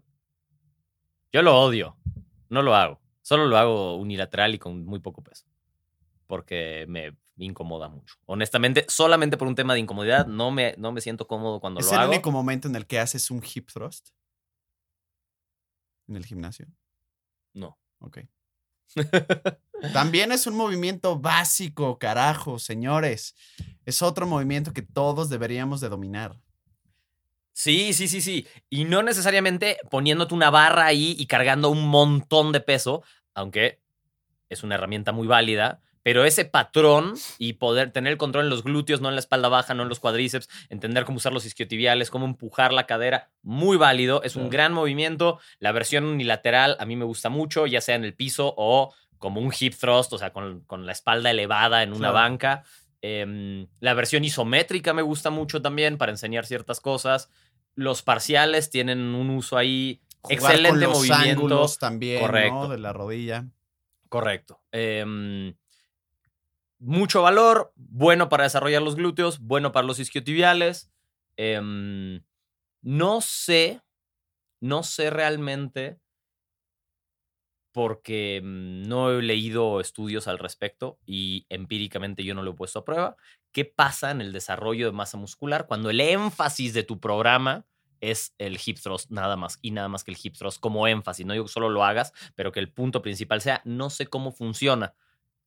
Yo 1.31 1.41
lo 1.41 1.59
odio. 1.59 1.97
No 2.49 2.61
lo 2.61 2.75
hago. 2.75 3.01
Solo 3.21 3.47
lo 3.47 3.57
hago 3.57 3.95
unilateral 3.97 4.55
y 4.55 4.59
con 4.59 4.85
muy 4.85 4.99
poco 4.99 5.21
peso. 5.21 5.45
Porque 6.27 6.85
me 6.87 7.17
me 7.35 7.45
incomoda 7.45 7.89
mucho. 7.89 8.15
Honestamente, 8.25 8.85
solamente 8.87 9.37
por 9.37 9.47
un 9.47 9.55
tema 9.55 9.73
de 9.73 9.79
incomodidad, 9.81 10.25
no 10.27 10.51
me, 10.51 10.75
no 10.77 10.91
me 10.91 11.01
siento 11.01 11.27
cómodo 11.27 11.59
cuando 11.59 11.79
¿Es 11.79 11.87
lo 11.87 11.93
el 11.93 11.99
hago. 11.99 12.11
único 12.11 12.31
momento 12.31 12.67
en 12.67 12.75
el 12.75 12.87
que 12.87 12.99
haces 12.99 13.29
un 13.31 13.43
hip 13.43 13.69
thrust? 13.71 14.09
¿En 16.07 16.15
el 16.15 16.25
gimnasio? 16.25 16.67
No. 17.53 17.77
Ok. 17.99 18.19
También 19.93 20.31
es 20.31 20.47
un 20.47 20.55
movimiento 20.55 21.19
básico, 21.19 21.97
carajo, 21.99 22.59
señores. 22.59 23.35
Es 23.85 24.01
otro 24.01 24.25
movimiento 24.27 24.73
que 24.73 24.81
todos 24.81 25.29
deberíamos 25.29 25.81
de 25.81 25.89
dominar. 25.89 26.39
Sí, 27.51 27.93
sí, 27.93 28.07
sí, 28.07 28.21
sí. 28.21 28.47
Y 28.69 28.83
no 28.85 29.01
necesariamente 29.01 29.77
poniéndote 29.89 30.33
una 30.33 30.49
barra 30.49 30.85
ahí 30.85 31.15
y 31.17 31.25
cargando 31.25 31.69
un 31.69 31.87
montón 31.87 32.51
de 32.51 32.59
peso, 32.59 33.03
aunque 33.33 33.81
es 34.49 34.63
una 34.63 34.75
herramienta 34.75 35.11
muy 35.11 35.27
válida. 35.27 35.81
Pero 36.05 36.23
ese 36.23 36.45
patrón 36.45 37.15
y 37.39 37.53
poder 37.53 37.89
tener 37.91 38.11
el 38.13 38.19
control 38.19 38.43
en 38.43 38.51
los 38.51 38.63
glúteos, 38.63 39.01
no 39.01 39.09
en 39.09 39.15
la 39.15 39.19
espalda 39.21 39.49
baja, 39.49 39.73
no 39.73 39.81
en 39.81 39.89
los 39.89 39.99
cuádriceps, 39.99 40.47
entender 40.69 41.03
cómo 41.03 41.17
usar 41.17 41.33
los 41.33 41.47
isquiotibiales, 41.47 42.11
cómo 42.11 42.27
empujar 42.27 42.71
la 42.73 42.85
cadera, 42.85 43.31
muy 43.41 43.75
válido. 43.75 44.21
Es 44.21 44.35
un 44.35 44.51
gran 44.51 44.71
movimiento. 44.71 45.39
La 45.57 45.71
versión 45.71 46.03
unilateral 46.05 46.77
a 46.79 46.85
mí 46.85 46.95
me 46.95 47.05
gusta 47.05 47.29
mucho, 47.29 47.65
ya 47.65 47.81
sea 47.81 47.95
en 47.95 48.03
el 48.05 48.13
piso 48.13 48.53
o 48.55 48.93
como 49.17 49.41
un 49.41 49.51
hip 49.59 49.73
thrust, 49.73 50.13
o 50.13 50.19
sea, 50.19 50.31
con, 50.31 50.61
con 50.67 50.85
la 50.85 50.91
espalda 50.91 51.31
elevada 51.31 51.81
en 51.81 51.89
una 51.89 52.11
Claro. 52.11 52.13
banca. 52.13 52.63
Em, 53.01 53.65
la 53.79 53.95
versión 53.95 54.23
isométrica 54.23 54.93
me 54.93 55.01
gusta 55.01 55.31
mucho 55.31 55.63
también 55.63 55.97
para 55.97 56.11
enseñar 56.11 56.45
ciertas 56.45 56.81
cosas. 56.81 57.29
Los 57.73 58.03
parciales 58.03 58.69
tienen 58.69 58.99
un 58.99 59.31
uso 59.31 59.57
ahí 59.57 60.01
Jugar 60.21 60.37
excelente 60.37 60.85
con 60.85 60.93
los 60.93 60.97
movimiento. 60.99 61.31
ángulos 61.31 61.79
también, 61.79 62.21
Correcto. 62.21 62.53
¿no? 62.53 62.67
De 62.69 62.77
la 62.77 62.93
rodilla. 62.93 63.45
Correcto. 64.09 64.61
Em, 64.71 65.55
mucho 66.85 67.23
valor, 67.23 67.73
bueno 67.75 68.29
para 68.29 68.43
desarrollar 68.43 68.81
los 68.81 68.95
glúteos, 68.95 69.39
bueno 69.39 69.71
para 69.71 69.87
los 69.87 69.99
isquiotibiales. 69.99 70.91
Em, 71.35 72.23
no 72.81 73.21
sé, 73.21 73.81
no 74.61 74.83
sé 74.83 75.09
realmente 75.09 75.99
porque 77.73 78.39
mm, 78.43 78.83
no 78.87 79.11
he 79.11 79.21
leído 79.21 79.81
estudios 79.81 80.27
al 80.27 80.37
respecto 80.39 80.99
y 81.05 81.45
empíricamente 81.49 82.23
yo 82.23 82.35
no 82.35 82.43
lo 82.43 82.51
he 82.51 82.55
puesto 82.55 82.79
a 82.79 82.85
prueba. 82.85 83.17
¿Qué 83.51 83.65
pasa 83.65 84.11
en 84.11 84.21
el 84.21 84.31
desarrollo 84.31 84.85
de 84.85 84.91
masa 84.91 85.17
muscular 85.17 85.65
cuando 85.67 85.89
el 85.89 85.99
énfasis 85.99 86.73
de 86.73 86.83
tu 86.83 86.99
programa 86.99 87.65
es 87.99 88.35
el 88.37 88.59
hip 88.63 88.77
thrust 88.79 89.09
nada 89.09 89.35
más 89.35 89.57
y 89.61 89.71
nada 89.71 89.89
más 89.89 90.03
que 90.03 90.11
el 90.11 90.17
hip 90.21 90.35
thrust 90.37 90.59
como 90.59 90.87
énfasis? 90.87 91.25
No 91.25 91.33
digo 91.33 91.45
que 91.45 91.51
solo 91.51 91.69
lo 91.69 91.83
hagas, 91.83 92.13
pero 92.35 92.51
que 92.51 92.59
el 92.59 92.71
punto 92.71 93.01
principal 93.01 93.41
sea, 93.41 93.61
no 93.65 93.89
sé 93.89 94.05
cómo 94.07 94.31
funciona. 94.31 94.93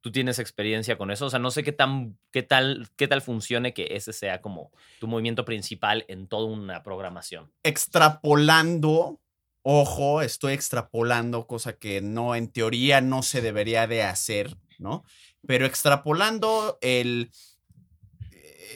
¿Tú 0.01 0.13
tienes 0.13 0.39
experiencia 0.39 0.97
con 0.97 1.11
eso? 1.11 1.27
O 1.27 1.31
sea, 1.31 1.39
no 1.39 1.51
sé 1.51 1.65
qué, 1.65 1.73
tan, 1.73 2.19
qué, 2.31 2.43
tal, 2.43 2.89
qué 2.97 3.09
tal 3.09 3.21
funcione 3.21 3.75
que 3.75 3.89
ese 3.91 4.13
sea 4.13 4.41
como 4.41 4.71
tu 5.01 5.09
movimiento 5.09 5.45
principal 5.45 6.05
en 6.09 6.29
toda 6.29 6.47
una 6.47 6.83
programación. 6.83 7.53
Extrapolando, 7.63 9.21
ojo, 9.63 10.23
estoy 10.23 10.53
extrapolando, 10.53 11.47
cosa 11.47 11.75
que 11.75 12.01
no, 12.01 12.35
en 12.37 12.49
teoría 12.49 13.01
no 13.01 13.23
se 13.23 13.41
debería 13.41 13.87
de 13.87 14.05
hacer, 14.05 14.57
¿no? 14.79 15.05
Pero 15.47 15.67
extrapolando 15.67 16.79
el 16.81 17.31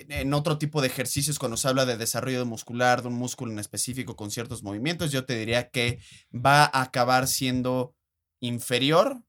en 0.08 0.34
otro 0.34 0.58
tipo 0.58 0.80
de 0.80 0.88
ejercicios, 0.88 1.38
cuando 1.38 1.56
se 1.56 1.68
habla 1.68 1.86
de 1.86 1.96
desarrollo 1.96 2.44
muscular, 2.46 3.02
de 3.02 3.08
un 3.08 3.14
músculo 3.14 3.52
en 3.52 3.58
específico 3.58 4.16
con 4.16 4.30
ciertos 4.30 4.62
movimientos, 4.62 5.12
yo 5.12 5.24
te 5.24 5.36
diría 5.36 5.70
que 5.70 6.00
va 6.34 6.64
a 6.64 6.82
acabar 6.82 7.28
siendo 7.28 7.94
inferior 8.40 9.22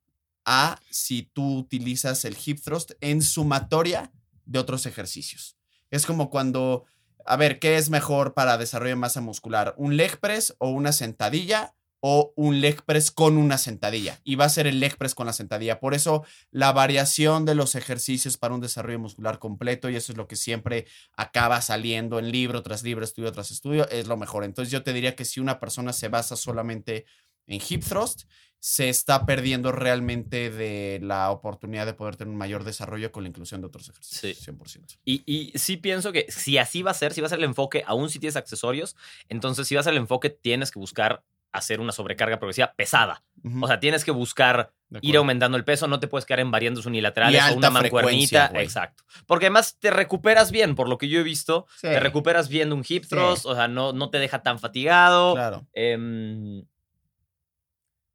a 0.45 0.79
si 0.89 1.23
tú 1.23 1.57
utilizas 1.57 2.25
el 2.25 2.37
hip 2.43 2.61
thrust 2.61 2.91
en 3.01 3.21
sumatoria 3.21 4.11
de 4.45 4.59
otros 4.59 4.85
ejercicios. 4.85 5.57
Es 5.89 6.05
como 6.05 6.29
cuando, 6.29 6.85
a 7.25 7.35
ver, 7.35 7.59
¿qué 7.59 7.77
es 7.77 7.89
mejor 7.89 8.33
para 8.33 8.57
desarrollo 8.57 8.91
de 8.91 8.95
masa 8.97 9.21
muscular? 9.21 9.73
¿Un 9.77 9.95
leg 9.95 10.19
press 10.19 10.55
o 10.57 10.69
una 10.69 10.91
sentadilla? 10.91 11.75
O 12.05 12.33
un 12.35 12.59
leg 12.59 12.81
press 12.83 13.11
con 13.11 13.37
una 13.37 13.57
sentadilla. 13.57 14.19
Y 14.25 14.35
va 14.35 14.43
a 14.43 14.49
ser 14.49 14.67
el 14.67 14.81
leg 14.81 14.97
press 14.97 15.15
con 15.15 15.25
la 15.25 15.31
sentadilla. 15.31 15.79
Por 15.79 15.93
eso 15.93 16.25
la 16.51 16.73
variación 16.73 17.45
de 17.45 17.55
los 17.55 17.75
ejercicios 17.75 18.37
para 18.37 18.53
un 18.53 18.59
desarrollo 18.59 18.99
muscular 18.99 19.39
completo, 19.39 19.89
y 19.89 19.95
eso 19.95 20.11
es 20.11 20.17
lo 20.17 20.27
que 20.27 20.35
siempre 20.35 20.85
acaba 21.15 21.61
saliendo 21.61 22.19
en 22.19 22.29
libro 22.29 22.61
tras 22.61 22.83
libro, 22.83 23.05
estudio 23.05 23.31
tras 23.31 23.51
estudio, 23.51 23.87
es 23.89 24.07
lo 24.07 24.17
mejor. 24.17 24.43
Entonces 24.43 24.69
yo 24.69 24.83
te 24.83 24.91
diría 24.91 25.15
que 25.15 25.23
si 25.23 25.39
una 25.39 25.61
persona 25.61 25.93
se 25.93 26.09
basa 26.09 26.35
solamente 26.35 27.05
en 27.47 27.61
hip 27.69 27.85
thrust, 27.85 28.23
se 28.65 28.87
está 28.87 29.25
perdiendo 29.25 29.73
realmente 29.73 30.49
de 30.49 30.97
la 31.03 31.31
oportunidad 31.31 31.85
de 31.85 31.93
poder 31.93 32.15
tener 32.15 32.31
un 32.31 32.37
mayor 32.37 32.63
desarrollo 32.63 33.11
con 33.11 33.23
la 33.23 33.27
inclusión 33.27 33.59
de 33.59 33.67
otros 33.67 33.89
ejercicios. 33.89 34.37
Sí. 34.37 34.51
100%. 34.51 34.99
Y, 35.03 35.21
y 35.25 35.51
sí 35.59 35.75
pienso 35.75 36.13
que 36.13 36.27
si 36.29 36.57
así 36.57 36.81
va 36.81 36.91
a 36.91 36.93
ser, 36.93 37.13
si 37.13 37.19
va 37.19 37.27
a 37.27 37.29
ser 37.29 37.39
el 37.39 37.43
enfoque, 37.45 37.83
aún 37.85 38.09
si 38.09 38.19
tienes 38.19 38.37
accesorios, 38.37 38.95
entonces 39.27 39.67
si 39.67 39.75
va 39.75 39.81
a 39.81 39.83
ser 39.83 39.91
el 39.91 39.97
enfoque, 39.99 40.29
tienes 40.29 40.71
que 40.71 40.79
buscar 40.79 41.25
hacer 41.51 41.81
una 41.81 41.91
sobrecarga 41.91 42.39
progresiva 42.39 42.73
pesada. 42.73 43.21
O 43.61 43.67
sea, 43.67 43.81
tienes 43.81 44.05
que 44.05 44.11
buscar 44.11 44.71
ir 45.01 45.17
aumentando 45.17 45.57
el 45.57 45.65
peso, 45.65 45.87
no 45.89 45.99
te 45.99 46.07
puedes 46.07 46.25
quedar 46.25 46.39
en 46.39 46.49
variantes 46.49 46.85
unilaterales 46.85 47.43
o 47.51 47.57
una 47.57 47.69
mancuernita. 47.69 48.49
Exacto. 48.55 49.03
Porque 49.27 49.47
además 49.47 49.77
te 49.77 49.91
recuperas 49.91 50.51
bien, 50.51 50.73
por 50.75 50.87
lo 50.87 50.97
que 50.97 51.09
yo 51.09 51.19
he 51.19 51.23
visto. 51.23 51.67
Sí, 51.75 51.87
Te 51.87 51.99
recuperas 51.99 52.47
bien 52.47 52.69
de 52.69 52.75
un 52.75 52.85
hip 52.87 53.03
Sí. 53.03 53.09
thrust, 53.09 53.45
o 53.45 53.55
sea, 53.55 53.67
no, 53.67 53.91
no 53.91 54.09
te 54.09 54.19
deja 54.19 54.41
tan 54.41 54.57
fatigado. 54.57 55.33
Claro. 55.33 55.67
Em, 55.73 56.63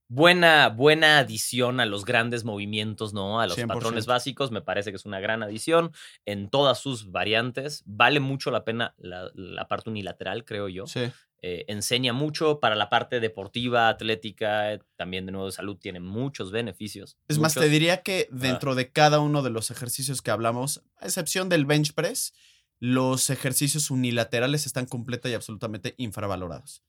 buena, 0.09 0.69
buena 0.69 1.19
adición 1.19 1.81
a 1.81 1.87
los 1.87 2.05
grandes 2.05 2.45
movimientos, 2.45 3.13
¿no? 3.15 3.41
A 3.41 3.47
los 3.47 3.57
100%. 3.57 3.67
patrones 3.69 4.07
básicos. 4.07 4.51
Me 4.51 4.63
parece 4.63 4.91
que 4.91 4.97
es 4.97 5.07
una 5.07 5.21
gran 5.21 5.43
adición 5.43 5.93
en 6.25 6.49
todas 6.49 6.81
sus 6.81 7.11
variantes. 7.11 7.83
Vale 7.87 8.21
mucho 8.21 8.51
la 8.51 8.65
pena 8.65 8.95
la, 8.99 9.31
la 9.35 9.69
parte 9.69 9.91
unilateral, 9.91 10.45
creo 10.45 10.69
yo. 10.69 10.87
Sí. 10.87 11.11
Eh, 11.41 11.65
enseña 11.69 12.13
mucho 12.13 12.59
para 12.59 12.75
la 12.75 12.89
parte 12.89 13.21
deportiva, 13.21 13.89
atlética, 13.89 14.73
eh, 14.73 14.81
también 14.97 15.25
de 15.25 15.31
nuevo 15.31 15.47
de 15.47 15.53
salud, 15.53 15.77
tiene 15.77 16.01
muchos 16.01 16.51
beneficios. 16.51 17.17
Es 17.29 17.39
más, 17.39 17.55
te 17.55 17.69
diría 17.69 18.03
que 18.03 18.29
dentro 18.33 18.75
de 18.75 18.91
cada 18.91 19.21
uno 19.21 19.43
de 19.43 19.51
los 19.51 19.71
ejercicios 19.71 20.21
que 20.21 20.33
hablamos, 20.33 20.83
a 20.97 21.07
excepción 21.07 21.49
del 21.49 21.65
bench 21.65 21.95
press, 21.95 22.33
los 22.81 23.31
ejercicios 23.31 23.91
unilaterales 23.91 24.67
están 24.67 24.87
completa 24.87 25.29
y 25.29 25.35
absolutamente 25.35 25.95
infravalorados. 25.97 26.83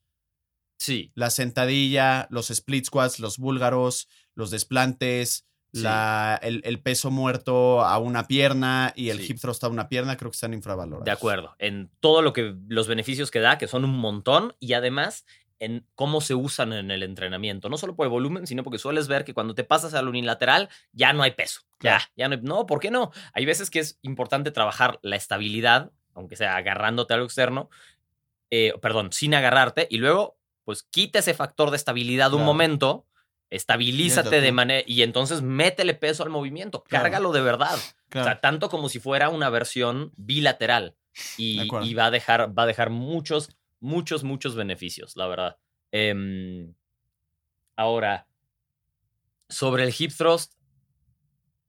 Sí, 0.79 1.11
La 1.13 1.29
sentadilla, 1.29 2.25
los 2.31 2.49
split 2.49 2.85
squats, 2.85 3.19
los 3.19 3.37
búlgaros, 3.37 4.07
los 4.33 4.49
desplantes, 4.49 5.45
Sí. 5.71 5.81
la, 5.83 6.39
el, 6.41 6.61
el 6.65 6.81
peso 6.81 7.11
muerto 7.11 7.81
a 7.85 7.99
una 7.99 8.25
pierna 8.25 8.91
y 8.95 9.09
el 9.09 9.19
Sí. 9.19 9.33
hip 9.33 9.39
thrust 9.39 9.63
a 9.63 9.67
una 9.67 9.87
pierna, 9.87 10.17
creo 10.17 10.31
que 10.31 10.35
están 10.35 10.53
infravalorados. 10.55 11.05
de 11.05 11.11
acuerdo. 11.11 11.53
En 11.59 11.91
todo 11.99 12.23
lo 12.23 12.33
que 12.33 12.55
los 12.69 12.87
beneficios 12.87 13.29
que 13.29 13.39
da, 13.39 13.59
que 13.59 13.67
son 13.67 13.83
un 13.85 13.95
montón, 13.99 14.55
y 14.59 14.73
además 14.73 15.25
en 15.59 15.85
cómo 15.93 16.21
se 16.21 16.33
usan 16.33 16.71
en 16.73 16.89
el 16.89 17.03
entrenamiento. 17.03 17.67
No 17.69 17.77
solo 17.77 17.95
por 17.95 18.05
el 18.07 18.09
volumen, 18.09 18.47
sino 18.47 18.63
porque 18.63 18.79
sueles 18.79 19.07
ver 19.09 19.25
que 19.25 19.33
cuando 19.35 19.53
te 19.53 19.63
pasas 19.65 19.93
al 19.93 20.07
unilateral 20.07 20.69
ya 20.93 21.11
no 21.13 21.21
hay 21.21 21.31
peso. 21.31 21.61
Claro. 21.77 22.01
Ya, 22.15 22.23
ya 22.23 22.29
no 22.29 22.35
hay. 22.35 22.41
No, 22.41 22.65
¿por 22.65 22.79
qué 22.79 22.89
no? 22.89 23.11
Hay 23.33 23.45
veces 23.45 23.69
que 23.69 23.79
es 23.79 23.99
importante 24.01 24.49
trabajar 24.51 24.99
la 25.03 25.17
estabilidad, 25.17 25.91
aunque 26.15 26.37
sea 26.37 26.55
agarrándote 26.55 27.13
a 27.13 27.15
algo 27.15 27.25
externo, 27.27 27.69
eh, 28.49 28.73
perdón, 28.81 29.11
sin 29.11 29.35
agarrarte, 29.35 29.85
y 29.91 29.97
luego, 29.97 30.38
pues 30.69 30.83
quita 30.83 31.17
ese 31.17 31.33
factor 31.33 31.71
de 31.71 31.77
estabilidad 31.77 32.31
un 32.35 32.45
momento, 32.45 33.07
estabilízate 33.49 34.39
de 34.39 34.51
manera. 34.51 34.83
Y 34.85 35.01
entonces 35.01 35.41
métele 35.41 35.95
peso 35.95 36.21
al 36.21 36.29
movimiento, 36.29 36.83
Claro. 36.83 37.05
cárgalo 37.05 37.31
de 37.31 37.41
verdad. 37.41 37.79
Claro. 38.09 38.27
O 38.27 38.29
sea, 38.29 38.39
tanto 38.39 38.69
como 38.69 38.87
si 38.87 38.99
fuera 38.99 39.29
una 39.29 39.49
versión 39.49 40.11
bilateral. 40.15 40.95
Y 41.37 41.67
va, 41.95 42.05
a 42.05 42.11
dejar, 42.11 42.55
va 42.55 42.61
a 42.61 42.65
dejar 42.67 42.91
muchos, 42.91 43.57
muchos, 43.79 44.23
muchos 44.23 44.53
beneficios, 44.53 45.17
la 45.17 45.25
verdad. 45.25 45.57
Em, 45.91 46.75
ahora, 47.75 48.27
sobre 49.49 49.85
el 49.85 49.95
hip 49.97 50.11
thrust, 50.15 50.53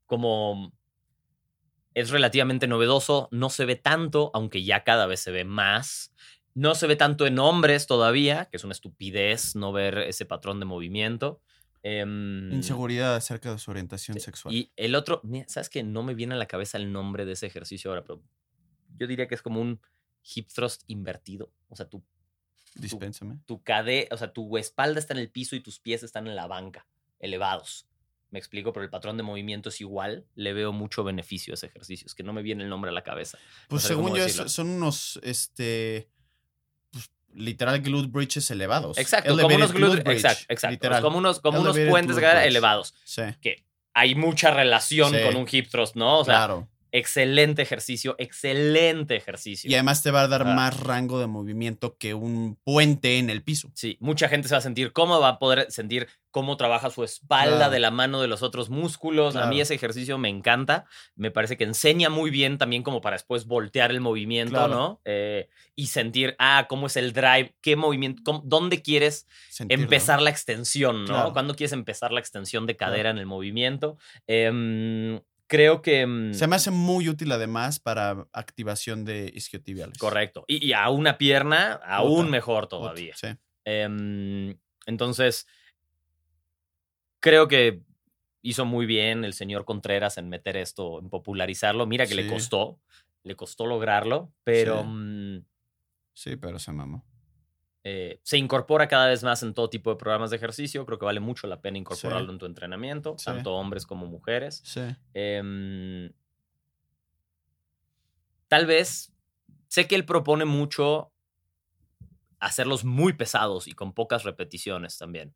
como 0.05 0.73
es 1.95 2.11
relativamente 2.11 2.67
novedoso, 2.67 3.29
no 3.31 3.49
se 3.49 3.65
ve 3.65 3.77
tanto, 3.77 4.29
aunque 4.35 4.63
ya 4.63 4.83
cada 4.83 5.07
vez 5.07 5.21
se 5.21 5.31
ve 5.31 5.43
más. 5.43 6.13
No 6.53 6.75
se 6.75 6.87
ve 6.87 6.95
tanto 6.95 7.25
en 7.25 7.39
hombres 7.39 7.87
todavía, 7.87 8.45
que 8.45 8.57
es 8.57 8.63
una 8.63 8.73
estupidez 8.73 9.55
no 9.55 9.71
ver 9.71 9.97
ese 9.99 10.25
patrón 10.25 10.59
de 10.59 10.65
movimiento. 10.65 11.41
Em, 11.83 12.51
Inseguridad 12.53 13.15
acerca 13.15 13.51
de 13.51 13.57
su 13.57 13.71
orientación 13.71 14.19
sexual. 14.19 14.53
y 14.53 14.71
el 14.75 14.93
otro, 14.95 15.21
¿sabes 15.47 15.69
que 15.69 15.81
No 15.83 16.03
me 16.03 16.13
viene 16.13 16.35
a 16.35 16.37
la 16.37 16.45
cabeza 16.45 16.77
el 16.77 16.91
nombre 16.91 17.25
de 17.25 17.33
ese 17.33 17.47
ejercicio 17.47 17.89
ahora, 17.89 18.03
pero 18.03 18.21
yo 18.97 19.07
diría 19.07 19.27
que 19.27 19.35
es 19.35 19.41
como 19.41 19.59
un 19.61 19.81
hip 20.35 20.49
thrust 20.53 20.83
invertido. 20.87 21.51
O 21.69 21.75
sea, 21.75 21.89
tu, 21.89 22.03
Dispénsame. 22.75 23.39
tu 23.45 23.63
cade, 23.63 24.07
o 24.11 24.17
sea, 24.17 24.31
tu 24.31 24.57
espalda 24.57 24.99
está 24.99 25.13
en 25.13 25.19
el 25.21 25.31
piso 25.31 25.55
y 25.55 25.61
tus 25.61 25.79
pies 25.79 26.03
están 26.03 26.27
en 26.27 26.35
la 26.35 26.47
banca, 26.47 26.85
elevados. 27.19 27.87
Me 28.29 28.39
explico, 28.39 28.71
pero 28.71 28.83
el 28.83 28.89
patrón 28.89 29.17
de 29.17 29.23
movimiento 29.23 29.69
es 29.69 29.81
igual. 29.81 30.25
Le 30.35 30.53
veo 30.53 30.71
mucho 30.71 31.03
beneficio 31.03 31.53
a 31.53 31.55
ese 31.55 31.65
ejercicio. 31.65 32.05
Es 32.05 32.15
que 32.15 32.23
no 32.23 32.31
me 32.31 32.41
viene 32.41 32.63
el 32.63 32.69
nombre 32.69 32.89
a 32.89 32.93
la 32.93 33.03
cabeza. 33.03 33.37
Pues 33.67 33.81
sé 33.81 33.89
según 33.89 34.15
yo, 34.15 34.23
decirlo. 34.23 34.47
son 34.47 34.69
unos, 34.69 35.19
este, 35.23 36.09
literal 37.33 37.79
glute 37.81 38.09
bridges 38.09 38.49
elevados. 38.51 38.97
Exacto, 38.97 39.35
como 39.37 39.55
unos 39.55 39.71
glúteos. 39.73 40.03
bridge, 40.03 40.17
Exacto, 40.25 40.45
exacto. 40.49 40.71
Literal. 40.73 41.01
Como 41.01 41.17
unos, 41.17 41.39
como 41.39 41.59
unos 41.61 41.77
puentes 41.77 42.17
glute 42.17 42.45
elevados. 42.45 42.93
Sí, 43.03 43.21
Hay 43.93 44.15
mucha 44.15 44.51
relación 44.51 45.11
Sí. 45.13 45.19
con 45.25 45.35
un 45.35 45.47
hip 45.51 45.69
thrust, 45.69 45.95
¿no? 45.95 46.19
O 46.19 46.23
sea, 46.25 46.35
claro. 46.35 46.69
Excelente 46.91 47.61
ejercicio, 47.61 48.15
excelente 48.19 49.15
ejercicio. 49.15 49.69
Y 49.69 49.73
además 49.75 50.03
te 50.03 50.11
va 50.11 50.21
a 50.23 50.27
dar 50.27 50.41
Ah. 50.47 50.53
más 50.53 50.79
rango 50.79 51.19
de 51.19 51.27
movimiento 51.27 51.97
que 51.97 52.13
un 52.13 52.57
puente 52.63 53.17
en 53.17 53.29
el 53.29 53.43
piso. 53.43 53.71
Sí, 53.75 53.97
mucha 53.99 54.27
gente 54.27 54.47
se 54.47 54.55
va 54.55 54.59
a 54.59 54.61
sentir 54.61 54.91
cómoda, 54.93 55.19
va 55.19 55.27
a 55.29 55.39
poder 55.39 55.71
sentir 55.71 56.07
cómo 56.31 56.55
trabaja 56.55 56.89
su 56.89 57.03
espalda 57.03 57.57
Claro. 57.57 57.71
de 57.73 57.79
la 57.79 57.91
mano 57.91 58.21
de 58.21 58.27
los 58.27 58.41
otros 58.41 58.69
músculos. 58.69 59.35
A 59.35 59.47
mí 59.47 59.59
ese 59.59 59.73
ejercicio 59.73 60.17
me 60.17 60.29
encanta. 60.29 60.85
Me 61.15 61.29
parece 61.29 61.57
que 61.57 61.65
enseña 61.65 62.09
muy 62.09 62.29
bien 62.29 62.57
también 62.57 62.83
como 62.83 63.01
para 63.01 63.15
después 63.17 63.45
voltear 63.45 63.91
el 63.91 63.99
movimiento, 63.99 64.53
Claro. 64.55 64.73
¿no? 64.73 65.01
Eh, 65.05 65.49
y 65.75 65.87
sentir, 65.87 66.35
ah, 66.39 66.67
cómo 66.69 66.87
es 66.87 66.95
el 66.95 67.11
drive, 67.11 67.53
qué 67.61 67.75
movimiento, 67.75 68.21
cómo- 68.23 68.41
dónde 68.45 68.81
quieres 68.81 69.27
sentirlo. 69.49 69.83
empezar 69.83 70.21
la 70.21 70.29
extensión, 70.29 71.03
¿no? 71.05 71.33
¿Cuándo 71.33 71.53
quieres 71.55 71.73
empezar 71.73 72.11
la 72.13 72.19
extensión 72.21 72.65
de 72.65 72.77
cadera 72.77 73.09
en 73.09 73.17
el 73.17 73.25
movimiento? 73.25 73.97
Em, 74.25 75.19
creo 75.51 75.81
que... 75.81 76.05
mm, 76.07 76.33
Se 76.33 76.47
me 76.47 76.55
hace 76.55 76.71
muy 76.71 77.09
útil 77.09 77.29
además 77.33 77.77
para 77.81 78.25
activación 78.31 79.03
de 79.03 79.29
isquiotibiales. 79.35 79.97
Correcto. 79.97 80.45
Y, 80.47 80.65
y 80.65 80.71
a 80.71 80.87
una 80.89 81.17
pierna, 81.17 81.73
aún 81.85 82.29
mejor 82.29 82.67
todavía. 82.67 83.13
Sí. 83.17 83.27
Em, 83.65 84.57
entonces, 84.85 85.45
creo 87.19 87.49
que 87.49 87.81
hizo 88.41 88.63
muy 88.63 88.85
bien 88.85 89.25
el 89.25 89.33
señor 89.33 89.65
Contreras 89.65 90.17
en 90.17 90.29
meter 90.29 90.55
esto, 90.55 90.99
en 90.99 91.09
popularizarlo. 91.09 91.85
Mira 91.85 92.05
que 92.07 92.15
le 92.15 92.27
costó, 92.27 92.79
le 93.23 93.35
costó 93.35 93.65
lograrlo, 93.65 94.31
pero 94.45 94.83
Sí. 94.83 94.87
mm, 94.87 95.45
Sí, 96.13 96.35
pero 96.37 96.59
se 96.59 96.71
mamó. 96.71 97.05
Eh, 97.83 98.19
se 98.23 98.37
incorpora 98.37 98.87
cada 98.87 99.07
vez 99.07 99.23
más 99.23 99.41
en 99.43 99.53
todo 99.53 99.69
tipo 99.69 99.89
de 99.89 99.95
programas 99.95 100.29
de 100.29 100.35
ejercicio. 100.37 100.85
Creo 100.85 100.99
que 100.99 101.05
vale 101.05 101.19
mucho 101.19 101.47
la 101.47 101.61
pena 101.61 101.77
incorporarlo 101.79 102.27
Sí. 102.27 102.33
en 102.33 102.37
tu 102.39 102.45
entrenamiento, 102.45 103.15
Sí. 103.17 103.25
tanto 103.25 103.53
hombres 103.53 103.85
como 103.85 104.05
mujeres. 104.05 104.61
Sí. 104.63 104.81
Em, 105.13 106.11
tal 108.47 108.65
vez, 108.65 109.13
sé 109.67 109.87
que 109.87 109.95
él 109.95 110.05
propone 110.05 110.45
mucho 110.45 111.11
hacerlos 112.39 112.83
muy 112.83 113.13
pesados 113.13 113.67
y 113.67 113.73
con 113.73 113.93
pocas 113.93 114.23
repeticiones 114.23 114.97
también. 114.97 115.35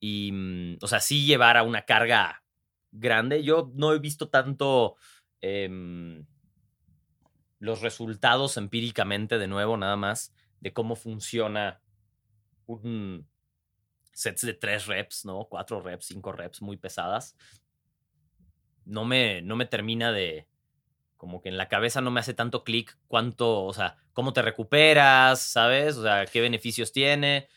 Y, 0.00 0.30
mm, 0.32 0.78
o 0.82 0.86
sea, 0.88 1.00
sí 1.00 1.26
llevar 1.26 1.56
a 1.56 1.62
una 1.62 1.82
carga 1.82 2.42
grande. 2.90 3.42
Yo 3.42 3.70
no 3.74 3.92
he 3.92 3.98
visto 3.98 4.28
tanto 4.28 4.96
em, 5.40 6.26
los 7.60 7.80
resultados 7.80 8.56
empíricamente, 8.56 9.38
de 9.38 9.46
nuevo, 9.46 9.76
nada 9.76 9.94
más, 9.96 10.32
de 10.60 10.72
cómo 10.72 10.96
funciona 10.96 11.80
un 12.66 13.26
sets 14.12 14.44
de 14.44 14.54
tres 14.54 14.86
reps, 14.86 15.24
¿no? 15.24 15.46
Cuatro 15.48 15.80
reps, 15.80 16.06
cinco 16.06 16.32
reps 16.32 16.62
muy 16.62 16.76
pesadas 16.76 17.36
no 18.88 19.04
me, 19.04 19.42
no 19.42 19.54
me 19.54 19.66
termina 19.66 20.12
de. 20.12 20.48
Como 21.16 21.42
que 21.42 21.48
en 21.48 21.58
la 21.58 21.68
cabeza 21.68 22.00
no 22.00 22.10
me 22.10 22.20
hace 22.20 22.32
tanto 22.32 22.62
clic 22.64 22.96
cuánto, 23.08 23.64
o 23.64 23.72
sea, 23.72 23.96
cómo 24.12 24.32
te 24.32 24.42
recuperas, 24.42 25.40
¿sabes? 25.40 25.96
O 25.96 26.02
sea, 26.02 26.26
qué 26.26 26.40
beneficios 26.40 26.92
tiene. 26.92 27.48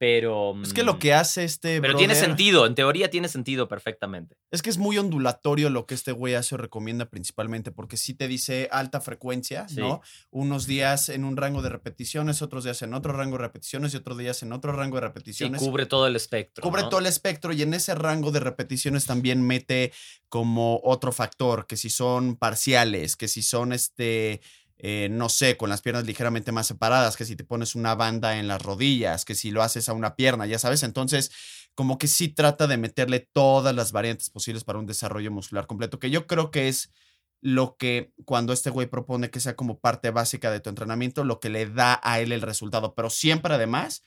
Pero. 0.00 0.54
Es 0.62 0.72
que 0.72 0.82
lo 0.82 0.94
mm, 0.94 0.98
que 0.98 1.12
hace 1.12 1.44
este. 1.44 1.78
Pero 1.78 1.94
tiene 1.94 2.14
sentido, 2.14 2.64
en 2.64 2.74
teoría 2.74 3.10
tiene 3.10 3.28
sentido 3.28 3.68
perfectamente. 3.68 4.34
Es 4.50 4.62
que 4.62 4.70
es 4.70 4.78
muy 4.78 4.96
ondulatorio 4.96 5.68
lo 5.68 5.84
que 5.84 5.92
este 5.92 6.12
güey 6.12 6.32
hace 6.32 6.54
o 6.54 6.58
recomienda 6.58 7.04
principalmente, 7.04 7.70
porque 7.70 7.98
sí 7.98 8.14
te 8.14 8.26
dice 8.26 8.70
alta 8.72 9.02
frecuencia, 9.02 9.68
Sí. 9.68 9.76
¿no? 9.76 10.00
Unos 10.30 10.66
días 10.66 11.10
en 11.10 11.26
un 11.26 11.36
rango 11.36 11.60
de 11.60 11.68
repeticiones, 11.68 12.40
otros 12.40 12.64
días 12.64 12.80
en 12.80 12.94
otro 12.94 13.12
rango 13.12 13.36
de 13.36 13.42
repeticiones 13.42 13.92
y 13.92 13.98
otros 13.98 14.16
días 14.16 14.42
en 14.42 14.54
otro 14.54 14.72
rango 14.72 14.96
de 14.96 15.02
repeticiones. 15.02 15.60
cubre 15.60 15.84
todo 15.84 16.06
el 16.06 16.16
espectro. 16.16 16.62
Cubre 16.62 16.80
¿no? 16.80 16.88
todo 16.88 17.00
el 17.00 17.06
espectro 17.06 17.52
y 17.52 17.60
en 17.60 17.74
ese 17.74 17.94
rango 17.94 18.30
de 18.30 18.40
repeticiones 18.40 19.04
también 19.04 19.46
mete 19.46 19.92
como 20.30 20.80
otro 20.82 21.12
factor, 21.12 21.66
que 21.66 21.76
si 21.76 21.90
son 21.90 22.36
parciales, 22.36 23.16
que 23.16 23.28
si 23.28 23.42
son 23.42 23.74
este, 23.74 24.40
eh, 24.82 25.08
no 25.10 25.28
sé, 25.28 25.56
con 25.56 25.70
las 25.70 25.82
piernas 25.82 26.04
ligeramente 26.04 26.52
más 26.52 26.66
separadas, 26.66 27.16
que 27.16 27.24
si 27.24 27.36
te 27.36 27.44
pones 27.44 27.74
una 27.74 27.94
banda 27.94 28.38
en 28.38 28.48
las 28.48 28.62
rodillas, 28.62 29.24
que 29.24 29.34
si 29.34 29.50
lo 29.50 29.62
haces 29.62 29.88
a 29.88 29.92
una 29.92 30.16
pierna, 30.16 30.46
ya 30.46 30.58
sabes, 30.58 30.82
entonces 30.82 31.30
como 31.74 31.98
que 31.98 32.08
sí 32.08 32.28
trata 32.28 32.66
de 32.66 32.76
meterle 32.76 33.20
todas 33.20 33.74
las 33.74 33.92
variantes 33.92 34.30
posibles 34.30 34.64
para 34.64 34.78
un 34.78 34.86
desarrollo 34.86 35.30
muscular 35.30 35.66
completo, 35.66 35.98
que 35.98 36.10
yo 36.10 36.26
creo 36.26 36.50
que 36.50 36.68
es 36.68 36.90
lo 37.40 37.76
que 37.76 38.12
cuando 38.24 38.52
este 38.52 38.70
güey 38.70 38.86
propone 38.86 39.30
que 39.30 39.40
sea 39.40 39.56
como 39.56 39.78
parte 39.78 40.10
básica 40.10 40.50
de 40.50 40.60
tu 40.60 40.68
entrenamiento, 40.68 41.24
lo 41.24 41.40
que 41.40 41.48
le 41.48 41.66
da 41.66 42.00
a 42.02 42.20
él 42.20 42.32
el 42.32 42.42
resultado, 42.42 42.94
pero 42.94 43.08
siempre 43.08 43.54
además 43.54 44.04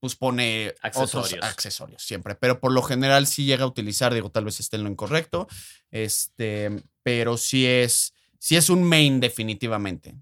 pues 0.00 0.14
pone 0.14 0.74
Accesorios. 0.80 1.32
otros 1.32 1.50
accesorios 1.50 2.02
siempre, 2.02 2.36
pero 2.36 2.60
por 2.60 2.72
lo 2.72 2.82
general 2.82 3.26
sí 3.26 3.44
llega 3.44 3.64
a 3.64 3.66
utilizar, 3.68 4.14
digo, 4.14 4.30
tal 4.30 4.44
vez 4.44 4.60
esté 4.60 4.76
en 4.76 4.84
lo 4.84 4.90
incorrecto, 4.90 5.48
este, 5.90 6.84
pero 7.02 7.36
sí 7.36 7.66
es, 7.66 8.14
sí 8.38 8.56
es 8.56 8.70
un 8.70 8.82
main 8.82 9.20
definitivamente. 9.20 10.16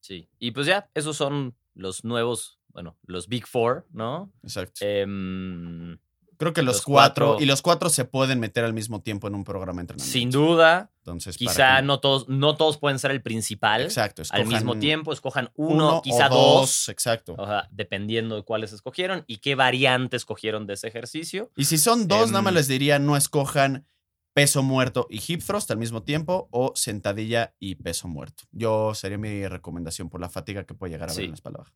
Sí. 0.00 0.28
Y 0.38 0.50
pues 0.50 0.66
ya, 0.66 0.90
esos 0.94 1.16
son 1.16 1.54
los 1.74 2.04
nuevos, 2.04 2.58
bueno, 2.68 2.96
los 3.06 3.28
Big 3.28 3.46
Four, 3.46 3.86
¿no? 3.92 4.30
Exacto. 4.42 4.80
Em, 4.84 5.98
Creo 6.36 6.52
que 6.52 6.62
los, 6.62 6.76
los 6.76 6.82
cuatro, 6.84 7.26
cuatro- 7.28 7.42
y 7.42 7.46
los 7.46 7.62
cuatro 7.62 7.88
se 7.88 8.04
pueden 8.04 8.40
meter 8.40 8.64
al 8.64 8.74
mismo 8.74 9.00
tiempo 9.00 9.28
en 9.28 9.36
un 9.36 9.44
programa 9.44 9.76
de 9.78 9.82
entrenamiento. 9.82 10.12
sin 10.12 10.30
duda, 10.32 10.90
Entonces, 10.98 11.36
quizá 11.38 11.80
no 11.80 12.00
todos, 12.00 12.28
no 12.28 12.56
todos 12.56 12.76
pueden 12.76 12.98
ser 12.98 13.12
el 13.12 13.22
principal. 13.22 13.82
Exacto. 13.82 14.22
al 14.30 14.44
mismo 14.46 14.76
tiempo, 14.76 15.12
escojan 15.12 15.50
uno, 15.54 16.02
quizá 16.02 16.28
dos, 16.28 16.88
Exacto. 16.88 17.36
o 17.38 17.46
sea, 17.46 17.68
dependiendo 17.70 18.34
de 18.34 18.42
cuáles 18.42 18.72
escogieron 18.72 19.22
y 19.28 19.36
qué 19.38 19.54
variante 19.54 20.16
escogieron 20.16 20.66
de 20.66 20.74
ese 20.74 20.88
ejercicio. 20.88 21.50
Y 21.56 21.64
si 21.66 21.78
son 21.78 22.08
dos, 22.08 22.30
nada 22.30 22.42
más 22.42 22.50
Em, 22.52 22.56
les 22.56 22.68
diría, 22.68 22.98
no 22.98 23.16
escojan 23.16 23.86
peso 24.34 24.62
muerto 24.62 25.06
y 25.08 25.20
hip 25.26 25.42
thrust 25.42 25.70
al 25.70 25.78
mismo 25.78 26.02
tiempo 26.02 26.48
o 26.50 26.72
sentadilla 26.74 27.54
y 27.60 27.76
peso 27.76 28.08
muerto. 28.08 28.44
Yo 28.52 28.92
sería 28.94 29.16
mi 29.16 29.46
recomendación 29.46 30.10
por 30.10 30.20
la 30.20 30.28
fatiga 30.28 30.64
que 30.64 30.74
puede 30.74 30.92
llegar 30.92 31.08
a 31.08 31.12
haber 31.12 31.20
Sí. 31.22 31.24
en 31.24 31.30
la 31.30 31.34
espalda 31.36 31.58
baja. 31.60 31.72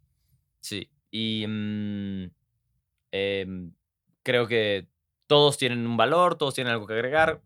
Sí. 0.60 0.90
Y 1.10 1.46
mm, 1.48 2.24
em, 3.12 3.72
creo 4.22 4.46
que 4.48 4.88
todos 5.26 5.56
tienen 5.56 5.86
un 5.86 5.96
valor, 5.96 6.34
todos 6.36 6.54
tienen 6.54 6.72
algo 6.72 6.86
que 6.86 6.94
agregar. 6.94 7.40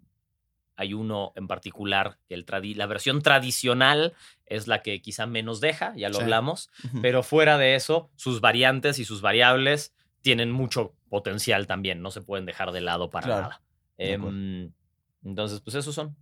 Hay 0.76 0.94
uno 0.94 1.32
en 1.36 1.46
particular 1.46 2.18
que 2.26 2.34
el 2.34 2.46
la 2.76 2.86
versión 2.86 3.20
tradicional 3.20 4.14
es 4.46 4.66
la 4.66 4.82
que 4.82 5.02
quizá 5.02 5.26
menos 5.26 5.60
deja, 5.60 5.92
ya 5.94 6.08
lo 6.08 6.16
Sí. 6.16 6.22
hablamos, 6.22 6.70
pero 7.02 7.22
fuera 7.22 7.58
de 7.58 7.74
eso, 7.74 8.10
sus 8.16 8.40
variantes 8.40 8.98
y 8.98 9.04
sus 9.04 9.20
variables 9.20 9.92
tienen 10.22 10.50
mucho 10.50 10.94
potencial 11.10 11.66
también, 11.66 12.00
no 12.00 12.10
se 12.10 12.22
pueden 12.22 12.46
dejar 12.46 12.72
de 12.72 12.80
lado 12.80 13.10
para 13.10 13.26
Claro, 13.26 13.42
nada. 13.42 13.62
Entonces, 15.25 15.61
pues 15.61 15.77
esos 15.77 15.95
son. 15.95 16.16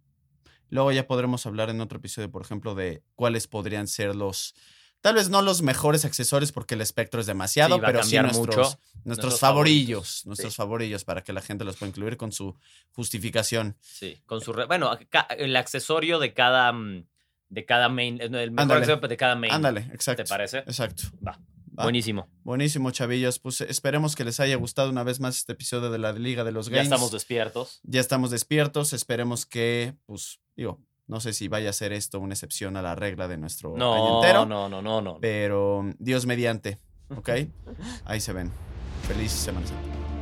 Luego 0.68 0.92
ya 0.92 1.06
podremos 1.06 1.44
hablar 1.46 1.70
en 1.70 1.80
otro 1.80 1.98
episodio, 1.98 2.30
por 2.30 2.42
ejemplo, 2.42 2.74
de 2.74 3.02
cuáles 3.16 3.48
podrían 3.48 3.88
ser 3.88 4.14
los, 4.14 4.54
tal 5.00 5.14
vez 5.16 5.28
no 5.28 5.42
los 5.42 5.62
mejores 5.62 6.04
accesorios 6.04 6.52
porque 6.52 6.74
el 6.74 6.80
espectro 6.80 7.20
es 7.20 7.26
demasiado, 7.26 7.76
Sí, 7.76 7.82
pero 7.84 8.02
sí 8.04 8.16
nuestros, 8.18 8.38
mucho. 8.38 8.56
nuestros, 8.58 9.04
Nuestros 9.04 9.40
favorillos, 9.40 9.88
favoritos, 9.98 10.26
nuestros 10.26 10.52
sí. 10.52 10.56
favorillos 10.56 11.04
para 11.04 11.22
que 11.24 11.32
la 11.32 11.40
gente 11.40 11.64
los 11.64 11.76
pueda 11.76 11.88
incluir 11.90 12.16
con 12.16 12.30
su 12.30 12.56
justificación. 12.92 13.76
Sí, 13.80 14.20
con 14.26 14.40
su 14.40 14.52
bueno, 14.52 14.96
el 15.36 15.56
accesorio 15.56 16.18
de 16.18 16.34
cada 16.34 16.72
mm, 16.72 17.04
de 17.48 17.64
cada 17.64 17.88
main, 17.88 18.20
el 18.20 18.30
mejor 18.52 18.76
accesorio 18.76 19.08
de 19.08 19.16
cada 19.16 19.34
main. 19.34 19.52
Ándale, 19.52 19.80
exacto. 19.92 20.22
¿Te 20.22 20.28
parece? 20.28 20.58
Exacto. 20.58 21.02
Va. 21.26 21.40
Va. 21.80 21.84
Buenísimo. 21.84 22.28
Buenísimo, 22.44 22.90
chavillos. 22.90 23.38
Pues 23.38 23.60
esperemos 23.62 24.14
que 24.16 24.24
les 24.24 24.38
haya 24.40 24.56
gustado 24.56 24.90
una 24.90 25.02
vez 25.02 25.18
más 25.20 25.36
este 25.38 25.52
episodio 25.52 25.90
de 25.90 25.98
la 25.98 26.12
Liga 26.12 26.44
de 26.44 26.52
los 26.52 26.66
Ya 26.66 26.72
Games. 26.76 26.86
estamos 26.86 27.10
despiertos. 27.12 27.80
ya 27.82 28.00
estamos 28.00 28.30
despiertos. 28.30 28.92
Esperemos 28.92 29.46
que, 29.46 29.94
pues, 30.06 30.40
digo, 30.56 30.80
no 31.06 31.20
sé 31.20 31.32
si 31.32 31.48
vaya 31.48 31.70
a 31.70 31.72
ser 31.72 31.92
esto 31.92 32.20
una 32.20 32.34
excepción 32.34 32.76
a 32.76 32.82
la 32.82 32.94
regla 32.94 33.26
de 33.28 33.36
nuestro 33.38 33.70
año 33.74 33.78
No, 33.78 34.22
entero, 34.22 34.46
no, 34.46 34.68
no, 34.68 34.80
no, 34.82 35.00
no. 35.00 35.18
pero 35.20 35.84
Dios 35.98 36.26
mediante, 36.26 36.78
¿ok? 37.08 37.30
Ahí 38.04 38.20
se 38.20 38.32
ven. 38.32 38.52
Feliz 39.08 39.32
Semana 39.32 39.66
Santa. 39.66 40.19